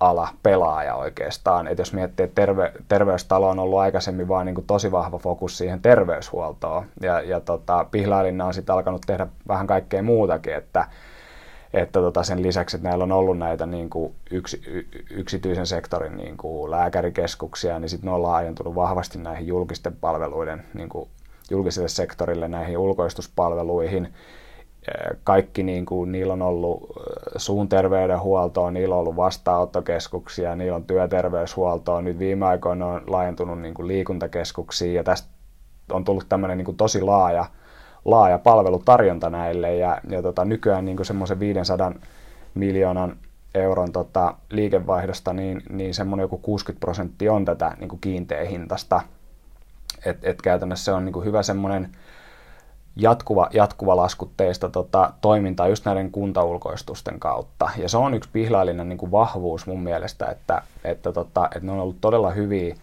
ala 0.00 0.28
pelaaja 0.42 0.94
oikeastaan. 0.94 1.68
Et 1.68 1.78
jos 1.78 1.92
miettii, 1.92 2.24
että 2.24 2.34
terve, 2.34 2.72
terveystalo 2.88 3.48
on 3.48 3.58
ollut 3.58 3.78
aikaisemmin 3.78 4.28
vaan 4.28 4.46
niin 4.46 4.54
kuin 4.54 4.66
tosi 4.66 4.92
vahva 4.92 5.18
fokus 5.18 5.58
siihen 5.58 5.82
terveyshuoltoon. 5.82 6.86
Ja, 7.00 7.20
ja 7.20 7.40
tota, 7.40 7.86
Pihlailinna 7.90 8.46
on 8.46 8.54
sitten 8.54 8.74
alkanut 8.74 9.02
tehdä 9.06 9.26
vähän 9.48 9.66
kaikkea 9.66 10.02
muutakin, 10.02 10.54
että 10.54 10.86
että 11.74 12.00
tota 12.00 12.22
sen 12.22 12.42
lisäksi, 12.42 12.76
että 12.76 12.88
näillä 12.88 13.04
on 13.04 13.12
ollut 13.12 13.38
näitä 13.38 13.66
niin 13.66 13.90
kuin 13.90 14.14
yksi, 14.30 14.62
y, 14.66 14.84
yksityisen 15.10 15.66
sektorin 15.66 16.16
niin 16.16 16.36
kuin 16.36 16.70
lääkärikeskuksia, 16.70 17.78
niin 17.78 17.88
sitten 17.88 18.06
ne 18.06 18.14
on 18.14 18.22
laajentunut 18.22 18.74
vahvasti 18.74 19.18
näihin 19.18 19.46
julkisten 19.46 19.96
palveluiden, 19.96 20.64
niin 20.74 20.88
kuin 20.88 21.08
julkiselle 21.50 21.88
sektorille, 21.88 22.48
näihin 22.48 22.78
ulkoistuspalveluihin. 22.78 24.14
Kaikki, 25.24 25.62
niin 25.62 25.86
kuin, 25.86 26.12
niillä 26.12 26.32
on 26.32 26.42
ollut 26.42 26.90
suun 27.36 27.68
terveydenhuoltoa, 27.68 28.70
niillä 28.70 28.94
on 28.94 29.00
ollut 29.00 29.16
vastaanottokeskuksia, 29.16 30.56
niillä 30.56 30.76
on 30.76 30.84
työterveyshuoltoa. 30.84 32.02
Nyt 32.02 32.18
viime 32.18 32.46
aikoina 32.46 32.86
on 32.86 33.02
laajentunut 33.06 33.60
niin 33.60 33.74
kuin 33.74 33.88
liikuntakeskuksiin 33.88 34.94
ja 34.94 35.04
tästä 35.04 35.28
on 35.92 36.04
tullut 36.04 36.28
tämmöinen 36.28 36.58
niin 36.58 36.64
kuin 36.64 36.76
tosi 36.76 37.02
laaja– 37.02 37.44
laaja 38.04 38.38
palvelutarjonta 38.38 39.30
näille 39.30 39.76
ja, 39.76 40.00
ja 40.08 40.22
tota, 40.22 40.44
nykyään 40.44 40.84
niin 40.84 41.04
semmoisen 41.04 41.40
500 41.40 41.92
miljoonan 42.54 43.16
euron 43.54 43.92
tota, 43.92 44.34
liikevaihdosta, 44.50 45.32
niin, 45.32 45.62
niin 45.70 45.94
semmoinen 45.94 46.24
joku 46.24 46.38
60 46.38 46.80
prosenttia 46.80 47.32
on 47.32 47.44
tätä 47.44 47.76
niin 47.78 47.88
kuin 47.88 48.00
hintasta. 48.50 49.00
Et, 50.04 50.18
et 50.22 50.42
käytännössä 50.42 50.84
se 50.84 50.92
on 50.92 51.04
niin 51.04 51.12
kuin 51.12 51.24
hyvä 51.24 51.42
semmoinen 51.42 51.88
jatkuva, 52.96 53.48
jatkuva 53.52 53.96
laskutteista 53.96 54.68
tota, 54.68 55.12
toimintaa 55.20 55.68
just 55.68 55.84
näiden 55.84 56.10
kuntaulkoistusten 56.10 57.20
kautta. 57.20 57.70
Ja 57.76 57.88
se 57.88 57.96
on 57.96 58.14
yksi 58.14 58.30
pihlaillinen 58.32 58.88
niin 58.88 58.98
kuin 58.98 59.12
vahvuus 59.12 59.66
mun 59.66 59.82
mielestä, 59.82 60.26
että, 60.26 60.62
että, 60.84 61.12
tota, 61.12 61.46
että 61.46 61.66
ne 61.66 61.72
on 61.72 61.80
ollut 61.80 62.00
todella 62.00 62.30
hyviä 62.30 62.74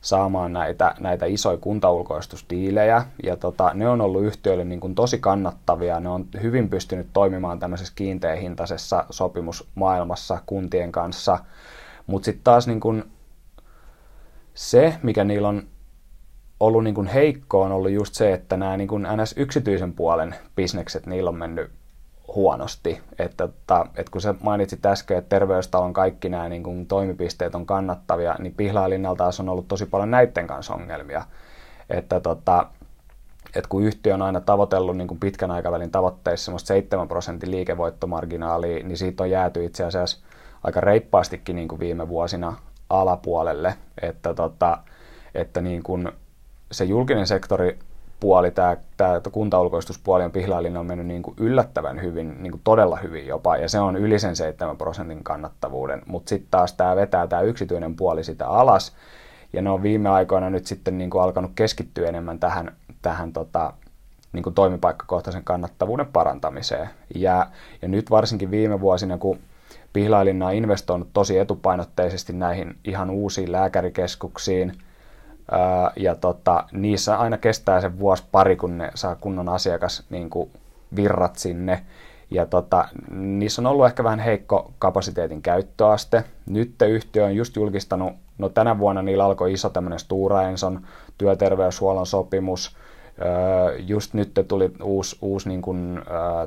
saamaan 0.00 0.52
näitä, 0.52 0.94
näitä 1.00 1.26
isoja 1.26 1.56
kuntaulkoistustiilejä, 1.56 3.04
ja 3.22 3.36
tota, 3.36 3.70
ne 3.74 3.88
on 3.88 4.00
ollut 4.00 4.22
yhtiöille 4.22 4.64
niin 4.64 4.80
kuin 4.80 4.94
tosi 4.94 5.18
kannattavia, 5.18 6.00
ne 6.00 6.08
on 6.08 6.26
hyvin 6.42 6.68
pystynyt 6.68 7.06
toimimaan 7.12 7.58
tämmöisessä 7.58 7.92
kiinteähintaisessa 7.96 9.04
sopimusmaailmassa 9.10 10.38
kuntien 10.46 10.92
kanssa, 10.92 11.38
mutta 12.06 12.24
sitten 12.24 12.44
taas 12.44 12.66
niin 12.66 12.80
kuin 12.80 13.04
se, 14.54 14.98
mikä 15.02 15.24
niillä 15.24 15.48
on 15.48 15.62
ollut 16.62 16.84
niin 16.84 16.94
kuin 16.94 17.06
heikko, 17.06 17.62
on 17.62 17.72
ollut 17.72 17.90
just 17.90 18.14
se, 18.14 18.32
että 18.32 18.56
nämä 18.56 18.76
niin 18.76 18.88
kuin 18.88 19.02
NS-yksityisen 19.02 19.92
puolen 19.92 20.34
bisnekset, 20.56 21.06
niillä 21.06 21.30
on 21.30 21.36
mennyt 21.36 21.70
huonosti. 22.34 23.00
Että, 23.18 23.44
että, 23.44 23.86
että 23.96 24.12
kun 24.12 24.20
sä 24.20 24.34
mainitsit 24.42 24.86
äsken, 24.86 25.18
että 25.18 25.28
terveystalon 25.28 25.92
kaikki 25.92 26.28
nämä 26.28 26.48
niin 26.48 26.62
kuin 26.62 26.86
toimipisteet 26.86 27.54
on 27.54 27.66
kannattavia, 27.66 28.36
niin 28.38 28.54
Pihlailinnalla 28.54 29.16
taas 29.16 29.40
on 29.40 29.48
ollut 29.48 29.68
tosi 29.68 29.86
paljon 29.86 30.10
näiden 30.10 30.46
kanssa 30.46 30.74
ongelmia. 30.74 31.24
Että, 31.90 32.16
että, 32.16 32.66
että 33.46 33.68
kun 33.68 33.82
yhtiö 33.82 34.14
on 34.14 34.22
aina 34.22 34.40
tavoitellut 34.40 34.96
niin 34.96 35.08
kuin 35.08 35.20
pitkän 35.20 35.50
aikavälin 35.50 35.90
tavoitteissa 35.90 36.44
semmoista 36.44 36.66
7 36.66 37.08
prosentin 37.08 37.50
liikevoittomarginaalia, 37.50 38.84
niin 38.84 38.96
siitä 38.96 39.22
on 39.22 39.30
jääty 39.30 39.64
itse 39.64 39.84
asiassa 39.84 40.18
aika 40.62 40.80
reippaastikin 40.80 41.56
niin 41.56 41.68
kuin 41.68 41.80
viime 41.80 42.08
vuosina 42.08 42.56
alapuolelle. 42.90 43.74
Että, 44.02 44.30
että, 44.30 44.78
että 45.34 45.60
niin 45.60 45.82
kuin 45.82 46.12
se 46.72 46.84
julkinen 46.84 47.26
sektori 47.26 47.78
puoli, 48.20 48.50
tämä, 48.50 48.76
tämä 48.96 49.20
kuntaulkoistuspuoli 49.32 50.24
on 50.24 50.32
Pihlailin 50.32 50.76
on 50.76 50.86
mennyt 50.86 51.06
niin 51.06 51.22
kuin 51.22 51.36
yllättävän 51.40 52.02
hyvin, 52.02 52.42
niin 52.42 52.50
kuin 52.50 52.60
todella 52.64 52.96
hyvin 52.96 53.26
jopa, 53.26 53.56
ja 53.56 53.68
se 53.68 53.80
on 53.80 53.96
yli 53.96 54.18
sen 54.18 54.36
7 54.36 54.76
prosentin 54.76 55.24
kannattavuuden, 55.24 56.02
mutta 56.06 56.28
sitten 56.28 56.50
taas 56.50 56.72
tämä 56.72 56.96
vetää 56.96 57.26
tämä 57.26 57.42
yksityinen 57.42 57.96
puoli 57.96 58.24
sitä 58.24 58.48
alas, 58.48 58.92
ja 59.52 59.62
ne 59.62 59.70
on 59.70 59.82
viime 59.82 60.08
aikoina 60.08 60.50
nyt 60.50 60.66
sitten 60.66 60.98
niin 60.98 61.10
kuin 61.10 61.22
alkanut 61.22 61.52
keskittyä 61.54 62.08
enemmän 62.08 62.38
tähän, 62.38 62.76
tähän 63.02 63.32
tota, 63.32 63.72
niin 64.32 64.42
kuin 64.42 64.54
toimipaikkakohtaisen 64.54 65.44
kannattavuuden 65.44 66.06
parantamiseen. 66.06 66.90
Ja, 67.14 67.46
ja 67.82 67.88
nyt 67.88 68.10
varsinkin 68.10 68.50
viime 68.50 68.80
vuosina, 68.80 69.18
kun 69.18 69.38
Pihlailinna 69.92 70.46
on 70.46 70.54
investoinut 70.54 71.08
tosi 71.12 71.38
etupainotteisesti 71.38 72.32
näihin 72.32 72.76
ihan 72.84 73.10
uusiin 73.10 73.52
lääkärikeskuksiin, 73.52 74.78
ja 75.96 76.14
tota, 76.14 76.64
niissä 76.72 77.18
aina 77.18 77.38
kestää 77.38 77.80
se 77.80 77.98
vuosi 77.98 78.24
pari, 78.32 78.56
kun 78.56 78.78
ne 78.78 78.90
saa 78.94 79.14
kunnon 79.14 79.48
asiakas 79.48 80.06
niin 80.10 80.30
kuin 80.30 80.50
virrat 80.96 81.36
sinne. 81.36 81.84
Ja 82.30 82.46
tota, 82.46 82.88
niissä 83.10 83.62
on 83.62 83.66
ollut 83.66 83.86
ehkä 83.86 84.04
vähän 84.04 84.18
heikko 84.18 84.72
kapasiteetin 84.78 85.42
käyttöaste. 85.42 86.24
Nyt 86.46 86.74
yhtiö 86.82 87.24
on 87.24 87.36
just 87.36 87.56
julkistanut, 87.56 88.12
no 88.38 88.48
tänä 88.48 88.78
vuonna 88.78 89.02
niillä 89.02 89.24
alkoi 89.24 89.52
iso 89.52 89.70
tämmöinen 89.70 89.98
Stura 89.98 90.42
Enson 90.42 90.80
työterveyshuollon 91.18 92.06
sopimus. 92.06 92.76
Just 93.78 94.14
nyt 94.14 94.44
tuli 94.48 94.72
uusi, 94.82 95.18
uusi 95.20 95.48
niin 95.48 95.62
kuin, 95.62 96.02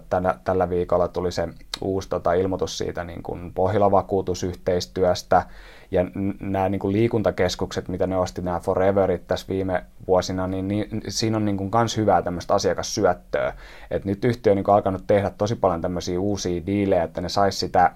tänä, 0.10 0.36
tällä 0.43 0.70
viikolla 0.70 1.08
tuli 1.08 1.32
se 1.32 1.48
uusi 1.82 2.10
tota, 2.10 2.34
ilmoitus 2.34 2.78
siitä 2.78 3.04
niin 3.04 3.24
kuin 3.24 3.54
Pohjola-vakuutusyhteistyöstä. 3.54 5.46
Ja 5.91 6.05
nämä 6.39 6.69
niin 6.69 6.79
kuin 6.79 6.93
liikuntakeskukset, 6.93 7.88
mitä 7.88 8.07
ne 8.07 8.17
osti, 8.17 8.41
nämä 8.41 8.59
Foreverit 8.59 9.27
tässä 9.27 9.47
viime 9.49 9.86
vuosina, 10.07 10.47
niin, 10.47 10.67
niin 10.67 11.01
siinä 11.07 11.38
on 11.38 11.45
niin 11.45 11.71
hyvää 11.97 12.21
tämmöistä 12.21 12.53
asiakassyöttöä. 12.53 13.53
Et 13.91 14.05
nyt 14.05 14.25
yhtiö 14.25 14.51
on 14.51 14.55
niin 14.55 14.69
alkanut 14.69 15.03
tehdä 15.07 15.29
tosi 15.29 15.55
paljon 15.55 15.81
tämmöisiä 15.81 16.19
uusia 16.19 16.65
diilejä, 16.65 17.03
että 17.03 17.21
ne 17.21 17.29
saisi 17.29 17.57
sitä 17.57 17.91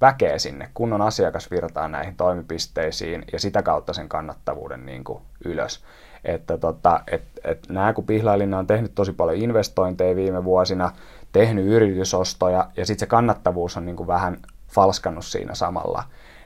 väkeä 0.00 0.38
sinne, 0.38 0.68
kunnon 0.74 1.02
asiakasvirtaa 1.02 1.88
näihin 1.88 2.16
toimipisteisiin 2.16 3.24
ja 3.32 3.38
sitä 3.38 3.62
kautta 3.62 3.92
sen 3.92 4.08
kannattavuuden 4.08 4.86
niin 4.86 5.04
kuin 5.04 5.22
ylös. 5.44 5.84
Että 6.24 6.58
tota, 6.58 7.00
et, 7.06 7.22
et 7.44 7.68
nämä 7.68 7.92
kun 7.92 8.06
Pihlailinna 8.06 8.58
on 8.58 8.66
tehnyt 8.66 8.94
tosi 8.94 9.12
paljon 9.12 9.38
investointeja 9.38 10.16
viime 10.16 10.44
vuosina, 10.44 10.90
tehnyt 11.32 11.66
yritysostoja 11.66 12.70
ja 12.76 12.86
sitten 12.86 13.00
se 13.00 13.06
kannattavuus 13.06 13.76
on 13.76 13.86
niin 13.86 13.96
kuin 13.96 14.06
vähän 14.06 14.36
falskannut 14.68 15.24
siinä 15.24 15.54
samalla, 15.54 16.02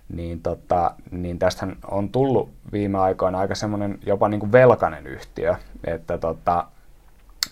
niin, 0.08 0.42
tota, 0.42 0.94
niin 1.10 1.38
tästähän 1.38 1.76
on 1.90 2.08
tullut 2.08 2.50
viime 2.72 2.98
aikoina 2.98 3.38
aika 3.38 3.54
semmoinen 3.54 3.98
jopa 4.06 4.28
niin 4.28 4.40
kuin 4.40 4.52
velkainen 4.52 5.06
yhtiö, 5.06 5.54
että, 5.84 6.18
tota, 6.18 6.64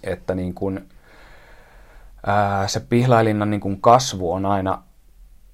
että 0.05 0.35
niin 0.35 0.55
kuin, 0.55 0.89
ää, 2.27 2.69
se 2.69 2.81
Pihlailinnan 2.81 3.51
niin 3.51 3.61
kuin 3.61 3.81
kasvu 3.81 4.33
on 4.33 4.47
aina 4.47 4.83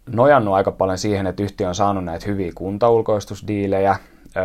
nojannut 0.07 0.55
aika 0.55 0.73
paljon 0.73 0.99
siihen, 0.99 1.27
että 1.27 1.43
yhtiö 1.43 1.69
on 1.69 1.75
saanut 1.75 2.05
näitä 2.05 2.27
hyviä 2.27 2.53
kuntaulkoistusdiilejä, 2.55 3.97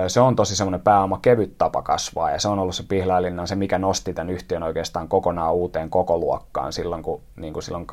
se 0.08 0.20
on 0.20 0.36
tosi 0.36 0.56
semmoinen 0.56 0.82
pääoma 0.82 1.20
kevyt 1.22 1.58
tapa 1.58 1.82
kasvaa 1.82 2.32
ja 2.32 2.40
se 2.40 2.48
on 2.48 2.60
ollut 2.60 2.76
se 2.76 2.84
Pihlailinnan 2.84 3.48
se, 3.48 3.56
mikä 3.56 3.78
nosti 3.78 4.14
tämän 4.14 4.34
yhtiön 4.34 4.64
oikeastaan 4.64 5.08
kokonaan 5.08 5.54
uuteen 5.54 5.90
koko 5.90 6.18
luokkaan 6.18 6.74
silloin, 6.74 7.04
kun 7.04 7.22
niin 7.36 7.54
kuin 7.54 7.64
silloin 7.64 7.88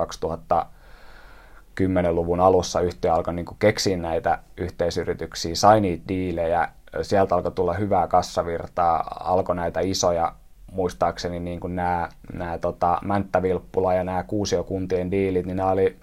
2010-luvun 1.81 2.41
alussa 2.41 2.81
yhtiö 2.81 3.15
alkoi 3.15 3.35
niin 3.35 3.47
kuin 3.47 3.59
keksiä 3.59 3.97
näitä 3.97 4.39
yhteisyrityksiä, 4.57 5.55
sai 5.55 5.81
niitä 5.81 6.05
diilejä, 6.09 6.69
sieltä 7.03 7.35
alkoi 7.35 7.53
tulla 7.53 7.73
hyvää 7.75 8.09
kassavirtaa, 8.09 9.17
alkoi 9.21 9.57
näitä 9.57 9.81
isoja 9.81 10.33
muistaakseni 10.73 11.41
niin 11.41 11.61
kuin 11.61 11.77
nämä, 11.77 12.09
nämä 12.33 12.59
tota, 12.59 12.99
Mänttävilppula 13.05 13.95
ja 13.95 14.05
nämä 14.05 14.23
Kuusiokuntien 14.23 15.11
diilit, 15.11 15.47
niin 15.47 15.57
nämä 15.57 15.71
oli 15.71 15.97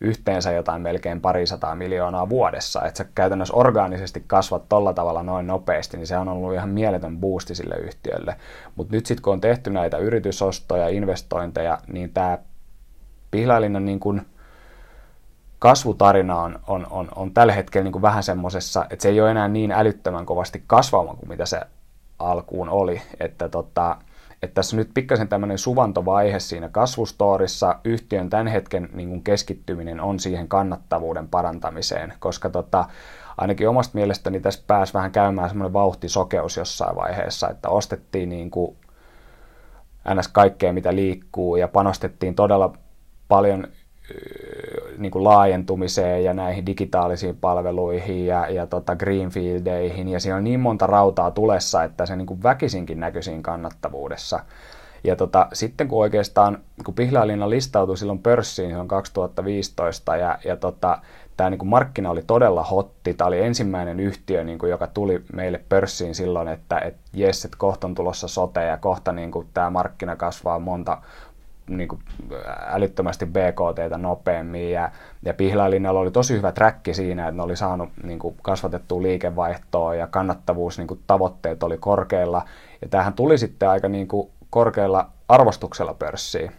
yhteensä 0.00 0.52
jotain 0.52 0.82
melkein 0.82 1.20
parisataa 1.20 1.74
miljoonaa 1.74 2.28
vuodessa. 2.28 2.84
Että 2.84 2.98
sä 2.98 3.06
käytännössä 3.14 3.54
orgaanisesti 3.56 4.24
kasvat 4.26 4.68
tolla 4.68 4.92
tavalla 4.92 5.22
noin 5.22 5.46
nopeasti, 5.46 5.96
niin 5.96 6.06
se 6.06 6.18
on 6.18 6.28
ollut 6.28 6.54
ihan 6.54 6.68
mieletön 6.68 7.18
boosti 7.18 7.54
sille 7.54 7.74
yhtiölle. 7.76 8.36
Mutta 8.76 8.96
nyt 8.96 9.06
sitten 9.06 9.22
kun 9.22 9.32
on 9.32 9.40
tehty 9.40 9.70
näitä 9.70 9.98
yritysostoja, 9.98 10.88
investointeja, 10.88 11.78
niin 11.92 12.12
tämä 12.12 12.38
Pihlailinan 13.30 13.84
niin 13.84 14.00
kun 14.00 14.22
kasvutarina 15.58 16.40
on, 16.40 16.58
on, 16.66 16.86
on, 16.90 17.08
on 17.16 17.34
tällä 17.34 17.52
hetkellä 17.52 17.84
niin 17.84 17.92
kuin 17.92 18.02
vähän 18.02 18.22
semmoisessa, 18.22 18.86
että 18.90 19.02
se 19.02 19.08
ei 19.08 19.20
ole 19.20 19.30
enää 19.30 19.48
niin 19.48 19.72
älyttömän 19.72 20.26
kovasti 20.26 20.64
kasvava 20.66 21.14
kuin 21.14 21.28
mitä 21.28 21.46
se 21.46 21.60
alkuun 22.18 22.68
oli. 22.68 23.02
Että, 23.20 23.48
tota, 23.48 23.96
että 24.42 24.54
tässä 24.54 24.76
on 24.76 24.78
nyt 24.78 24.90
pikkasen 24.94 25.28
tämmöinen 25.28 25.58
suvantovaihe 25.58 26.40
siinä 26.40 26.68
kasvustoorissa. 26.68 27.78
Yhtiön 27.84 28.30
tämän 28.30 28.46
hetken 28.46 28.88
niin 28.92 29.08
kuin 29.08 29.22
keskittyminen 29.22 30.00
on 30.00 30.20
siihen 30.20 30.48
kannattavuuden 30.48 31.28
parantamiseen, 31.28 32.12
koska 32.18 32.50
tota, 32.50 32.84
ainakin 33.36 33.68
omasta 33.68 33.94
mielestäni 33.94 34.40
tässä 34.40 34.64
pääsi 34.66 34.94
vähän 34.94 35.12
käymään 35.12 35.48
semmoinen 35.48 35.72
vauhtisokeus 35.72 36.56
jossain 36.56 36.96
vaiheessa, 36.96 37.48
että 37.50 37.68
ostettiin 37.68 38.28
niin 38.28 38.50
kuin 38.50 38.76
ns. 40.14 40.28
kaikkea, 40.28 40.72
mitä 40.72 40.94
liikkuu, 40.94 41.56
ja 41.56 41.68
panostettiin 41.68 42.34
todella 42.34 42.72
paljon 43.28 43.68
niin 44.98 45.12
kuin 45.12 45.24
laajentumiseen 45.24 46.24
ja 46.24 46.34
näihin 46.34 46.66
digitaalisiin 46.66 47.36
palveluihin 47.36 48.26
ja, 48.26 48.50
ja 48.50 48.66
tota 48.66 48.96
greenfieldeihin, 48.96 50.08
ja 50.08 50.20
siinä 50.20 50.36
on 50.36 50.44
niin 50.44 50.60
monta 50.60 50.86
rautaa 50.86 51.30
tulessa, 51.30 51.84
että 51.84 52.06
se 52.06 52.16
niin 52.16 52.26
kuin 52.26 52.42
väkisinkin 52.42 53.00
näkyy 53.00 53.22
siinä 53.22 53.42
kannattavuudessa. 53.42 54.40
Ja 55.04 55.16
tota, 55.16 55.48
sitten 55.52 55.88
kun 55.88 56.00
oikeastaan, 56.00 56.58
kun 56.84 56.94
Pihlajalinna 56.94 57.50
listautui 57.50 57.96
silloin 57.96 58.18
pörssiin 58.18 58.68
silloin 58.68 58.88
2015, 58.88 60.16
ja, 60.16 60.38
ja 60.44 60.56
tota, 60.56 60.98
tämä 61.36 61.50
niin 61.50 61.66
markkina 61.66 62.10
oli 62.10 62.22
todella 62.26 62.62
hotti, 62.62 63.14
tämä 63.14 63.28
oli 63.28 63.40
ensimmäinen 63.40 64.00
yhtiö, 64.00 64.44
niin 64.44 64.58
kuin, 64.58 64.70
joka 64.70 64.86
tuli 64.86 65.22
meille 65.32 65.60
pörssiin 65.68 66.14
silloin, 66.14 66.48
että 66.48 66.78
et 66.78 66.96
jes, 67.12 67.44
että 67.44 67.56
kohta 67.60 67.86
on 67.86 67.94
tulossa 67.94 68.28
sote, 68.28 68.64
ja 68.64 68.76
kohta 68.76 69.12
niin 69.12 69.30
kuin, 69.30 69.46
tämä 69.54 69.70
markkina 69.70 70.16
kasvaa 70.16 70.58
monta, 70.58 70.98
niin 71.70 71.88
kuin 71.88 72.02
älyttömästi 72.66 73.26
BKT 73.26 73.96
nopeammin 73.96 74.70
ja, 74.70 74.90
ja 75.22 75.34
Pihlailinjalla 75.34 76.00
oli 76.00 76.10
tosi 76.10 76.36
hyvä 76.36 76.52
träkki 76.52 76.94
siinä, 76.94 77.28
että 77.28 77.36
ne 77.36 77.42
oli 77.42 77.56
saanut 77.56 77.88
niin 78.02 78.18
kuin 78.18 78.36
kasvatettua 78.42 79.02
liikevaihtoa 79.02 79.94
ja 79.94 80.06
kannattavuus 80.06 80.78
niin 80.78 80.88
kuin 80.88 81.00
tavoitteet 81.06 81.62
oli 81.62 81.78
korkeilla 81.78 82.44
ja 82.82 82.88
tämähän 82.88 83.12
tuli 83.12 83.38
sitten 83.38 83.68
aika 83.68 83.88
niin 83.88 84.08
kuin 84.08 84.30
korkealla 84.50 85.10
arvostuksella 85.28 85.94
pörssiin. 85.94 86.52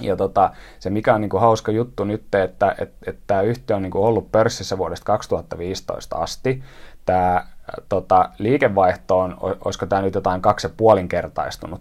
Ja 0.00 0.16
tota, 0.16 0.50
se 0.78 0.90
mikä 0.90 1.14
on 1.14 1.20
niin 1.20 1.30
kuin 1.30 1.40
hauska 1.40 1.72
juttu 1.72 2.04
nyt, 2.04 2.34
että 2.34 2.74
et, 2.78 2.92
et 3.06 3.18
tämä 3.26 3.42
yhtiö 3.42 3.76
on 3.76 3.82
niin 3.82 3.90
kuin 3.90 4.04
ollut 4.04 4.32
pörssissä 4.32 4.78
vuodesta 4.78 5.04
2015 5.04 6.16
asti. 6.16 6.62
Tämä 7.06 7.46
tota, 7.88 8.30
liikevaihto 8.38 9.18
on, 9.18 9.36
olisiko 9.40 9.86
tämä 9.86 10.02
nyt 10.02 10.14
jotain 10.14 10.42
kaksi 10.42 10.66
ja 10.66 10.72
puolinkertaistunut 10.76 11.80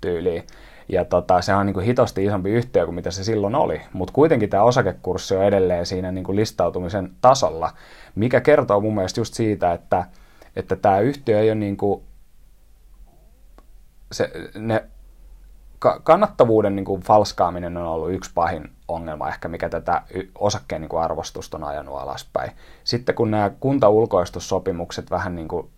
tyyliin. 0.00 0.44
Ja 0.88 1.04
tota, 1.04 1.42
se 1.42 1.54
on 1.54 1.66
niin 1.66 1.74
kuin 1.74 1.86
hitosti 1.86 2.24
isompi 2.24 2.50
yhtiö 2.50 2.84
kuin 2.84 2.94
mitä 2.94 3.10
se 3.10 3.24
silloin 3.24 3.54
oli, 3.54 3.80
mutta 3.92 4.12
kuitenkin 4.12 4.50
tämä 4.50 4.62
osakekurssi 4.62 5.36
on 5.36 5.44
edelleen 5.44 5.86
siinä 5.86 6.12
niin 6.12 6.24
kuin 6.24 6.36
listautumisen 6.36 7.10
tasolla, 7.20 7.70
mikä 8.14 8.40
kertoo 8.40 8.80
mun 8.80 8.94
mielestä 8.94 9.20
just 9.20 9.34
siitä, 9.34 9.72
että, 9.72 10.04
että 10.56 10.76
tämä 10.76 11.00
yhtiö 11.00 11.40
ei 11.40 11.48
ole 11.48 11.54
niin 11.54 11.76
kuin, 11.76 12.02
se, 14.12 14.30
ne, 14.54 14.84
kannattavuuden 16.02 16.76
niin 16.76 16.84
kuin 16.84 17.02
falskaaminen 17.02 17.76
on 17.76 17.86
ollut 17.86 18.12
yksi 18.12 18.30
pahin 18.34 18.70
ongelma 18.88 19.28
ehkä, 19.28 19.48
mikä 19.48 19.68
tätä 19.68 20.02
osakkeen 20.34 20.80
niin 20.80 20.88
kuin 20.88 21.02
arvostusta 21.02 21.56
on 21.56 21.64
ajanut 21.64 21.98
alaspäin. 21.98 22.50
Sitten 22.84 23.14
kun 23.14 23.30
nämä 23.30 23.50
kuntaulkoistussopimukset 23.60 25.10
vähän 25.10 25.34
niin 25.34 25.48
kuin 25.48 25.70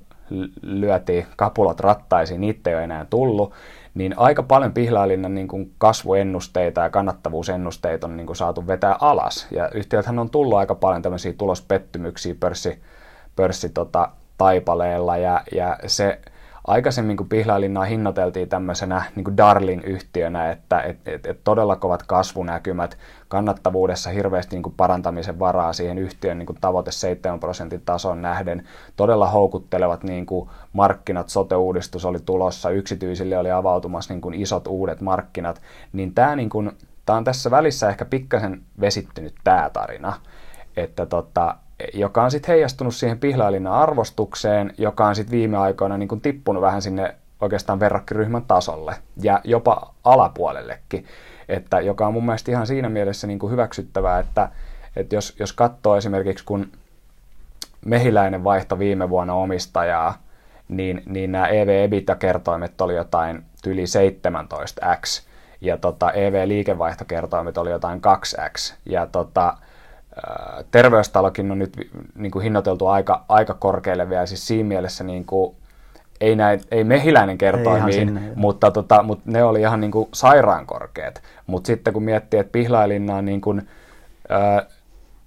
lyötiin 0.62 1.26
kapulot 1.36 1.80
rattaisiin, 1.80 2.40
niitä 2.40 2.70
ei 2.70 2.76
ole 2.76 2.84
enää 2.84 3.04
tullut, 3.04 3.52
niin 3.95 4.18
aika 4.18 4.43
paljon 4.43 4.72
Pihlailinnan 4.72 5.34
niin 5.34 5.49
kuin 5.49 5.72
kasvuennusteita 5.78 6.80
ja 6.80 6.91
kannattavuusennusteita 6.91 8.07
on 8.07 8.16
niin 8.16 8.26
kuin 8.26 8.36
saatu 8.36 8.66
vetää 8.66 8.97
alas. 9.01 9.47
Ja 9.51 9.68
yhtiöthän 9.74 10.18
on 10.18 10.30
tullut 10.30 10.59
aika 10.59 10.74
paljon 10.74 11.03
tämmöisiä 11.03 11.32
tulospettymyksiä 11.32 12.34
pörssi, 12.41 12.82
pörssi 13.36 13.68
tota, 13.68 14.09
taipaleella 14.38 15.16
ja, 15.16 15.43
ja 15.53 15.78
se 15.86 16.20
aikaisemmin 16.70 17.16
kun 17.16 17.28
Pihlailinna 17.28 17.84
hinnoiteltiin 17.84 18.48
tämmöisenä 18.48 19.02
niin 19.16 19.24
kuin 19.24 19.36
Darling-yhtiönä, 19.36 20.50
että 20.50 20.80
et, 20.80 21.08
et, 21.08 21.26
et 21.26 21.40
todella 21.44 21.76
kovat 21.76 22.02
kasvunäkymät, 22.02 22.98
kannattavuudessa 23.28 24.10
hirveästi 24.10 24.56
niin 24.56 24.62
kuin 24.62 24.74
parantamisen 24.76 25.38
varaa 25.38 25.72
siihen 25.72 25.98
yhtiön 25.98 26.38
niin 26.38 26.46
kuin 26.46 26.58
tavoite 26.60 26.92
7 26.92 27.40
prosentin 27.40 27.82
tason 27.84 28.22
nähden, 28.22 28.68
todella 28.96 29.30
houkuttelevat 29.30 30.04
niin 30.04 30.26
kuin 30.26 30.50
markkinat, 30.72 31.28
sote-uudistus 31.28 32.04
oli 32.04 32.18
tulossa, 32.26 32.70
yksityisille 32.70 33.38
oli 33.38 33.50
avautumassa 33.50 34.14
niin 34.14 34.20
kuin 34.20 34.34
isot 34.34 34.66
uudet 34.66 35.00
markkinat, 35.00 35.62
niin 35.92 36.14
tämä 36.14 36.36
niin 36.36 36.50
kuin, 36.50 36.72
tämä 37.06 37.16
on 37.16 37.24
tässä 37.24 37.50
välissä 37.50 37.88
ehkä 37.88 38.04
pikkasen 38.04 38.62
vesittynyt 38.80 39.34
tämä 39.44 39.70
tarina, 39.72 40.12
että 40.76 41.06
tota, 41.06 41.56
joka 41.94 42.22
on 42.22 42.30
sitten 42.30 42.52
heijastunut 42.52 42.94
siihen 42.94 43.18
pihlailinnan 43.18 43.72
arvostukseen, 43.72 44.74
joka 44.78 45.06
on 45.06 45.14
sitten 45.14 45.32
viime 45.32 45.56
aikoina 45.56 45.98
niin 45.98 46.08
kuin 46.08 46.20
tippunut 46.20 46.62
vähän 46.62 46.82
sinne 46.82 47.14
oikeastaan 47.40 47.80
verrokkiryhmän 47.80 48.42
tasolle 48.42 48.94
ja 49.22 49.40
jopa 49.44 49.94
alapuolellekin, 50.04 51.06
että 51.48 51.80
joka 51.80 52.06
on 52.06 52.14
mun 52.14 52.26
mielestä 52.26 52.50
ihan 52.50 52.66
siinä 52.66 52.88
mielessä 52.88 53.26
niin 53.26 53.38
kuin 53.38 53.52
hyväksyttävää, 53.52 54.18
että, 54.18 54.48
että 54.96 55.14
jos, 55.14 55.36
jos 55.38 55.52
katsoo 55.52 55.96
esimerkiksi 55.96 56.44
kun 56.44 56.72
mehiläinen 57.84 58.44
vaihto 58.44 58.78
viime 58.78 59.10
vuonna 59.10 59.34
omistajaa, 59.34 60.22
niin, 60.68 61.02
niin 61.06 61.32
nämä 61.32 61.46
EV-EBITDA-kertoimet 61.46 62.80
oli 62.80 62.94
jotain 62.94 63.44
yli 63.66 63.84
17x, 63.84 65.22
ja 65.60 65.76
tota, 65.76 66.12
EV-liikevaihtokertoimet 66.12 67.58
oli 67.58 67.70
jotain 67.70 68.00
2x, 68.00 68.74
ja 68.86 69.06
tota, 69.06 69.56
terveystalokin 70.70 71.50
on 71.50 71.58
nyt 71.58 71.76
niin 72.14 72.30
kuin 72.30 72.42
hinnoiteltu 72.42 72.86
aika, 72.86 73.24
aika 73.28 73.54
korkealle 73.54 74.08
vielä, 74.08 74.26
siis 74.26 74.46
siinä 74.46 74.68
mielessä 74.68 75.04
niin 75.04 75.24
kuin, 75.24 75.56
ei, 76.20 76.36
näin, 76.36 76.60
ei 76.70 76.84
mehiläinen 76.84 77.38
kertoimiin, 77.38 78.32
mutta, 78.34 78.70
tota, 78.70 79.02
mutta 79.02 79.24
ne 79.26 79.44
oli 79.44 79.60
ihan 79.60 79.80
niin 79.80 79.90
kuin 79.90 80.08
sairaan 80.14 80.66
korkeat. 80.66 81.22
Mutta 81.46 81.66
sitten 81.66 81.92
kun 81.92 82.02
miettii, 82.02 82.40
että 82.40 82.52
Pihlailinna 82.52 83.16
on 83.16 83.24
niin 83.24 83.40
kuin, 83.40 83.68
ää, 84.28 84.66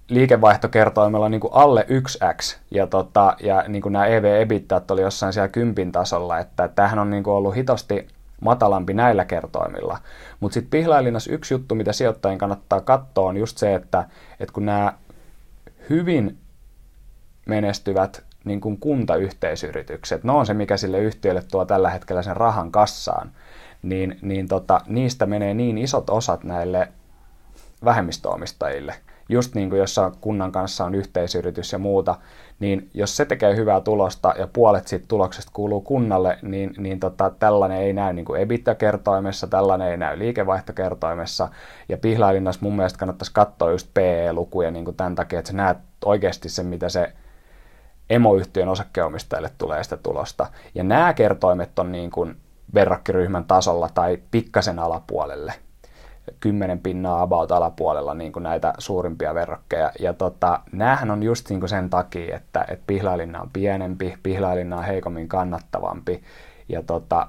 liikevaihtokertoimella 0.08 1.28
niin 1.28 1.40
kuin 1.40 1.52
alle 1.54 1.86
1x, 1.88 2.56
ja, 2.70 2.86
tota, 2.86 3.36
ja 3.40 3.64
niin 3.68 3.82
kuin 3.82 3.92
nämä 3.92 4.06
EV-ebittat 4.06 4.90
oli 4.90 5.00
jossain 5.02 5.32
siellä 5.32 5.48
kympin 5.48 5.92
tasolla, 5.92 6.38
että 6.38 6.68
tämähän 6.68 6.98
on 6.98 7.10
niin 7.10 7.22
kuin 7.22 7.34
ollut 7.34 7.54
hitosti 7.54 8.08
matalampi 8.44 8.94
näillä 8.94 9.24
kertoimilla. 9.24 9.98
Mutta 10.40 10.54
sitten 10.54 10.70
pihlailinnassa 10.70 11.32
yksi 11.32 11.54
juttu, 11.54 11.74
mitä 11.74 11.92
sijoittajien 11.92 12.38
kannattaa 12.38 12.80
katsoa, 12.80 13.28
on 13.28 13.36
just 13.36 13.58
se, 13.58 13.74
että, 13.74 14.08
että 14.40 14.52
kun 14.52 14.66
nämä 14.66 14.92
hyvin 15.90 16.38
menestyvät 17.46 18.24
niin 18.44 18.60
kuin 18.60 18.78
kuntayhteisyritykset, 18.78 20.24
ne 20.24 20.32
on 20.32 20.46
se, 20.46 20.54
mikä 20.54 20.76
sille 20.76 20.98
yhtiölle 20.98 21.42
tuo 21.50 21.64
tällä 21.64 21.90
hetkellä 21.90 22.22
sen 22.22 22.36
rahan 22.36 22.72
kassaan, 22.72 23.32
niin, 23.82 24.18
niin 24.22 24.48
tota, 24.48 24.80
niistä 24.86 25.26
menee 25.26 25.54
niin 25.54 25.78
isot 25.78 26.10
osat 26.10 26.44
näille 26.44 26.92
vähemmistöomistajille– 27.84 28.94
just 29.28 29.54
niin 29.54 29.70
kuin 29.70 29.78
jossa 29.78 30.12
kunnan 30.20 30.52
kanssa 30.52 30.84
on 30.84 30.94
yhteisyritys 30.94 31.72
ja 31.72 31.78
muuta, 31.78 32.14
niin 32.60 32.90
jos 32.94 33.16
se 33.16 33.24
tekee 33.24 33.56
hyvää 33.56 33.80
tulosta 33.80 34.34
ja 34.38 34.48
puolet 34.52 34.88
siitä 34.88 35.04
tuloksesta 35.08 35.50
kuuluu 35.54 35.80
kunnalle, 35.80 36.38
niin, 36.42 36.74
niin 36.78 37.00
tota, 37.00 37.30
tällainen 37.30 37.78
ei 37.78 37.92
näy 37.92 38.12
niin 38.12 38.26
EBITDA-kertoimessa, 38.38 39.46
tällainen 39.46 39.88
ei 39.88 39.96
näy 39.96 40.18
liikevaihtokertoimessa, 40.18 41.48
ja 41.88 41.98
pihlailinnassa 41.98 42.60
mun 42.62 42.76
mielestä 42.76 42.98
kannattaisi 42.98 43.32
katsoa 43.32 43.70
just 43.70 43.88
PE-lukuja 43.94 44.70
niin 44.70 44.84
kuin 44.84 44.96
tämän 44.96 45.14
takia, 45.14 45.38
että 45.38 45.50
sä 45.50 45.56
näet 45.56 45.78
oikeasti 46.04 46.48
sen, 46.48 46.66
mitä 46.66 46.88
se 46.88 47.12
emoyhtiön 48.10 48.68
osakkeenomistajille 48.68 49.50
tulee 49.58 49.84
sitä 49.84 49.96
tulosta. 49.96 50.46
Ja 50.74 50.84
nämä 50.84 51.14
kertoimet 51.14 51.78
on 51.78 51.92
niin 51.92 52.10
kuin 52.10 52.36
verrokkiryhmän 52.74 53.44
tasolla 53.44 53.88
tai 53.94 54.18
pikkasen 54.30 54.78
alapuolelle 54.78 55.52
kymmenen 56.40 56.78
pinnaa 56.78 57.22
about 57.22 57.52
alapuolella 57.52 58.14
niin 58.14 58.32
kuin 58.32 58.42
näitä 58.42 58.74
suurimpia 58.78 59.34
verrokkeja. 59.34 59.92
Ja 60.00 60.12
tota, 60.12 60.60
näähän 60.72 61.10
on 61.10 61.22
just 61.22 61.50
niin 61.50 61.60
kuin 61.60 61.70
sen 61.70 61.90
takia, 61.90 62.36
että, 62.36 62.64
että 62.68 62.84
pihlailinna 62.86 63.40
on 63.40 63.50
pienempi, 63.52 64.14
pihlailinna 64.22 64.76
on 64.76 64.84
heikommin 64.84 65.28
kannattavampi 65.28 66.22
ja 66.68 66.82
tota, 66.82 67.28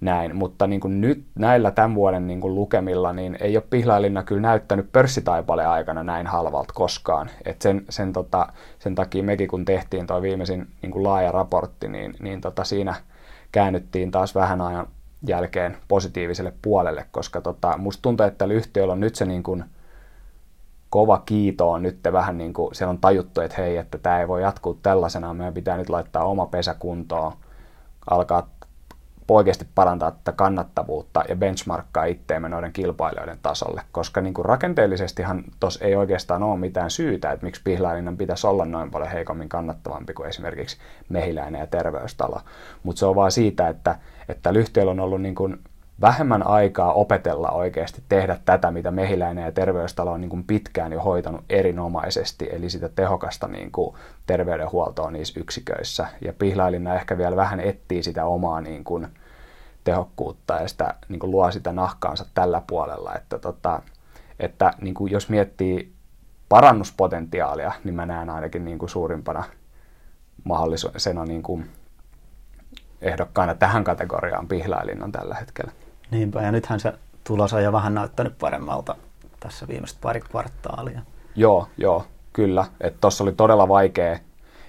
näin. 0.00 0.36
Mutta 0.36 0.66
niin 0.66 0.80
kuin 0.80 1.00
nyt 1.00 1.24
näillä 1.34 1.70
tämän 1.70 1.94
vuoden 1.94 2.26
niin 2.26 2.40
kuin 2.40 2.54
lukemilla, 2.54 3.12
niin 3.12 3.36
ei 3.40 3.56
ole 3.56 3.64
pihlailinna 3.70 4.22
kyllä 4.22 4.40
näyttänyt 4.40 4.92
pörssitaipaleen 4.92 5.68
aikana 5.68 6.02
näin 6.02 6.26
halvalta 6.26 6.74
koskaan. 6.74 7.30
Et 7.44 7.62
sen, 7.62 7.84
sen, 7.88 8.12
tota, 8.12 8.48
sen 8.78 8.94
takia 8.94 9.22
mekin 9.22 9.48
kun 9.48 9.64
tehtiin 9.64 10.06
tuo 10.06 10.22
viimeisin 10.22 10.66
niin 10.82 10.92
kuin 10.92 11.04
laaja 11.04 11.32
raportti, 11.32 11.88
niin, 11.88 12.14
niin 12.20 12.40
tota, 12.40 12.64
siinä 12.64 12.94
käännyttiin 13.52 14.10
taas 14.10 14.34
vähän 14.34 14.60
ajan 14.60 14.86
jälkeen 15.26 15.76
positiiviselle 15.88 16.52
puolelle, 16.62 17.06
koska 17.10 17.40
tota, 17.40 17.78
musta 17.78 18.02
tuntuu, 18.02 18.26
että 18.26 18.38
tällä 18.38 18.54
yhtiöllä 18.54 18.92
on 18.92 19.00
nyt 19.00 19.14
se 19.14 19.24
niin 19.24 19.42
kuin 19.42 19.64
kova 20.90 21.22
kiito 21.26 21.70
on 21.70 21.82
nyt 21.82 21.98
vähän 22.12 22.38
niin 22.38 22.52
kuin, 22.52 22.74
siellä 22.74 22.90
on 22.90 22.98
tajuttu, 22.98 23.40
että 23.40 23.56
hei, 23.62 23.76
että 23.76 23.98
tämä 23.98 24.20
ei 24.20 24.28
voi 24.28 24.42
jatkuu 24.42 24.74
tällaisena, 24.74 25.34
meidän 25.34 25.54
pitää 25.54 25.76
nyt 25.76 25.88
laittaa 25.88 26.24
oma 26.24 26.46
pesä 26.46 26.74
kuntoon, 26.74 27.32
alkaa 28.10 28.48
oikeasti 29.34 29.66
parantaa 29.74 30.10
tätä 30.10 30.32
kannattavuutta 30.32 31.24
ja 31.28 31.36
benchmarkkaa 31.36 32.04
itteemme 32.04 32.48
noiden 32.48 32.72
kilpailijoiden 32.72 33.38
tasolle, 33.42 33.82
koska 33.92 34.20
niin 34.20 34.34
kuin 34.34 34.44
rakenteellisestihan 34.44 35.44
tuossa 35.60 35.84
ei 35.84 35.96
oikeastaan 35.96 36.42
ole 36.42 36.58
mitään 36.58 36.90
syytä, 36.90 37.32
että 37.32 37.46
miksi 37.46 37.60
Pihlajalinnan 37.64 38.16
pitäisi 38.16 38.46
olla 38.46 38.64
noin 38.64 38.90
paljon 38.90 39.10
heikommin 39.10 39.48
kannattavampi 39.48 40.14
kuin 40.14 40.28
esimerkiksi 40.28 40.76
Mehiläinen 41.08 41.60
ja 41.60 41.66
Terveystalo, 41.66 42.40
mutta 42.82 43.00
se 43.00 43.06
on 43.06 43.16
vaan 43.16 43.32
siitä, 43.32 43.68
että, 43.68 43.98
että 44.28 44.50
yhtiöllä 44.50 44.90
on 44.90 45.00
ollut 45.00 45.22
niin 45.22 45.34
kuin 45.34 45.58
vähemmän 46.00 46.46
aikaa 46.46 46.92
opetella 46.92 47.50
oikeasti 47.50 48.02
tehdä 48.08 48.38
tätä, 48.44 48.70
mitä 48.70 48.90
mehiläinen 48.90 49.44
ja 49.44 49.52
terveystalo 49.52 50.12
on 50.12 50.20
niin 50.20 50.28
kuin 50.28 50.44
pitkään 50.44 50.92
jo 50.92 51.00
hoitanut 51.00 51.44
erinomaisesti, 51.50 52.48
eli 52.52 52.70
sitä 52.70 52.88
tehokasta 52.88 53.48
niin 53.48 53.72
kuin 53.72 53.96
terveydenhuoltoa 54.26 55.10
niissä 55.10 55.40
yksiköissä. 55.40 56.06
Ja 56.20 56.32
Pihlailinna 56.32 56.94
ehkä 56.94 57.18
vielä 57.18 57.36
vähän 57.36 57.60
etsii 57.60 58.02
sitä 58.02 58.24
omaa 58.24 58.60
niin 58.60 58.84
kuin 58.84 59.06
tehokkuutta 59.84 60.54
ja 60.54 60.68
sitä, 60.68 60.94
niin 61.08 61.20
kuin 61.20 61.30
luo 61.30 61.50
sitä 61.50 61.72
nahkaansa 61.72 62.26
tällä 62.34 62.62
puolella, 62.66 63.14
että, 63.14 63.38
tota, 63.38 63.82
että 64.40 64.70
niin 64.80 64.94
kuin 64.94 65.12
jos 65.12 65.28
miettii 65.28 65.92
parannuspotentiaalia, 66.48 67.72
niin 67.84 67.94
mä 67.94 68.06
näen 68.06 68.30
ainakin 68.30 68.64
niin 68.64 68.78
kuin 68.78 68.90
suurimpana 68.90 69.44
mahdollisena 70.44 71.24
niin 71.24 71.42
kuin 71.42 71.70
ehdokkaana 73.00 73.54
tähän 73.54 73.84
kategoriaan 73.84 74.48
Pihlailinnan 74.48 75.12
tällä 75.12 75.34
hetkellä. 75.34 75.72
Niinpä, 76.10 76.42
ja 76.42 76.52
nythän 76.52 76.80
se 76.80 76.92
tulos 77.24 77.52
on 77.52 77.62
jo 77.62 77.72
vähän 77.72 77.94
näyttänyt 77.94 78.38
paremmalta 78.38 78.96
tässä 79.40 79.68
viimeiset 79.68 79.98
pari 80.00 80.20
kvartaalia. 80.20 81.00
Joo, 81.34 81.68
joo, 81.76 82.04
kyllä. 82.32 82.66
Tuossa 83.00 83.24
oli 83.24 83.32
todella 83.32 83.68
vaikea 83.68 84.18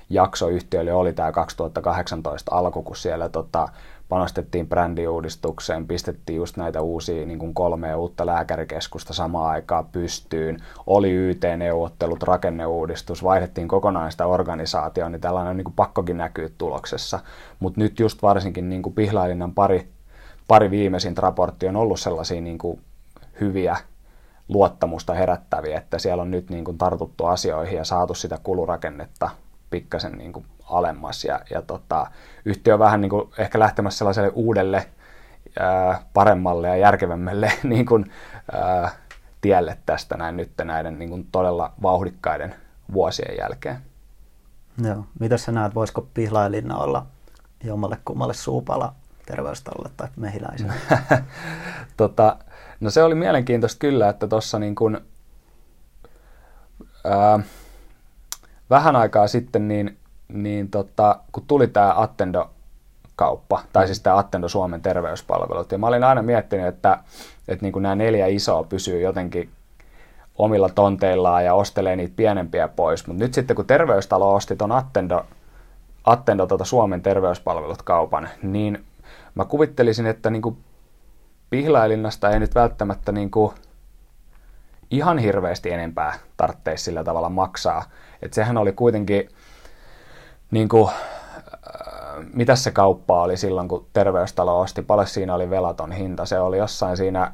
jakso 0.10 0.48
yhtiölle, 0.48 0.94
oli 0.94 1.14
tämä 1.14 1.32
2018 1.32 2.56
alku, 2.56 2.84
kun 2.84 2.96
siellä 2.96 3.30
tota, 3.30 3.70
panostettiin 4.10 4.68
brändiuudistukseen, 4.68 5.88
pistettiin 5.88 6.38
just 6.38 6.58
näitä 6.58 6.82
uusia 6.82 7.26
niin 7.26 7.40
kuin 7.40 7.54
kolmea 7.54 7.98
uutta 7.98 8.26
lääkärikeskusta 8.26 9.14
samaan 9.14 9.52
aikaan 9.52 9.86
pystyyn, 9.86 10.58
oli 10.88 11.12
YT-neuvottelut, 11.12 12.24
rakenneuudistus, 12.24 13.24
vaihdettiin 13.24 13.68
kokonaan 13.68 14.12
sitä 14.12 14.26
organisaatioon, 14.26 15.12
niin 15.12 15.22
tällainen 15.22 15.52
on 15.52 15.58
niin 15.58 15.66
kuin 15.66 15.76
pakkokin 15.76 16.18
näkyy 16.18 16.56
tuloksessa. 16.58 17.20
Mutta 17.60 17.82
nyt 17.82 18.00
just 18.00 18.22
varsinkin 18.22 18.70
niin 18.70 18.82
kuin 18.82 18.96
Pihlailinnan 18.96 19.54
pari 19.54 19.90
pari 20.48 20.72
viimeisintä 20.72 21.22
raporttia 21.22 21.70
on 21.70 21.76
ollut 21.76 22.00
sellaisia 22.00 22.42
niin 22.42 22.58
kuin 22.58 22.82
hyviä 23.40 23.78
luottamusta 24.48 25.14
herättäviä, 25.14 25.78
että 25.78 26.00
siellä 26.00 26.22
on 26.22 26.32
nyt 26.32 26.50
niin 26.50 26.66
kuin 26.66 26.78
tartuttu 26.78 27.26
asioihin 27.26 27.78
ja 27.78 27.84
saatu 27.84 28.14
sitä 28.14 28.40
kulurakennetta 28.44 29.30
pikkasen 29.70 30.18
niin 30.18 30.34
kuin 30.34 30.46
alemmas. 30.70 31.24
Ja, 31.24 31.40
ja 31.50 31.62
tota, 31.62 32.12
yhtiö 32.46 32.74
on 32.74 32.80
vähän 32.80 33.02
niin 33.02 33.10
kuin 33.10 33.30
ehkä 33.38 33.60
lähtemässä 33.60 33.98
sellaiselle 33.98 34.32
uudelle, 34.36 34.90
ää, 35.60 36.02
paremmalle 36.14 36.68
ja 36.68 36.76
järkevämmälle 36.76 37.52
niin 37.64 37.86
kuin, 37.86 38.12
ää, 38.52 38.92
tielle 39.42 39.78
tästä 39.86 40.18
näin 40.18 40.38
nyt 40.38 40.52
näiden 40.64 41.00
niin 41.00 41.10
kuin 41.10 41.28
todella 41.32 41.74
vauhdikkaiden 41.82 42.56
vuosien 42.94 43.38
jälkeen. 43.38 43.78
Joo. 44.84 45.06
Mitä 45.20 45.38
sä 45.38 45.52
näet, 45.52 45.76
voisiko 45.76 46.08
Pihlailinna 46.14 46.78
olla 46.78 47.06
jommalle 47.64 47.98
kummalle 48.06 48.34
suupala 48.34 48.94
terveystalle 49.28 49.90
tai 49.98 50.08
mehiläiselle? 50.16 50.74
tota, 51.98 52.38
no 52.80 52.90
se 52.90 53.04
oli 53.04 53.16
mielenkiintoista 53.16 53.80
kyllä, 53.80 54.10
että 54.10 54.28
tuossa 54.28 54.60
niin 54.60 54.76
kun, 54.76 55.02
ää, 57.06 57.40
vähän 58.70 58.96
aikaa 58.96 59.28
sitten, 59.28 59.68
niin, 59.68 59.98
niin 60.28 60.70
tota, 60.70 61.20
kun 61.32 61.44
tuli 61.48 61.68
tämä 61.68 61.94
Attendo 61.98 62.50
kauppa, 63.16 63.62
tai 63.74 63.86
siis 63.86 64.00
tämä 64.00 64.18
Attendo 64.18 64.50
Suomen 64.50 64.82
terveyspalvelut. 64.82 65.72
Ja 65.72 65.78
mä 65.78 65.88
olin 65.88 66.04
aina 66.04 66.22
miettinyt, 66.22 66.68
että, 66.68 67.00
että 67.48 67.66
niin 67.66 67.82
nämä 67.82 67.96
neljä 67.96 68.28
isoa 68.28 68.64
pysyy 68.64 69.02
jotenkin 69.02 69.50
omilla 70.38 70.70
tonteillaan 70.70 71.46
ja 71.46 71.54
ostelee 71.54 71.96
niitä 71.96 72.14
pienempiä 72.16 72.68
pois. 72.68 73.08
Mutta 73.08 73.24
nyt 73.24 73.34
sitten 73.34 73.56
kun 73.56 73.66
terveystalo 73.66 74.34
osti 74.34 74.56
tuon 74.56 74.72
Attendo, 74.72 75.26
Attendo 76.04 76.48
tuota 76.48 76.66
Suomen 76.66 77.02
terveyspalvelut 77.02 77.82
kaupan, 77.82 78.30
niin 78.44 78.86
mä 79.38 79.46
kuvittelisin, 79.46 80.06
että 80.06 80.30
niin 80.30 80.58
pihlailinnasta 81.50 82.30
ei 82.30 82.40
nyt 82.40 82.56
välttämättä 82.56 83.12
niin 83.12 83.32
kuin 83.32 83.54
ihan 84.92 85.18
hirveästi 85.18 85.72
enempää 85.72 86.14
tarvitsisi 86.38 86.84
sillä 86.84 87.04
tavalla 87.04 87.30
maksaa. 87.30 87.84
että 88.22 88.36
sehän 88.36 88.58
oli 88.58 88.72
kuitenkin, 88.72 89.30
niin 90.52 90.70
kuin, 90.70 90.90
äh, 90.90 92.26
mitä 92.34 92.56
se 92.56 92.72
kauppa 92.72 93.22
oli 93.22 93.38
silloin, 93.38 93.68
kun 93.68 93.88
terveystalo 93.94 94.60
osti, 94.60 94.82
paljon 94.82 95.08
siinä 95.08 95.36
oli 95.36 95.50
velaton 95.50 95.92
hinta. 95.92 96.26
Se 96.26 96.40
oli 96.40 96.58
jossain 96.58 96.98
siinä 96.98 97.32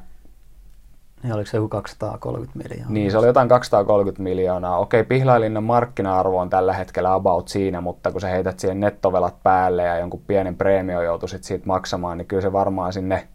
niin 1.24 1.34
oliko 1.34 1.50
se 1.50 1.56
joku 1.56 1.68
230 1.68 2.58
miljoonaa? 2.58 2.92
Niin, 2.92 3.10
se 3.10 3.18
oli 3.18 3.26
jotain 3.26 3.48
230 3.48 4.22
miljoonaa. 4.22 4.78
Okei, 4.78 5.04
Pihlailinnan 5.04 5.64
markkina-arvo 5.64 6.38
on 6.38 6.50
tällä 6.50 6.72
hetkellä 6.72 7.14
about 7.14 7.48
siinä, 7.48 7.80
mutta 7.80 8.12
kun 8.12 8.20
sä 8.20 8.28
heität 8.28 8.60
siihen 8.60 8.80
nettovelat 8.80 9.42
päälle 9.42 9.82
ja 9.82 9.98
jonkun 9.98 10.22
pienen 10.26 10.56
preemio 10.56 11.02
joutuisit 11.02 11.44
siitä 11.44 11.66
maksamaan, 11.66 12.18
niin 12.18 12.26
kyllä 12.26 12.42
se 12.42 12.52
varmaan 12.52 12.92
sinne 12.92 13.28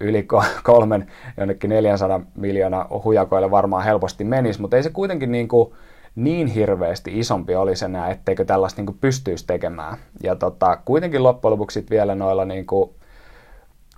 yli 0.00 0.22
kolmen 0.62 1.06
jonnekin 1.36 1.70
400 1.70 2.20
miljoonaa 2.34 2.88
hujakoille 3.04 3.50
varmaan 3.50 3.84
helposti 3.84 4.24
menisi, 4.24 4.60
mutta 4.60 4.76
ei 4.76 4.82
se 4.82 4.90
kuitenkin 4.90 5.32
niin, 5.32 5.48
kuin 5.48 5.72
niin 6.14 6.46
hirveästi 6.46 7.18
isompi 7.18 7.54
olisi 7.54 7.84
enää, 7.84 8.10
etteikö 8.10 8.44
tällaista 8.44 8.80
niin 8.80 8.86
kuin 8.86 8.98
pystyisi 9.00 9.46
tekemään. 9.46 9.98
Ja 10.22 10.36
tota, 10.36 10.78
kuitenkin 10.84 11.22
loppujen 11.22 11.52
lopuksi 11.52 11.86
vielä 11.90 12.14
noilla 12.14 12.44
niin 12.44 12.66
kuin 12.66 12.90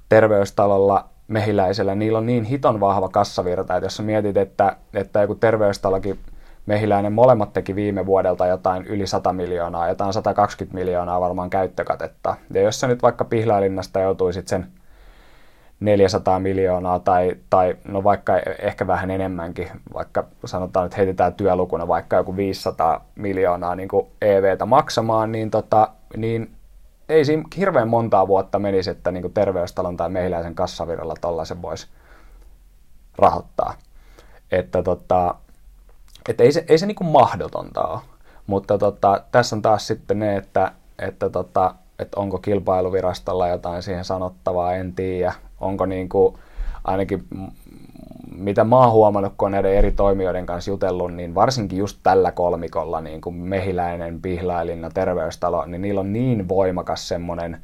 terveystalolla 0.09 1.10
mehiläisellä, 1.31 1.95
niillä 1.95 2.19
on 2.19 2.27
niin 2.27 2.45
hiton 2.45 2.81
vahva 2.81 3.09
kassavirta, 3.09 3.77
että 3.77 3.87
jos 3.87 3.97
sä 3.97 4.03
mietit, 4.03 4.37
että, 4.37 4.77
että 4.95 5.21
joku 5.21 5.35
terveystalokin 5.35 6.19
mehiläinen 6.67 7.13
molemmat 7.13 7.53
teki 7.53 7.75
viime 7.75 8.07
vuodelta 8.07 8.47
jotain 8.47 8.87
yli 8.87 9.07
100 9.07 9.33
miljoonaa, 9.33 9.89
jotain 9.89 10.13
120 10.13 10.75
miljoonaa 10.75 11.21
varmaan 11.21 11.51
käyttökatetta. 11.51 12.37
Ja 12.55 12.63
jos 12.63 12.81
sä 12.81 12.87
nyt 12.87 13.03
vaikka 13.03 13.25
Pihlailinnasta 13.25 14.01
joutuisit 14.01 14.49
sen 14.49 14.67
400 15.81 16.39
miljoonaa 16.39 16.99
tai, 16.99 17.37
tai 17.51 17.77
no 17.89 18.05
vaikka 18.05 18.39
ehkä 18.39 18.87
vähän 18.87 19.11
enemmänkin, 19.11 19.69
vaikka 19.95 20.25
sanotaan, 20.45 20.87
että 20.87 20.97
heitetään 20.97 21.35
työlukuna 21.35 21.89
vaikka 21.89 22.17
joku 22.17 22.37
500 22.37 23.05
miljoonaa 23.15 23.75
niin 23.75 23.89
kuin 23.89 24.07
EVtä 24.23 24.67
maksamaan, 24.67 25.33
niin, 25.33 25.51
tota, 25.51 25.89
niin 26.17 26.51
ei 27.11 27.25
siinä 27.25 27.43
hirveän 27.57 27.89
montaa 27.89 28.29
vuotta 28.29 28.59
menisi, 28.59 28.91
että 28.91 29.11
niin 29.11 29.33
terveystalon 29.33 29.97
tai 29.97 30.11
mehiläisen 30.11 30.55
kassavirralla 30.55 31.15
tollaisen 31.21 31.63
voisi 31.63 31.87
rahoittaa. 33.19 33.75
Että 34.51 34.83
tota, 34.83 35.35
että 36.29 36.43
ei 36.43 36.53
se, 36.53 36.65
ei 36.69 36.79
se 36.79 36.87
niin 36.87 36.97
mahdotonta 37.05 37.83
ole. 37.83 38.01
Mutta 38.47 38.79
tota, 38.79 39.25
tässä 39.33 39.57
on 39.57 39.63
taas 39.63 39.87
sitten 39.87 40.19
ne, 40.19 40.37
että, 40.37 40.73
että, 40.99 41.31
tota, 41.31 41.75
että 41.99 42.21
onko 42.21 42.39
kilpailuvirastolla 42.39 43.49
jotain 43.49 43.83
siihen 43.83 44.05
sanottavaa, 44.05 44.75
en 44.75 44.95
tiedä. 44.95 45.33
Onko 45.61 45.87
niin 45.87 46.09
kuin, 46.09 46.39
ainakin 46.85 47.25
mitä 48.37 48.65
mä 48.65 48.77
oon 48.77 48.93
huomannut, 48.93 49.33
kun 49.37 49.47
on 49.47 49.53
näiden 49.53 49.75
eri 49.75 49.93
toimijoiden 49.93 50.47
kanssa 50.47 50.71
jutellut, 50.71 51.15
niin 51.15 51.35
varsinkin 51.35 51.79
just 51.79 51.99
tällä 52.03 52.33
kolmikolla, 52.33 53.01
niin 53.01 53.21
kuin 53.21 53.37
Mehiläinen, 53.37 54.23
Pihlailinna, 54.23 54.91
Terveystalo, 54.91 55.67
niin 55.67 55.83
niillä 55.83 56.01
on 56.01 56.13
niin 56.13 56.49
voimakas 56.49 57.09
semmoinen 57.09 57.59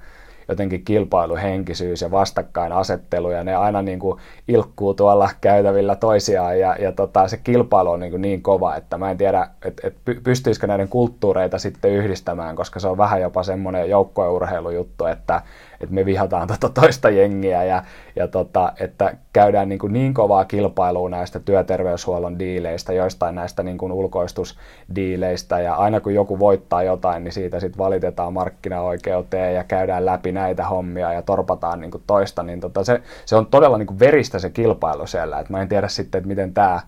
jotenkin 0.48 0.84
kilpailuhenkisyys 0.84 2.02
ja 2.02 2.10
vastakkainasettelu 2.10 3.30
ja 3.30 3.44
ne 3.44 3.54
aina 3.56 3.82
niin 3.82 3.98
kuin 3.98 4.20
ilkkuu 4.48 4.94
tuolla 4.94 5.30
käytävillä 5.40 5.96
toisiaan 5.96 6.60
ja, 6.60 6.76
ja 6.78 6.92
tota, 6.92 7.28
se 7.28 7.36
kilpailu 7.36 7.90
on 7.90 8.00
niin, 8.00 8.10
kuin 8.10 8.22
niin 8.22 8.42
kova, 8.42 8.76
että 8.76 8.98
mä 8.98 9.10
en 9.10 9.16
tiedä, 9.16 9.48
että 9.64 9.86
et 9.86 9.96
pystyisikö 10.22 10.66
näiden 10.66 10.88
kulttuureita 10.88 11.58
sitten 11.58 11.92
yhdistämään, 11.92 12.56
koska 12.56 12.80
se 12.80 12.88
on 12.88 12.98
vähän 12.98 13.20
jopa 13.20 13.42
semmoinen 13.42 13.90
joukkourheilujuttu, 13.90 15.06
että 15.06 15.42
että 15.80 15.94
me 15.94 16.04
vihataan 16.04 16.48
tota 16.48 16.68
toista 16.80 17.10
jengiä 17.10 17.64
ja, 17.64 17.82
ja 18.16 18.28
tota, 18.28 18.72
että 18.80 19.16
käydään 19.32 19.68
niin, 19.68 19.78
kuin 19.78 19.92
niin 19.92 20.14
kovaa 20.14 20.44
kilpailua 20.44 21.08
näistä 21.08 21.38
työterveyshuollon 21.40 22.38
diileistä, 22.38 22.92
joistain 22.92 23.34
näistä 23.34 23.62
niin 23.62 23.78
kuin 23.78 23.92
ulkoistusdiileistä. 23.92 25.60
Ja 25.60 25.74
aina 25.74 26.00
kun 26.00 26.14
joku 26.14 26.38
voittaa 26.38 26.82
jotain, 26.82 27.24
niin 27.24 27.32
siitä 27.32 27.60
sitten 27.60 27.78
valitetaan 27.78 28.32
markkinaoikeuteen 28.32 29.54
ja 29.54 29.64
käydään 29.64 30.06
läpi 30.06 30.32
näitä 30.32 30.64
hommia 30.66 31.12
ja 31.12 31.22
torpataan 31.22 31.80
niin 31.80 31.90
kuin 31.90 32.02
toista, 32.06 32.42
niin 32.42 32.60
tota, 32.60 32.84
se, 32.84 33.02
se 33.24 33.36
on 33.36 33.46
todella 33.46 33.78
niin 33.78 33.86
kuin 33.86 33.98
veristä 33.98 34.38
se 34.38 34.50
kilpailu 34.50 35.06
siellä, 35.06 35.38
että 35.40 35.52
mä 35.52 35.62
en 35.62 35.68
tiedä 35.68 35.88
sitten, 35.88 36.18
että 36.18 36.28
miten 36.28 36.54
tämä 36.54 36.80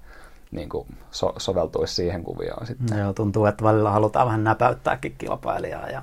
niin 0.50 0.68
kuin 0.68 0.86
so- 1.10 1.34
soveltuisi 1.36 1.94
siihen 1.94 2.24
kuvioon 2.24 2.66
sitten. 2.66 2.98
Joo, 2.98 3.12
tuntuu, 3.12 3.46
että 3.46 3.64
välillä 3.64 3.90
halutaan 3.90 4.26
vähän 4.26 4.44
näpäyttääkin 4.44 5.14
kilpailijaa 5.18 5.88
ja 5.88 6.02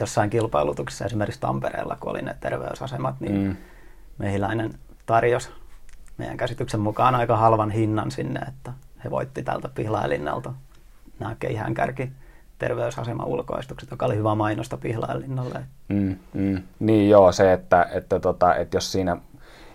jossain 0.00 0.30
kilpailutuksessa, 0.30 1.04
esimerkiksi 1.04 1.40
Tampereella, 1.40 1.96
kun 2.00 2.10
oli 2.10 2.22
ne 2.22 2.36
terveysasemat, 2.40 3.20
niin 3.20 3.34
mm. 3.34 3.56
mehiläinen 4.18 4.70
tarjosi 5.06 5.50
meidän 6.18 6.36
käsityksen 6.36 6.80
mukaan 6.80 7.14
aika 7.14 7.36
halvan 7.36 7.70
hinnan 7.70 8.10
sinne, 8.10 8.40
että 8.40 8.72
he 9.04 9.10
voitti 9.10 9.42
tältä 9.42 9.68
Pihlailinnalta 9.74 10.52
nämä 11.18 11.36
keihäänkärki 11.38 12.12
terveysasema 12.58 13.24
ulkoistukset, 13.24 13.90
joka 13.90 14.06
oli 14.06 14.16
hyvä 14.16 14.34
mainosta 14.34 14.76
Pihlajalinnalle. 14.76 15.62
Mm, 15.88 16.16
mm. 16.32 16.62
Niin 16.78 17.10
joo, 17.10 17.32
se, 17.32 17.52
että, 17.52 17.88
että, 17.92 18.20
tota, 18.20 18.54
että 18.54 18.76
jos 18.76 18.92
siinä 18.92 19.16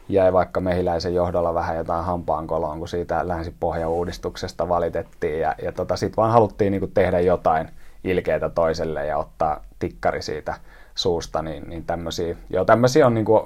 jäi 0.09 0.33
vaikka 0.33 0.59
mehiläisen 0.59 1.15
johdolla 1.15 1.53
vähän 1.53 1.77
jotain 1.77 2.05
hampaankoloon, 2.05 2.79
kun 2.79 2.87
siitä 2.87 3.27
länsi-pohja-uudistuksesta 3.27 4.69
valitettiin 4.69 5.39
ja, 5.39 5.55
ja 5.63 5.71
tota, 5.71 5.95
sitten 5.95 6.17
vaan 6.17 6.31
haluttiin 6.31 6.71
niin 6.71 6.91
tehdä 6.93 7.19
jotain 7.19 7.69
ilkeitä 8.09 8.49
toiselle 8.49 9.05
ja 9.05 9.17
ottaa 9.17 9.63
tikkari 9.79 10.21
siitä 10.21 10.53
suusta, 10.95 11.41
niin, 11.41 11.69
niin 11.69 11.85
tämmöisiä, 11.85 12.35
joo, 12.49 12.65
tämmöisiä 12.65 13.07
on 13.07 13.13
niin 13.13 13.25
kuin 13.25 13.43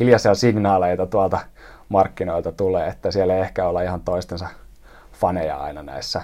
hiljaisia 0.00 0.34
signaaleita 0.34 1.06
tuolta 1.06 1.38
markkinoilta 1.88 2.52
tulee, 2.52 2.88
että 2.88 3.10
siellä 3.10 3.34
ei 3.34 3.40
ehkä 3.40 3.68
olla 3.68 3.82
ihan 3.82 4.00
toistensa 4.00 4.48
faneja 5.12 5.56
aina 5.56 5.82
näissä, 5.82 6.22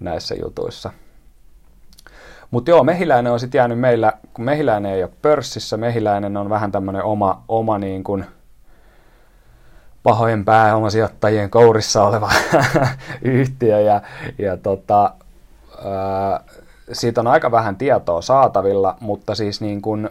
näissä 0.00 0.34
jutuissa. 0.34 0.90
Mutta 2.50 2.70
joo, 2.70 2.84
mehiläinen 2.84 3.32
on 3.32 3.40
sitten 3.40 3.58
jäänyt 3.58 3.78
meillä, 3.78 4.12
kun 4.34 4.44
mehiläinen 4.44 4.92
ei 4.92 5.02
ole 5.02 5.12
pörssissä, 5.22 5.76
mehiläinen 5.76 6.36
on 6.36 6.50
vähän 6.50 6.72
tämmöinen 6.72 7.02
oma, 7.02 7.44
oma 7.48 7.78
niin 7.78 8.04
kuin 8.04 8.24
pahojen 10.02 10.44
pääomasijoittajien 10.44 11.50
kourissa 11.50 12.02
oleva 12.02 12.30
yhtiö 13.22 13.80
ja, 13.80 14.02
ja 14.38 14.56
tota, 14.56 15.14
siitä 16.92 17.20
on 17.20 17.26
aika 17.26 17.50
vähän 17.50 17.76
tietoa 17.76 18.22
saatavilla, 18.22 18.96
mutta 19.00 19.34
siis 19.34 19.60
niin 19.60 19.82
kuin 19.82 20.10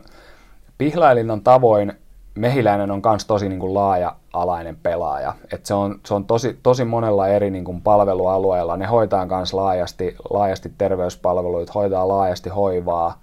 Pihlailinnan 0.77 1.41
tavoin 1.41 1.93
Mehiläinen 2.35 2.91
on 2.91 3.01
myös 3.05 3.25
tosi 3.25 3.49
niin 3.49 3.59
kuin 3.59 3.73
laaja-alainen 3.73 4.77
pelaaja. 4.83 5.33
Et 5.53 5.65
se 5.65 5.73
on, 5.73 5.99
se 6.05 6.13
on 6.13 6.25
tosi, 6.25 6.59
tosi 6.63 6.85
monella 6.85 7.27
eri 7.27 7.51
niin 7.51 7.65
kuin 7.65 7.81
palvelualueella. 7.81 8.77
Ne 8.77 8.85
hoitaa 8.85 9.25
myös 9.25 9.53
laajasti, 9.53 10.15
laajasti 10.29 10.71
terveyspalveluita, 10.77 11.71
hoitaa 11.75 12.07
laajasti 12.07 12.49
hoivaa, 12.49 13.19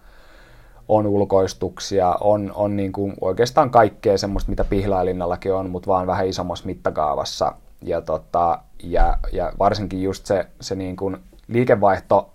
on 0.89 1.07
ulkoistuksia, 1.07 2.16
on, 2.20 2.53
on 2.55 2.76
niin 2.76 2.93
kuin 2.93 3.14
oikeastaan 3.20 3.70
kaikkea 3.70 4.18
semmoista, 4.18 4.51
mitä 4.51 4.64
Pihlailinnallakin 4.64 5.55
on, 5.55 5.70
mutta 5.70 5.87
vaan 5.87 6.07
vähän 6.07 6.28
isommassa 6.28 6.66
mittakaavassa. 6.66 7.53
Ja, 7.83 8.01
tota, 8.01 8.59
ja, 8.83 9.18
ja 9.33 9.53
varsinkin 9.59 10.03
just 10.03 10.26
se, 10.26 10.47
se 10.61 10.74
niin 10.74 10.97
kuin 10.97 11.16
liikevaihto 11.53 12.33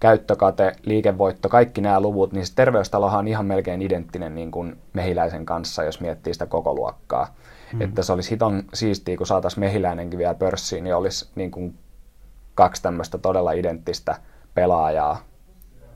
käyttökate, 0.00 0.72
liikevoitto, 0.82 1.48
kaikki 1.48 1.80
nämä 1.80 2.00
luvut, 2.00 2.32
niin 2.32 2.46
se 2.46 2.54
terveystalohan 2.54 3.18
on 3.18 3.28
ihan 3.28 3.46
melkein 3.46 3.82
identtinen 3.82 4.34
niin 4.34 4.50
kuin 4.50 4.78
mehiläisen 4.92 5.46
kanssa, 5.46 5.84
jos 5.84 6.00
miettii 6.00 6.32
sitä 6.32 6.46
koko 6.46 6.74
luokkaa. 6.74 7.34
Mm. 7.72 7.80
Että 7.80 8.02
se 8.02 8.12
olisi 8.12 8.30
hiton 8.30 8.62
siistiä, 8.74 9.16
kun 9.16 9.26
saataisiin 9.26 9.60
mehiläinenkin 9.60 10.18
vielä 10.18 10.34
pörssiin, 10.34 10.84
niin 10.84 10.94
olisi 10.94 11.30
niin 11.34 11.50
kuin 11.50 11.78
kaksi 12.54 12.82
tämmöistä 12.82 13.18
todella 13.18 13.52
identtistä 13.52 14.16
pelaajaa 14.54 15.22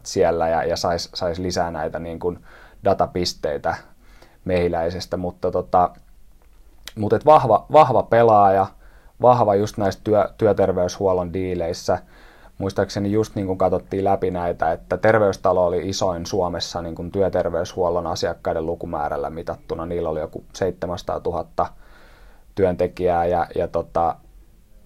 siellä 0.02 0.48
ja, 0.48 0.64
ja 0.64 0.76
saisi 0.76 1.10
sais 1.14 1.38
lisää 1.38 1.70
näitä 1.70 1.98
niin 1.98 2.18
kuin 2.18 2.38
datapisteitä 2.84 3.74
mehiläisestä, 4.44 5.16
mutta, 5.16 5.50
tota, 5.50 5.90
mutta 6.94 7.16
et 7.16 7.24
vahva, 7.24 7.66
vahva 7.72 8.02
pelaaja, 8.02 8.66
vahva 9.22 9.54
just 9.54 9.76
näissä 9.76 10.00
työ, 10.04 10.28
työterveyshuollon 10.38 11.32
diileissä– 11.32 11.98
muistaakseni 12.58 13.12
just 13.12 13.34
niin 13.34 13.46
kuin 13.46 13.58
katsottiin 13.58 14.04
läpi 14.04 14.30
näitä, 14.30 14.72
että 14.72 14.96
terveystalo 14.96 15.66
oli 15.66 15.88
isoin 15.88 16.26
Suomessa 16.26 16.82
niin 16.82 16.94
kuin 16.94 17.10
työterveyshuollon 17.10 18.06
asiakkaiden 18.06 18.66
lukumäärällä 18.66 19.30
mitattuna. 19.30 19.86
Niillä 19.86 20.08
oli 20.08 20.20
joku 20.20 20.44
700 20.52 21.20
000 21.24 21.68
työntekijää 22.54 23.26
ja, 23.26 23.46
ja 23.54 23.68
tota, 23.68 24.16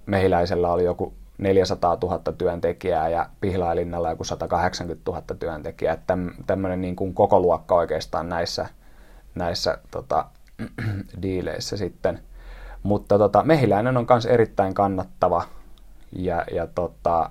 mehiläisellä 0.06 0.72
oli 0.72 0.84
joku 0.84 1.14
400 1.38 1.98
000 2.02 2.20
työntekijää 2.38 3.08
ja 3.08 3.26
Pihlailinnalla 3.40 4.10
joku 4.10 4.24
180 4.24 5.10
000 5.10 5.22
työntekijää. 5.38 5.98
Täm, 6.06 6.30
tämmöinen 6.46 6.80
niin 6.80 6.96
kuin 6.96 7.14
koko 7.14 7.40
luokka 7.40 7.74
oikeastaan 7.74 8.28
näissä, 8.28 8.66
näissä 9.34 9.78
tota, 9.90 10.24
diileissä 11.22 11.76
sitten. 11.76 12.20
Mutta 12.82 13.18
tota, 13.18 13.42
mehiläinen 13.42 13.96
on 13.96 14.06
myös 14.10 14.26
erittäin 14.26 14.74
kannattava 14.74 15.44
ja, 16.12 16.44
ja 16.52 16.66
tota, 16.66 17.30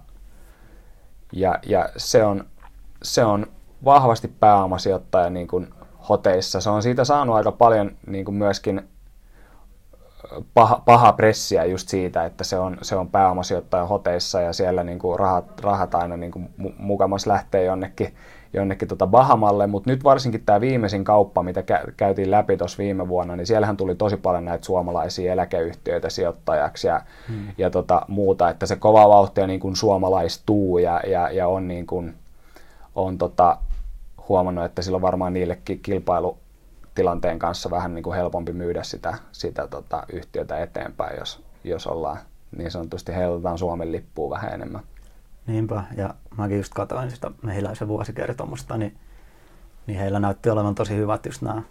ja, 1.34 1.59
ja 1.65 1.89
se, 1.97 2.23
on, 2.23 2.45
se 3.03 3.23
on 3.23 3.47
vahvasti 3.86 4.28
pääomasijoittaja 4.28 5.30
niin 5.30 5.47
kuin 5.47 5.73
hoteissa. 6.09 6.61
Se 6.61 6.69
on 6.69 6.84
siitä 6.84 7.03
saanut 7.03 7.36
aika 7.36 7.51
paljon 7.51 7.91
niin 8.07 8.25
kuin 8.25 8.36
myöskin 8.36 8.89
paha, 10.53 10.82
paha 10.86 11.13
pressiä 11.13 11.65
just 11.65 11.89
siitä, 11.89 12.25
että 12.25 12.43
se 12.43 12.59
on, 12.59 12.78
se 12.82 12.95
on 12.95 13.09
pääomasijoittaja 13.09 13.86
hoteissa 13.86 14.41
ja 14.41 14.53
siellä 14.53 14.84
niin 14.84 14.99
kuin 14.99 15.19
rahat, 15.19 15.59
rahat 15.59 15.95
aina 15.95 16.17
niin 16.17 16.32
kuin 16.32 16.49
mukamas 16.78 17.28
lähtee 17.28 17.63
jonnekin 17.63 18.15
jonnekin 18.54 18.88
tota 18.88 19.08
Bahamalle, 19.08 19.68
mutta 19.68 19.89
nyt 19.89 20.04
varsinkin 20.04 20.43
tämä 20.45 20.62
viimeisin 20.62 21.04
kauppa, 21.04 21.43
mitä 21.43 21.62
kä- 21.62 21.91
käytiin 21.98 22.32
läpi 22.32 22.58
tuossa 22.58 22.78
viime 22.78 23.08
vuonna, 23.08 23.36
niin 23.36 23.48
siellähän 23.48 23.78
tuli 23.78 23.95
tosi 23.95 24.18
paljon 24.18 24.45
näitä 24.45 24.66
suomalaisia 24.66 25.34
eläkeyhtiöitä 25.34 26.10
sijoittajaksi 26.10 26.88
ja, 26.88 27.02
hmm. 27.28 27.48
ja 27.58 27.70
tota, 27.70 28.02
muuta, 28.08 28.50
että 28.50 28.66
se 28.66 28.76
kova 28.76 29.10
vauhtia 29.10 29.48
niin 29.48 29.60
kuin 29.60 29.76
suomalaistuu 29.76 30.78
ja, 30.78 31.02
ja, 31.08 31.32
ja 31.32 31.48
on, 31.48 31.68
niin 31.68 31.88
kuin, 31.88 32.16
on 32.95 33.18
tota, 33.18 33.58
huomannut, 34.30 34.66
että 34.66 34.82
silloin 34.82 35.02
varmaan 35.02 35.34
niillekin 35.34 35.80
kilpailu 35.80 36.38
tilanteen 36.95 37.39
kanssa 37.39 37.70
vähän 37.70 37.95
niin 37.95 38.04
kuin 38.04 38.16
helpompi 38.16 38.54
myydä 38.54 38.84
sitä, 38.84 39.18
sitä 39.32 39.68
tota, 39.68 40.04
yhtiötä 40.14 40.60
eteenpäin, 40.64 41.20
jos, 41.20 41.43
jos 41.64 41.88
ollaan 41.88 42.18
niin 42.58 42.72
sanotusti 42.72 43.16
heilutetaan 43.16 43.58
Suomen 43.58 43.91
lippuun 43.91 44.30
vähän 44.30 44.54
enemmän. 44.54 44.82
Niinpä, 45.48 45.84
ja 45.98 46.14
mäkin 46.38 46.58
just 46.58 46.74
katsoin 46.74 47.12
sitä 47.12 47.32
mehiläisen 47.41 47.88
vuosikertomusta, 47.88 48.78
niin, 48.78 48.98
niin 49.88 50.00
heillä 50.00 50.20
näytti 50.20 50.50
olevan 50.50 50.76
tosi 50.76 50.95
hyvät 50.95 51.26
just 51.26 51.41
nämä 51.41 51.62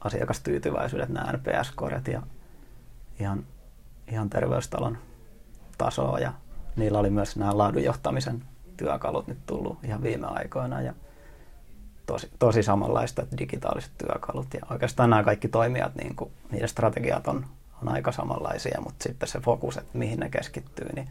asiakastyytyväisyydet, 0.00 1.08
nämä 1.08 1.32
NPS-koret 1.32 2.08
ja 2.08 2.22
ihan, 3.20 3.46
ihan 4.08 4.30
terveystalon 4.30 4.98
tasoa. 5.78 6.18
Ja 6.18 6.32
niillä 6.76 6.98
oli 6.98 7.10
myös 7.10 7.36
nämä 7.36 7.58
laadunjohtamisen 7.58 8.44
työkalut 8.76 9.26
nyt 9.26 9.46
tullut 9.46 9.84
ihan 9.84 10.02
viime 10.02 10.26
aikoina 10.26 10.80
ja 10.80 10.94
tosi, 12.06 12.30
tosi 12.38 12.62
samanlaista 12.62 13.26
digitaaliset 13.38 13.92
työkalut. 13.98 14.54
Ja 14.54 14.60
oikeastaan 14.70 15.10
nämä 15.10 15.24
kaikki 15.24 15.48
toimijat, 15.48 15.94
niin 15.94 16.16
kuin, 16.16 16.30
niiden 16.50 16.68
strategiat 16.68 17.28
on, 17.28 17.46
on 17.82 17.88
aika 17.88 18.12
samanlaisia, 18.12 18.80
mutta 18.80 19.02
sitten 19.02 19.28
se 19.28 19.40
fokus, 19.40 19.76
että 19.76 19.98
mihin 19.98 20.20
ne 20.20 20.30
keskittyy, 20.30 20.88
niin, 20.92 21.08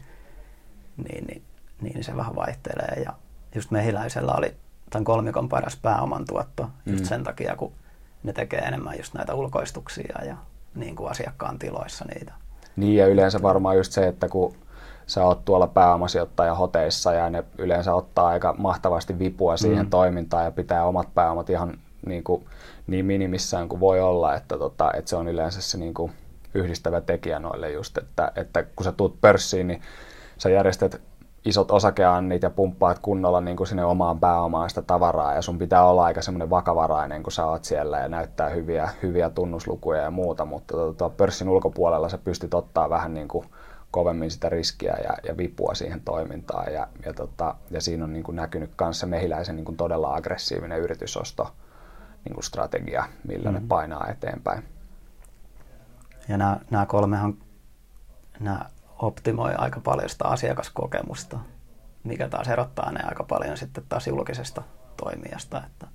niin, 0.96 1.26
niin 1.26 1.42
niin 1.80 2.04
se 2.04 2.16
vähän 2.16 2.36
vaihtelee. 2.36 3.02
Ja 3.04 3.12
just 3.54 3.70
mehiläisellä 3.70 4.32
oli 4.32 4.54
tämän 4.90 5.04
kolmikon 5.04 5.48
paras 5.48 5.76
pääoman 5.76 6.24
tuotto 6.28 6.70
just 6.86 7.04
mm. 7.04 7.08
sen 7.08 7.24
takia, 7.24 7.56
kun 7.56 7.72
ne 8.22 8.32
tekee 8.32 8.58
enemmän 8.58 8.94
just 8.98 9.14
näitä 9.14 9.34
ulkoistuksia 9.34 10.24
ja 10.24 10.36
niin 10.74 10.96
kuin 10.96 11.10
asiakkaan 11.10 11.58
tiloissa 11.58 12.04
niitä. 12.14 12.32
Niin 12.76 12.96
ja 12.96 13.06
yleensä 13.06 13.42
varmaan 13.42 13.76
just 13.76 13.92
se, 13.92 14.06
että 14.06 14.28
kun 14.28 14.54
sä 15.06 15.24
oot 15.24 15.44
tuolla 15.44 15.66
pääomasijoittaja 15.66 16.54
hoteissa 16.54 17.12
ja 17.12 17.30
ne 17.30 17.44
yleensä 17.58 17.94
ottaa 17.94 18.28
aika 18.28 18.54
mahtavasti 18.58 19.18
vipua 19.18 19.56
siihen 19.56 19.86
mm. 19.86 19.90
toimintaan 19.90 20.44
ja 20.44 20.50
pitää 20.50 20.86
omat 20.86 21.14
pääomat 21.14 21.50
ihan 21.50 21.78
niin, 22.06 22.24
kuin, 22.24 22.44
niin 22.86 23.06
minimissään 23.06 23.68
kuin 23.68 23.80
voi 23.80 24.00
olla, 24.00 24.34
että, 24.34 24.58
tota, 24.58 24.90
että 24.94 25.08
se 25.08 25.16
on 25.16 25.28
yleensä 25.28 25.60
se 25.60 25.78
niin 25.78 25.94
kuin 25.94 26.12
yhdistävä 26.54 27.00
tekijä 27.00 27.38
noille 27.38 27.70
just, 27.70 27.98
että, 27.98 28.32
että 28.36 28.62
kun 28.62 28.84
sä 28.84 28.92
tuut 28.92 29.20
pörssiin, 29.20 29.66
niin 29.66 29.82
sä 30.38 30.50
järjestät 30.50 31.00
isot 31.46 31.70
osakeannit 31.70 32.42
ja 32.42 32.50
pumppaat 32.50 32.98
kunnolla 32.98 33.40
niin 33.40 33.56
kuin 33.56 33.66
sinne 33.66 33.84
omaan 33.84 34.20
pääomaan 34.20 34.68
sitä 34.68 34.82
tavaraa 34.82 35.34
ja 35.34 35.42
sun 35.42 35.58
pitää 35.58 35.84
olla 35.84 36.04
aika 36.04 36.22
semmoinen 36.22 36.50
vakavarainen, 36.50 37.22
kun 37.22 37.32
sä 37.32 37.46
oot 37.46 37.64
siellä 37.64 37.98
ja 37.98 38.08
näyttää 38.08 38.48
hyviä, 38.48 38.88
hyviä 39.02 39.30
tunnuslukuja 39.30 40.02
ja 40.02 40.10
muuta, 40.10 40.44
mutta 40.44 40.74
tuota, 40.76 41.10
pörssin 41.10 41.48
ulkopuolella 41.48 42.08
sä 42.08 42.18
pystyt 42.18 42.54
ottaa 42.54 42.90
vähän 42.90 43.14
niin 43.14 43.28
kuin 43.28 43.46
kovemmin 43.90 44.30
sitä 44.30 44.48
riskiä 44.48 44.96
ja, 45.04 45.16
ja 45.28 45.36
vipua 45.36 45.74
siihen 45.74 46.00
toimintaan 46.00 46.72
ja, 46.72 46.88
ja, 47.04 47.12
tota, 47.12 47.54
ja 47.70 47.80
siinä 47.80 48.04
on 48.04 48.12
niin 48.12 48.24
kuin 48.24 48.36
näkynyt 48.36 48.70
se 48.90 49.06
mehiläisen 49.06 49.56
niin 49.56 49.64
kuin 49.64 49.76
todella 49.76 50.14
aggressiivinen 50.14 50.80
yritysosto 50.80 51.48
niin 52.24 52.34
kuin 52.34 52.44
strategia, 52.44 53.04
millä 53.28 53.50
mm-hmm. 53.50 53.62
ne 53.62 53.68
painaa 53.68 54.06
eteenpäin. 54.10 54.64
Ja 56.28 56.36
nämä, 56.36 56.60
nämä 56.70 56.86
kolmehan, 56.86 57.34
nämä 58.40 58.64
optimoi 58.98 59.54
aika 59.58 59.80
paljon 59.80 60.08
sitä 60.08 60.24
asiakaskokemusta, 60.28 61.38
mikä 62.04 62.28
taas 62.28 62.48
erottaa 62.48 62.92
ne 62.92 63.00
aika 63.04 63.24
paljon 63.24 63.56
sitten 63.56 63.84
taas 63.88 64.06
julkisesta 64.06 64.62
toimijasta. 64.96 65.62
Että, 65.66 65.86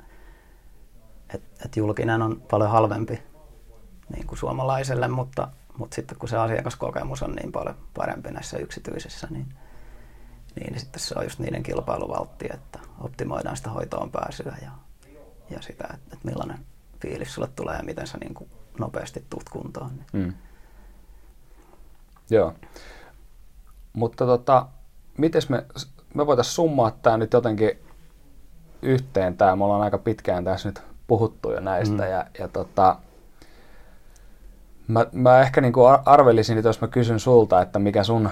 et, 1.34 1.43
et 1.66 1.78
julkinen 1.78 2.22
on 2.22 2.41
paljon 2.52 2.72
halvempi 2.72 3.24
niin 4.14 4.28
kuin 4.28 4.39
suomalaiselle, 4.39 5.08
mutta, 5.08 5.47
mutta 5.78 5.95
sitten 5.95 6.18
kun 6.18 6.30
se 6.30 6.38
asiakaskokemus 6.38 7.24
on 7.24 7.32
niin 7.32 7.52
paljon 7.52 7.76
parempi 7.93 8.32
näissä 8.32 8.58
yksityisissä, 8.58 9.28
niin, 9.30 9.54
niin 10.56 10.80
sitten 10.80 10.99
se 10.99 11.16
on 11.18 11.24
just 11.24 11.39
niiden 11.39 11.64
kilpailuvaltti, 11.64 12.49
että 12.54 12.80
optimoidaan 12.99 13.58
sitä 13.58 13.70
hoitoon 13.70 14.12
pääsyä 14.12 14.58
ja, 14.62 14.72
ja 15.49 15.62
sitä, 15.62 15.84
että, 15.93 16.14
että 16.14 16.28
millainen 16.28 16.66
fiilis 17.02 17.34
sulle 17.34 17.49
tulee 17.56 17.78
ja 17.78 17.84
miten 17.84 18.08
sä 18.08 18.18
niin 18.18 18.34
kuin 18.34 18.49
nopeasti 18.80 19.26
tuut 19.30 19.49
kuntoon. 19.49 19.89
Niin. 19.89 20.26
Mm. 20.26 20.34
Joo. 22.32 22.54
mutta 23.94 24.26
tota, 24.26 24.66
miten 25.18 25.42
me, 25.50 25.66
me 26.14 26.28
voitaisiin 26.28 26.54
summaa 26.56 26.92
tämä 26.92 27.18
nyt 27.18 27.34
jotenkin 27.34 27.80
yhteen 28.82 29.38
tämä. 29.38 29.56
Me 29.56 29.64
ollaan 29.64 29.82
aika 29.82 29.98
pitkään 29.98 30.44
tässä 30.44 30.70
nyt 30.70 30.82
puhuttu 31.08 31.52
jo 31.52 31.60
näistä 31.60 32.04
mm. 32.04 32.10
ja, 32.10 32.26
ja 32.40 32.48
tota, 32.48 32.96
mä, 34.88 35.06
mä 35.12 35.42
ehkä 35.42 35.62
niin 35.62 35.74
kuin 35.74 35.98
arvelisin, 36.06 36.58
että 36.58 36.70
jos 36.70 36.82
mä 36.82 36.88
kysyn 36.88 37.20
sulta, 37.20 37.62
että 37.62 37.80
mikä 37.80 38.04
sun 38.04 38.30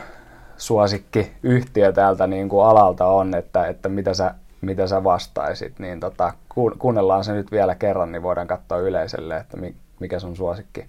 suosikki 0.58 1.32
yhtiö 1.44 1.92
täältä 1.92 2.28
niin 2.28 2.50
kuin 2.50 2.66
alalta 2.66 3.06
on, 3.06 3.36
että, 3.36 3.68
että 3.68 3.90
mitä, 3.90 4.14
sä, 4.14 4.36
mitä 4.62 4.88
sä 4.88 5.04
vastaisit, 5.04 5.80
niin 5.80 6.00
tota, 6.00 6.34
kuunnellaan 6.80 7.24
se 7.24 7.34
nyt 7.34 7.52
vielä 7.52 7.76
kerran, 7.76 8.12
niin 8.12 8.24
voidaan 8.24 8.48
katsoa 8.48 8.78
yleisölle, 8.78 9.38
että 9.38 9.58
mikä 10.00 10.20
sun 10.20 10.36
suosikki 10.36 10.86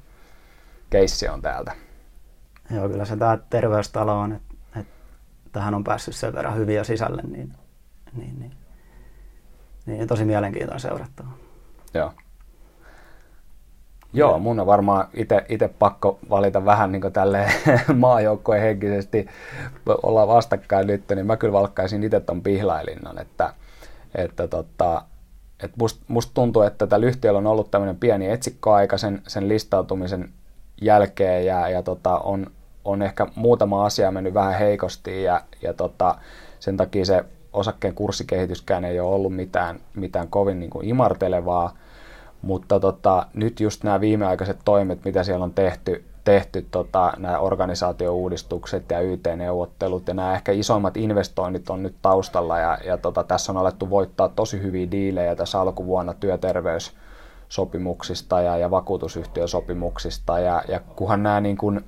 keissi 0.90 1.28
on 1.28 1.42
täältä. 1.42 1.89
Joo, 2.74 2.88
kyllä 2.88 3.04
se 3.04 3.16
tämä 3.16 3.38
terveystalo 3.50 4.18
on, 4.18 4.32
että, 4.32 4.54
että 4.80 4.92
tähän 5.52 5.74
on 5.74 5.84
päässyt 5.84 6.14
sen 6.14 6.34
verran 6.34 6.56
hyviä 6.56 6.84
sisälle, 6.84 7.22
niin, 7.22 7.54
niin, 8.16 8.38
niin, 8.40 8.52
niin 9.86 10.08
tosi 10.08 10.24
mielenkiintoinen 10.24 10.80
seurattava. 10.80 11.28
Joo. 11.94 12.12
Joo, 14.12 14.38
mun 14.38 14.60
on 14.60 14.66
varmaan 14.66 15.08
itse 15.48 15.70
pakko 15.78 16.18
valita 16.30 16.64
vähän 16.64 16.92
niin 16.92 17.12
tälleen 17.12 17.52
maajoukkojen 17.94 18.62
henkisesti 18.62 19.26
olla 20.02 20.26
vastakkain 20.26 20.86
nyt, 20.86 21.04
niin 21.14 21.26
mä 21.26 21.36
kyllä 21.36 21.52
valkkaisin 21.52 22.02
itse 22.02 22.20
ton 22.20 22.42
pihlailinnan, 22.42 23.18
että, 23.18 23.54
että 24.14 24.48
tota, 24.48 25.02
et 25.62 25.76
must, 25.76 26.02
musta 26.08 26.34
tuntuu, 26.34 26.62
että 26.62 26.86
tällä 26.86 27.06
yhtiöllä 27.06 27.38
on 27.38 27.46
ollut 27.46 27.70
tämmöinen 27.70 27.96
pieni 27.96 28.30
etsikkoaika 28.30 28.98
sen, 28.98 29.22
sen 29.26 29.48
listautumisen 29.48 30.30
jälkeen 30.80 31.46
ja, 31.46 31.68
ja 31.68 31.82
tota, 31.82 32.18
on, 32.18 32.46
on 32.84 33.02
ehkä 33.02 33.26
muutama 33.34 33.86
asia 33.86 34.10
mennyt 34.10 34.34
vähän 34.34 34.58
heikosti 34.58 35.22
ja, 35.22 35.40
ja 35.62 35.74
tota, 35.74 36.14
sen 36.60 36.76
takia 36.76 37.04
se 37.04 37.24
osakkeen 37.52 37.94
kurssikehityskään 37.94 38.84
ei 38.84 39.00
ole 39.00 39.14
ollut 39.14 39.36
mitään, 39.36 39.80
mitään 39.94 40.28
kovin 40.28 40.60
niin 40.60 40.70
kuin 40.70 40.88
imartelevaa, 40.88 41.74
mutta 42.42 42.80
tota, 42.80 43.26
nyt 43.34 43.60
just 43.60 43.84
nämä 43.84 44.00
viimeaikaiset 44.00 44.58
toimet, 44.64 45.04
mitä 45.04 45.24
siellä 45.24 45.44
on 45.44 45.54
tehty, 45.54 46.04
tehty 46.24 46.66
tota, 46.70 47.12
nämä 47.16 47.38
organisaatiouudistukset 47.38 48.90
ja 48.90 49.00
YT-neuvottelut 49.00 50.08
ja 50.08 50.14
nämä 50.14 50.34
ehkä 50.34 50.52
isoimmat 50.52 50.96
investoinnit 50.96 51.70
on 51.70 51.82
nyt 51.82 51.94
taustalla 52.02 52.58
ja, 52.58 52.78
ja 52.84 52.98
tota, 52.98 53.24
tässä 53.24 53.52
on 53.52 53.58
alettu 53.58 53.90
voittaa 53.90 54.28
tosi 54.28 54.62
hyviä 54.62 54.90
diilejä 54.90 55.36
tässä 55.36 55.60
alkuvuonna 55.60 56.14
työterveyssopimuksista 56.14 58.40
ja, 58.40 58.56
ja 58.56 58.70
vakuutusyhtiösopimuksista 58.70 60.38
ja, 60.38 60.62
ja 60.68 60.80
kunhan 60.80 61.22
nämä 61.22 61.40
niin 61.40 61.56
kuin, 61.56 61.84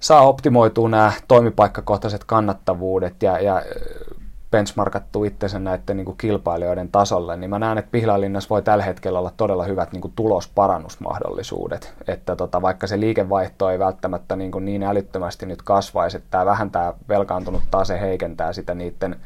saa 0.00 0.28
optimoitua 0.28 0.88
nämä 0.88 1.12
toimipaikkakohtaiset 1.28 2.24
kannattavuudet 2.24 3.22
ja, 3.22 3.38
ja 3.38 3.62
benchmarkattu 4.50 5.24
itsensä 5.24 5.58
näiden 5.58 5.96
niin 5.96 6.04
kuin 6.04 6.16
kilpailijoiden 6.16 6.88
tasolle, 6.88 7.36
niin 7.36 7.50
mä 7.50 7.58
näen, 7.58 7.78
että 7.78 7.90
Pihlalinnassa 7.90 8.48
voi 8.48 8.62
tällä 8.62 8.84
hetkellä 8.84 9.18
olla 9.18 9.32
todella 9.36 9.64
hyvät 9.64 9.92
niin 9.92 10.00
kuin 10.00 10.12
tulosparannusmahdollisuudet. 10.16 11.94
Että 12.08 12.36
tota, 12.36 12.62
vaikka 12.62 12.86
se 12.86 13.00
liikevaihto 13.00 13.70
ei 13.70 13.78
välttämättä 13.78 14.36
niin, 14.36 14.52
kuin 14.52 14.64
niin 14.64 14.82
älyttömästi 14.82 15.46
nyt 15.46 15.62
kasvaisi, 15.62 16.16
että 16.16 16.28
tämä 16.30 16.46
vähentää 16.46 16.94
velkaantunut 17.08 17.62
tase 17.70 18.00
heikentää 18.00 18.52
sitä 18.52 18.74
niiden 18.74 19.16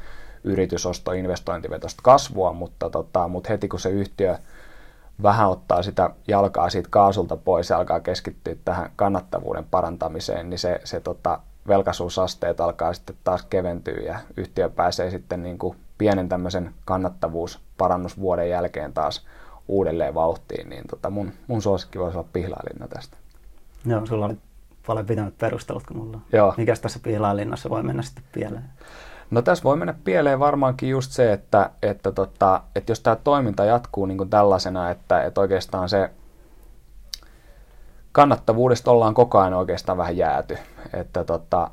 yritysosto 0.44 1.12
investointivetosta 1.12 2.00
kasvua, 2.02 2.52
mutta, 2.52 2.90
tota, 2.90 3.28
mutta 3.28 3.48
heti 3.48 3.68
kun 3.68 3.80
se 3.80 3.90
yhtiö 3.90 4.36
vähän 5.22 5.48
ottaa 5.48 5.82
sitä 5.82 6.10
jalkaa 6.28 6.70
siitä 6.70 6.88
kaasulta 6.90 7.36
pois 7.36 7.70
ja 7.70 7.76
alkaa 7.76 8.00
keskittyä 8.00 8.54
tähän 8.64 8.90
kannattavuuden 8.96 9.64
parantamiseen, 9.70 10.50
niin 10.50 10.58
se, 10.58 10.80
se 10.84 11.00
tota, 11.00 11.38
velkaisuusasteet 11.68 12.60
alkaa 12.60 12.92
sitten 12.92 13.16
taas 13.24 13.42
keventyä 13.42 14.02
ja 14.06 14.18
yhtiö 14.36 14.68
pääsee 14.68 15.10
sitten 15.10 15.42
niin 15.42 15.58
kuin 15.58 15.76
pienen 15.98 16.28
tämmöisen 16.28 16.74
kannattavuusparannusvuoden 16.84 18.50
jälkeen 18.50 18.92
taas 18.92 19.26
uudelleen 19.68 20.14
vauhtiin, 20.14 20.68
niin 20.68 20.84
tota 20.90 21.10
mun, 21.10 21.32
mun 21.46 21.62
suosikki 21.62 21.98
voisi 21.98 22.18
olla 22.18 22.28
pihlailinna 22.32 22.88
tästä. 22.88 23.16
Joo, 23.86 24.06
sulla 24.06 24.26
oli 24.26 24.36
paljon 24.86 25.06
pitänyt 25.06 25.38
perustelut 25.38 25.86
kuin 25.86 25.98
mulla. 25.98 26.20
Joo. 26.32 26.54
Mikäs 26.56 26.80
tässä 26.80 27.00
pihlailinnassa 27.02 27.70
voi 27.70 27.82
mennä 27.82 28.02
sitten 28.02 28.24
pieleen? 28.32 28.64
No 29.35 29.43
tässä 29.43 29.64
voi 29.64 29.76
mennä 29.76 29.95
pieleen 30.05 30.39
varmaankin 30.39 30.89
just 30.89 31.12
se, 31.12 31.32
että, 31.32 31.70
että, 31.82 32.12
tota, 32.12 32.61
että 32.74 32.93
jos 32.93 33.01
tämä 33.01 33.16
toiminta 33.16 33.64
jatkuu 33.64 34.07
niin 34.07 34.18
kuin 34.18 34.30
tällaisena, 34.30 34.91
että, 34.91 35.22
että 35.22 35.41
oikeastaan 35.41 35.89
se 35.89 36.11
kannattavuudesta 38.12 38.91
ollaan 38.91 39.14
koko 39.14 39.39
ajan 39.39 39.55
oikeastaan 39.55 39.99
vähän 39.99 40.16
jääty. 40.16 40.59
Että 40.93 41.24
tota, 41.24 41.70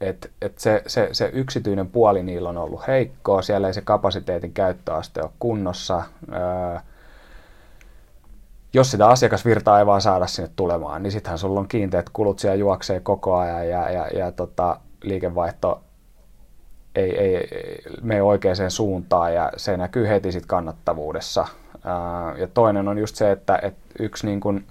et, 0.00 0.30
et 0.42 0.58
se, 0.58 0.82
se, 0.86 1.08
se 1.12 1.30
yksityinen 1.32 1.90
puoli 1.90 2.22
niillä 2.22 2.48
on 2.48 2.58
ollut 2.58 2.86
heikkoa, 2.86 3.42
siellä 3.42 3.66
ei 3.66 3.74
se 3.74 3.80
kapasiteetin 3.80 4.52
käyttöaste 4.52 5.22
ole 5.22 5.30
kunnossa. 5.38 6.02
Öö, 6.32 6.78
jos 8.72 8.90
sitä 8.90 9.08
asiakasvirtaa 9.08 9.78
ei 9.78 9.86
vaan 9.86 10.00
saada 10.00 10.26
sinne 10.26 10.50
tulemaan, 10.56 11.02
niin 11.02 11.12
sittenhän 11.12 11.38
sulla 11.38 11.60
on 11.60 11.68
kiinteät 11.68 12.10
kulut 12.12 12.38
siellä 12.38 12.56
juoksee 12.56 13.00
koko 13.00 13.36
ajan 13.36 13.68
ja, 13.68 13.90
ja, 13.90 14.08
ja 14.08 14.32
tota, 14.32 14.80
liikevaihto 15.02 15.84
ei, 16.94 17.18
ei, 17.18 17.36
ei 17.36 17.82
mene 18.02 18.22
oikeaan 18.22 18.70
suuntaan 18.70 19.34
ja 19.34 19.52
se 19.56 19.76
näkyy 19.76 20.08
heti 20.08 20.32
sit 20.32 20.46
kannattavuudessa. 20.46 21.46
Ja 22.38 22.46
toinen 22.54 22.88
on 22.88 22.98
just 22.98 23.16
se, 23.16 23.30
että, 23.30 23.58
että 23.62 23.80
yksi 23.98 24.26
niin 24.26 24.40
kuin 24.40 24.66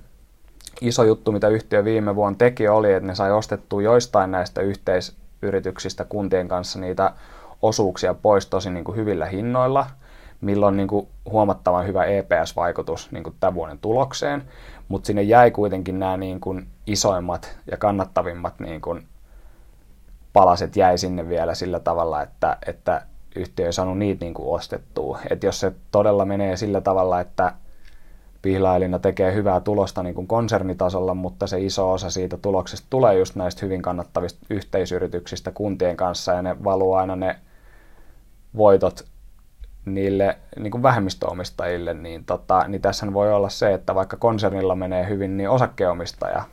iso 0.82 1.04
juttu, 1.04 1.32
mitä 1.32 1.48
yhtiö 1.48 1.84
viime 1.84 2.16
vuonna 2.16 2.38
teki, 2.38 2.68
oli, 2.68 2.94
että 2.94 3.08
ne 3.08 3.16
sai 3.16 3.32
ostettua 3.32 3.82
joistain 3.82 4.32
näistä 4.32 4.62
yhteisyrityksistä 4.62 6.06
kuntien 6.06 6.48
kanssa 6.48 6.80
niitä 6.80 7.14
osuuksia 7.62 8.14
pois 8.14 8.46
tosi 8.46 8.70
niin 8.70 8.84
kuin 8.84 8.98
hyvillä 8.98 9.26
hinnoilla, 9.26 9.88
milloin 10.42 10.78
niin 10.78 10.88
kuin 10.88 11.08
huomattavan 11.32 11.88
hyvä 11.88 12.06
EPS-vaikutus 12.06 13.12
niin 13.12 13.24
kuin 13.24 13.36
tämän 13.40 13.56
vuoden 13.56 13.80
tulokseen, 13.80 14.44
mutta 14.88 15.08
sinne 15.08 15.22
jäi 15.22 15.52
kuitenkin 15.52 16.00
nämä 16.00 16.18
niin 16.18 16.40
kuin 16.40 16.68
isoimmat 16.88 17.58
ja 17.72 17.78
kannattavimmat 17.78 18.60
niin 18.60 18.82
kuin 18.82 19.08
palaset 20.34 20.76
jäi 20.76 20.98
sinne 20.98 21.30
vielä 21.30 21.56
sillä 21.56 21.80
tavalla, 21.80 22.22
että, 22.22 22.58
että 22.68 23.02
yhtiö 23.36 23.66
ei 23.66 23.74
saanut 23.74 23.98
niitä 23.98 24.26
niin 24.26 24.34
kuin 24.34 24.56
ostettua. 24.56 25.20
Et 25.30 25.44
jos 25.44 25.60
se 25.60 25.72
todella 25.92 26.26
menee 26.26 26.58
sillä 26.58 26.82
tavalla, 26.82 27.20
että 27.20 27.54
Pihlailinna 28.42 29.00
tekee 29.00 29.34
hyvää 29.34 29.60
tulosta 29.60 30.04
niin 30.04 30.16
kuin 30.16 30.28
konsernitasolla, 30.28 31.14
mutta 31.14 31.48
se 31.48 31.60
iso 31.60 31.92
osa 31.92 32.10
siitä 32.10 32.38
tuloksesta 32.38 32.88
tulee 32.90 33.18
just 33.18 33.36
näistä 33.36 33.66
hyvin 33.66 33.82
kannattavista 33.82 34.46
yhteisyrityksistä 34.50 35.52
kuntien 35.52 35.98
kanssa 35.98 36.32
ja 36.32 36.42
ne 36.42 36.64
valuu 36.64 36.94
aina 36.94 37.16
ne 37.16 37.36
voitot 38.58 39.06
niille 39.86 40.38
niin 40.60 40.72
kuin 40.72 40.84
vähemmistöomistajille, 40.84 41.94
niin, 41.94 42.26
tota, 42.26 42.68
niin 42.68 42.82
tässä 42.82 43.14
voi 43.14 43.34
olla 43.34 43.50
se, 43.50 43.74
että 43.74 43.96
vaikka 43.96 44.18
konsernilla 44.18 44.76
menee 44.76 45.10
hyvin, 45.10 45.38
niin 45.38 45.50
osakkeenomistaja 45.50 46.44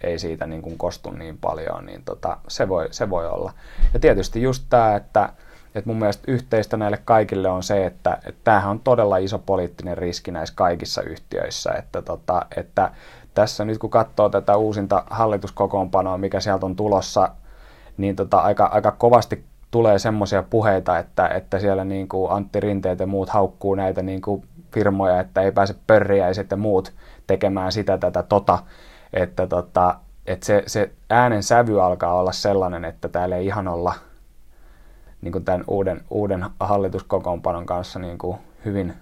ei 0.00 0.18
siitä 0.18 0.46
niin 0.46 0.62
kuin 0.62 0.78
kostu 0.78 1.10
niin 1.10 1.38
paljon, 1.38 1.86
niin 1.86 2.02
tota, 2.04 2.36
se, 2.48 2.68
voi, 2.68 2.88
se 2.90 3.10
voi 3.10 3.26
olla. 3.26 3.52
Ja 3.94 4.00
tietysti 4.00 4.42
just 4.42 4.64
tämä, 4.70 4.96
että 4.96 5.32
et 5.74 5.86
mun 5.86 5.98
mielestä 5.98 6.24
yhteistä 6.32 6.76
näille 6.76 6.98
kaikille 7.04 7.48
on 7.48 7.62
se, 7.62 7.86
että, 7.86 8.18
että 8.26 8.40
tämähän 8.44 8.70
on 8.70 8.80
todella 8.80 9.16
iso 9.16 9.38
poliittinen 9.38 9.98
riski 9.98 10.30
näissä 10.30 10.54
kaikissa 10.54 11.02
yhtiöissä, 11.02 11.72
että, 11.72 12.02
tota, 12.02 12.46
että 12.56 12.90
tässä 13.34 13.64
nyt 13.64 13.78
kun 13.78 13.90
katsoo 13.90 14.28
tätä 14.28 14.56
uusinta 14.56 15.04
hallituskokoonpanoa, 15.10 16.18
mikä 16.18 16.40
sieltä 16.40 16.66
on 16.66 16.76
tulossa, 16.76 17.30
niin 17.96 18.16
tota, 18.16 18.38
aika, 18.38 18.66
aika 18.66 18.92
kovasti 18.92 19.44
tulee 19.70 19.98
semmoisia 19.98 20.42
puheita, 20.42 20.98
että, 20.98 21.28
että 21.28 21.58
siellä 21.58 21.84
niin 21.84 22.08
kuin 22.08 22.32
Antti 22.32 22.60
Rinteet 22.60 23.00
ja 23.00 23.06
muut 23.06 23.28
haukkuu 23.28 23.74
näitä 23.74 24.02
niin 24.02 24.20
kuin 24.20 24.44
firmoja, 24.72 25.20
että 25.20 25.40
ei 25.40 25.52
pääse 25.52 25.74
pörriäiset 25.86 26.50
ja 26.50 26.56
muut 26.56 26.92
tekemään 27.26 27.72
sitä 27.72 27.98
tätä 27.98 28.22
tota, 28.22 28.58
että, 29.12 29.46
tota, 29.46 29.94
että 30.26 30.46
se, 30.46 30.62
se 30.66 30.90
äänen 31.10 31.42
sävy 31.42 31.82
alkaa 31.82 32.14
olla 32.14 32.32
sellainen, 32.32 32.84
että 32.84 33.08
täällä 33.08 33.36
ei 33.36 33.46
ihan 33.46 33.68
olla– 33.68 33.94
niin 35.22 35.32
kuin 35.32 35.44
tämän 35.44 35.64
uuden, 35.68 36.00
uuden 36.10 36.44
hallituskokoonpanon 36.60 37.66
kanssa 37.66 37.98
niin 37.98 38.18
kuin 38.18 38.38
hyvin, 38.64 38.94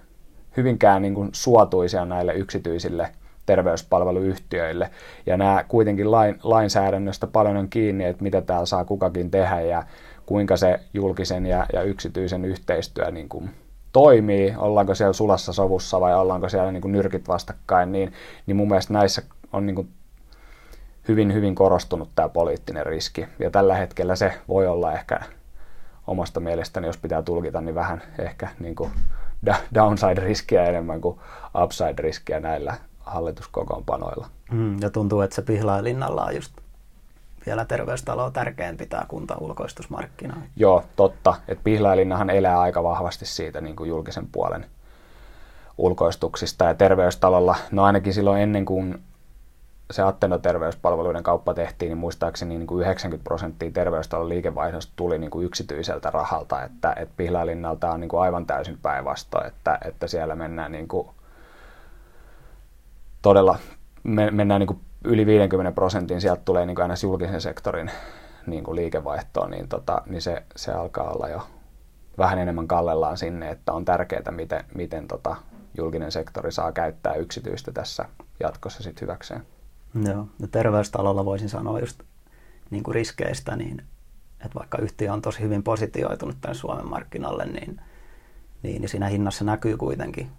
hyvinkään 0.57 1.03
niin 1.03 1.15
kuin 1.15 1.29
suotuisia 1.33 2.05
näille 2.05 2.35
yksityisille 2.35 3.09
terveyspalveluyhtiöille. 3.47 4.91
Ja 5.27 5.37
nämä 5.37 5.65
kuitenkin 5.69 6.11
lain, 6.11 6.39
lainsäädännöstä 6.43 7.27
paljon 7.27 7.57
on 7.57 7.69
kiinni, 7.69 8.05
että 8.05 8.23
mitä 8.23 8.41
täällä 8.41 8.67
saa 8.67 8.85
kukakin 8.85 9.31
tehdä 9.31 9.61
ja 9.61 9.83
kuinka 10.27 10.57
se 10.57 10.81
julkisen 10.95 11.47
ja, 11.47 11.67
ja 11.73 11.83
yksityisen 11.83 12.45
yhteistyö 12.45 13.11
niin 13.11 13.29
kuin 13.29 13.51
toimii, 13.93 14.55
ollaanko 14.57 14.95
siellä 14.95 15.13
sulassa 15.13 15.53
sovussa 15.53 16.01
vai 16.01 16.15
ollaanko 16.15 16.49
siellä 16.49 16.73
niin 16.73 16.83
kuin 16.83 16.93
nyrkit 16.93 17.29
vastakkain, 17.29 17.93
niin, 17.93 18.13
niin 18.47 18.57
mun 18.57 18.69
mielestä 18.69 18.93
näissä 18.93 19.23
on 19.53 19.67
niin 19.67 19.77
kuin 19.77 19.89
hyvin, 21.09 21.35
hyvin 21.35 21.55
korostunut 21.55 22.09
tämä 22.15 22.29
poliittinen 22.29 22.87
riski. 22.87 23.27
Ja 23.39 23.51
tällä 23.51 23.75
hetkellä 23.75 24.17
se 24.17 24.33
voi 24.49 24.67
olla 24.67 24.93
ehkä 24.93 25.21
omasta 26.07 26.41
mielestäni, 26.41 26.87
jos 26.87 26.99
pitää 26.99 27.23
tulkita, 27.23 27.61
niin 27.61 27.75
vähän 27.75 28.03
ehkä 28.19 28.49
niin 28.59 28.75
kuin 28.75 28.91
downside-riskiä 29.75 30.65
enemmän 30.65 31.01
kuin 31.01 31.19
upside-riskiä 31.65 32.41
näillä 32.41 32.75
hallituskokoonpanoilla. 33.01 34.27
Mm, 34.53 34.77
ja 34.81 34.91
tuntuu, 34.91 35.21
että 35.21 35.37
se 35.37 35.43
pihlailinnalla 35.43 36.25
on 36.25 36.35
just 36.35 36.53
vielä 37.47 37.65
terveystaloa 37.65 38.31
tärkeämpi 38.31 38.87
tämä 38.87 39.05
kuntaulkoistusmarkkina. 39.09 40.37
Joo, 40.57 40.85
totta. 40.97 41.35
Että 41.49 41.65
Pihlajalinnahan 41.65 42.31
elää 42.31 42.61
aika 42.61 42.83
vahvasti 42.83 43.27
siitä 43.27 43.61
niin 43.61 43.77
kuin 43.77 43.89
julkisen 43.89 44.27
puolen 44.33 44.67
ulkoistuksista 45.79 46.65
ja 46.65 46.75
terveystalolla, 46.75 47.57
no 47.71 47.85
ainakin 47.85 48.15
silloin 48.15 48.43
ennen 48.43 48.65
kuin 48.65 49.03
se 49.91 50.03
Attendo 50.03 50.39
terveyspalveluiden 50.39 51.23
kauppa 51.23 51.55
tehtiin, 51.55 51.89
niin 51.89 51.99
muistaakseni 51.99 52.59
niin 52.59 52.67
kuin 52.67 52.83
90 52.83 53.25
prosenttia 53.25 53.71
terveystalon 53.71 54.29
liikevaihdosta 54.29 54.93
tuli 54.97 55.19
niin 55.19 55.31
kuin 55.31 55.47
yksityiseltä 55.47 56.11
rahalta, 56.11 56.63
että, 56.63 56.93
että 56.97 57.15
Pihlalinnalta 57.17 57.91
on 57.91 58.01
niin 58.01 58.09
kuin 58.09 58.21
aivan 58.21 58.47
täysin 58.47 58.79
päinvastoin, 58.83 59.47
että, 59.47 59.79
että 59.85 60.07
siellä 60.07 60.35
mennään 60.35 60.73
niin 60.73 60.89
kuin 60.89 61.09
todella, 63.23 63.59
me, 64.03 64.31
mennään 64.31 64.61
niin 64.61 64.67
kuin 64.67 64.81
yli 65.05 65.27
50 65.27 65.73
prosentin, 65.73 66.21
sieltä 66.21 66.43
tulee 66.45 66.67
niin 66.67 66.75
kuin 66.75 66.83
aina 66.83 66.95
julkisen 67.03 67.41
sektorin 67.41 67.91
niin 68.47 68.65
kuin 68.65 68.77
liikevaihtoon, 68.77 69.51
niin, 69.51 69.69
tota, 69.69 70.03
niin 70.07 70.23
se, 70.23 70.43
se 70.57 70.73
alkaa 70.73 71.11
olla 71.11 71.29
jo 71.29 71.43
vähän 72.19 72.39
enemmän 72.39 72.69
kallellaan 72.69 73.17
sinne, 73.17 73.51
että 73.51 73.73
on 73.73 73.85
tärkeää, 73.85 74.31
miten, 74.31 74.65
miten 74.75 75.09
tota, 75.09 75.37
julkinen 75.77 76.13
sektori 76.13 76.53
saa 76.53 76.73
käyttää 76.73 77.15
yksityistä 77.15 77.73
tässä 77.73 78.05
jatkossa 78.41 78.83
sit 78.83 79.01
hyväkseen. 79.01 79.47
Joo, 79.95 80.29
ja 80.41 80.49
terveystalolla 80.49 81.25
voisin 81.25 81.49
sanoa 81.49 81.81
just 81.81 82.03
niin 82.71 82.83
kuin 82.83 82.95
riskeistä, 82.95 83.57
niin 83.57 83.83
että 84.45 84.59
vaikka 84.59 84.79
yhtiö 84.79 85.13
on 85.13 85.23
tosi 85.23 85.41
hyvin 85.41 85.63
positioitunut 85.63 86.37
tänne 86.41 86.55
Suomen 86.55 86.89
markkinalle, 86.89 87.47
niin, 87.47 87.81
niin, 88.63 88.81
niin 88.81 88.89
siinä 88.89 89.09
hinnassa 89.09 89.45
näkyy 89.45 89.77
kuitenkin 89.77 90.31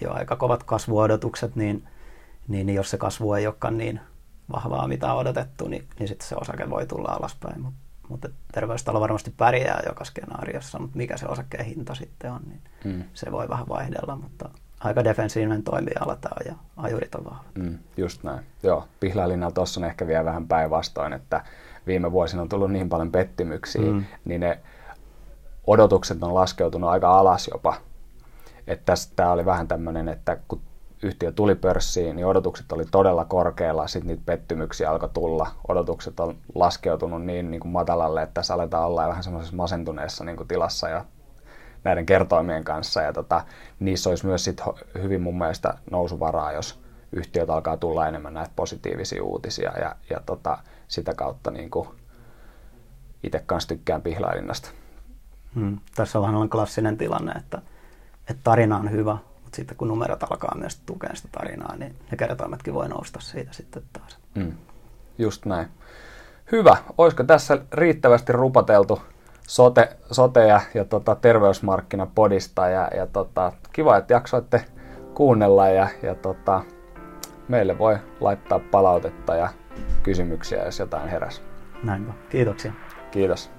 jo 0.00 0.12
aika 0.12 0.36
kovat 0.36 0.62
kasvuodotukset, 0.62 1.56
niin, 1.56 1.88
niin, 2.48 2.66
niin 2.66 2.76
jos 2.76 2.90
se 2.90 2.98
kasvu 2.98 3.32
ei 3.32 3.46
olekaan 3.46 3.78
niin 3.78 4.00
vahvaa, 4.52 4.88
mitä 4.88 5.12
on 5.12 5.18
odotettu, 5.18 5.68
niin, 5.68 5.88
niin 5.98 6.08
sitten 6.08 6.28
se 6.28 6.36
osake 6.40 6.70
voi 6.70 6.86
tulla 6.86 7.08
alaspäin. 7.08 7.60
Mutta 7.60 7.82
mutta 8.08 8.28
terveystalo 8.52 9.00
varmasti 9.00 9.34
pärjää 9.36 9.82
joka 9.86 10.04
skenaariossa, 10.04 10.78
mutta 10.78 10.96
mikä 10.96 11.16
se 11.16 11.26
osakkeen 11.26 11.64
hinta 11.64 11.94
sitten 11.94 12.32
on, 12.32 12.40
niin 12.46 12.60
mm. 12.84 13.04
se 13.14 13.32
voi 13.32 13.48
vähän 13.48 13.68
vaihdella, 13.68 14.16
mutta 14.16 14.50
aika 14.84 15.04
defensiivinen 15.04 15.62
toimiala 15.62 16.16
tämä 16.16 16.36
ja 16.44 16.54
ajurit 16.76 17.14
on 17.14 17.24
vahvat. 17.24 17.54
Mm, 17.54 17.78
just 17.96 18.22
näin. 18.22 18.46
Joo, 18.62 18.84
Pihlalinnalla 19.00 19.54
tuossa 19.54 19.80
on 19.80 19.84
ehkä 19.84 20.06
vielä 20.06 20.24
vähän 20.24 20.48
päinvastoin, 20.48 21.12
että 21.12 21.44
viime 21.86 22.12
vuosina 22.12 22.42
on 22.42 22.48
tullut 22.48 22.72
niin 22.72 22.88
paljon 22.88 23.12
pettymyksiä, 23.12 23.92
mm. 23.92 24.04
niin 24.24 24.40
ne 24.40 24.58
odotukset 25.66 26.22
on 26.22 26.34
laskeutunut 26.34 26.90
aika 26.90 27.18
alas 27.18 27.48
jopa. 27.52 27.74
Että 28.66 28.92
tämä 29.16 29.32
oli 29.32 29.44
vähän 29.44 29.68
tämmöinen, 29.68 30.08
että 30.08 30.38
kun 30.48 30.60
yhtiö 31.02 31.32
tuli 31.32 31.54
pörssiin, 31.54 32.16
niin 32.16 32.26
odotukset 32.26 32.72
oli 32.72 32.84
todella 32.90 33.24
korkealla, 33.24 33.86
sitten 33.86 34.08
niitä 34.08 34.22
pettymyksiä 34.26 34.90
alkoi 34.90 35.08
tulla. 35.08 35.50
Odotukset 35.68 36.20
on 36.20 36.36
laskeutunut 36.54 37.24
niin, 37.24 37.50
niin 37.50 37.60
kuin 37.60 37.72
matalalle, 37.72 38.22
että 38.22 38.34
tässä 38.34 38.54
aletaan 38.54 38.86
olla 38.86 39.08
vähän 39.08 39.22
semmoisessa 39.22 39.56
masentuneessa 39.56 40.24
niin 40.24 40.36
kuin 40.36 40.48
tilassa 40.48 40.88
ja 40.88 41.04
näiden 41.84 42.06
kertoimien 42.06 42.64
kanssa. 42.64 43.02
Ja 43.02 43.12
tota, 43.12 43.44
niissä 43.80 44.10
olisi 44.10 44.26
myös 44.26 44.44
sit 44.44 44.60
hyvin 45.02 45.20
mun 45.22 45.38
mielestä 45.38 45.74
nousuvaraa, 45.90 46.52
jos 46.52 46.82
yhtiöt 47.12 47.50
alkaa 47.50 47.76
tulla 47.76 48.08
enemmän 48.08 48.34
näitä 48.34 48.52
positiivisia 48.56 49.24
uutisia 49.24 49.72
ja, 49.78 49.96
ja 50.10 50.20
tota, 50.26 50.58
sitä 50.88 51.14
kautta 51.14 51.50
niin 51.50 51.70
kuin 51.70 51.88
itse 53.22 53.42
kanssa 53.46 53.68
tykkään 53.68 54.02
pihlailinnasta. 54.02 54.70
Hmm. 55.54 55.78
Tässä 55.94 56.18
on 56.18 56.32
vähän 56.32 56.48
klassinen 56.48 56.98
tilanne, 56.98 57.32
että, 57.32 57.62
että 58.30 58.40
tarina 58.44 58.76
on 58.76 58.90
hyvä, 58.90 59.16
mutta 59.42 59.56
sitten 59.56 59.76
kun 59.76 59.88
numerot 59.88 60.22
alkaa 60.22 60.54
myös 60.58 60.80
tukea 60.86 61.14
sitä 61.14 61.28
tarinaa, 61.32 61.76
niin 61.76 61.96
ne 62.10 62.16
kertoimetkin 62.16 62.74
voi 62.74 62.88
nousta 62.88 63.20
siitä 63.20 63.52
sitten 63.52 63.82
taas. 63.92 64.18
Hmm. 64.34 64.52
Just 65.18 65.44
näin. 65.44 65.68
Hyvä. 66.52 66.76
Olisiko 66.98 67.24
tässä 67.24 67.58
riittävästi 67.72 68.32
rupateltu 68.32 69.02
sote, 69.52 69.88
sote- 70.12 70.46
ja, 70.46 70.60
ja 70.74 70.84
tota, 70.84 71.14
terveysmarkkinapodista. 71.14 72.68
Ja, 72.68 72.88
ja 72.96 73.06
tota, 73.06 73.52
kiva, 73.72 73.96
että 73.96 74.14
jaksoitte 74.14 74.64
kuunnella 75.14 75.68
ja, 75.68 75.88
ja 76.02 76.14
tota, 76.14 76.62
meille 77.48 77.78
voi 77.78 77.98
laittaa 78.20 78.60
palautetta 78.70 79.34
ja 79.34 79.48
kysymyksiä, 80.02 80.64
jos 80.64 80.78
jotain 80.78 81.08
heräs. 81.08 81.42
Näin 81.82 82.14
Kiitoksia. 82.30 82.72
Kiitos. 83.10 83.50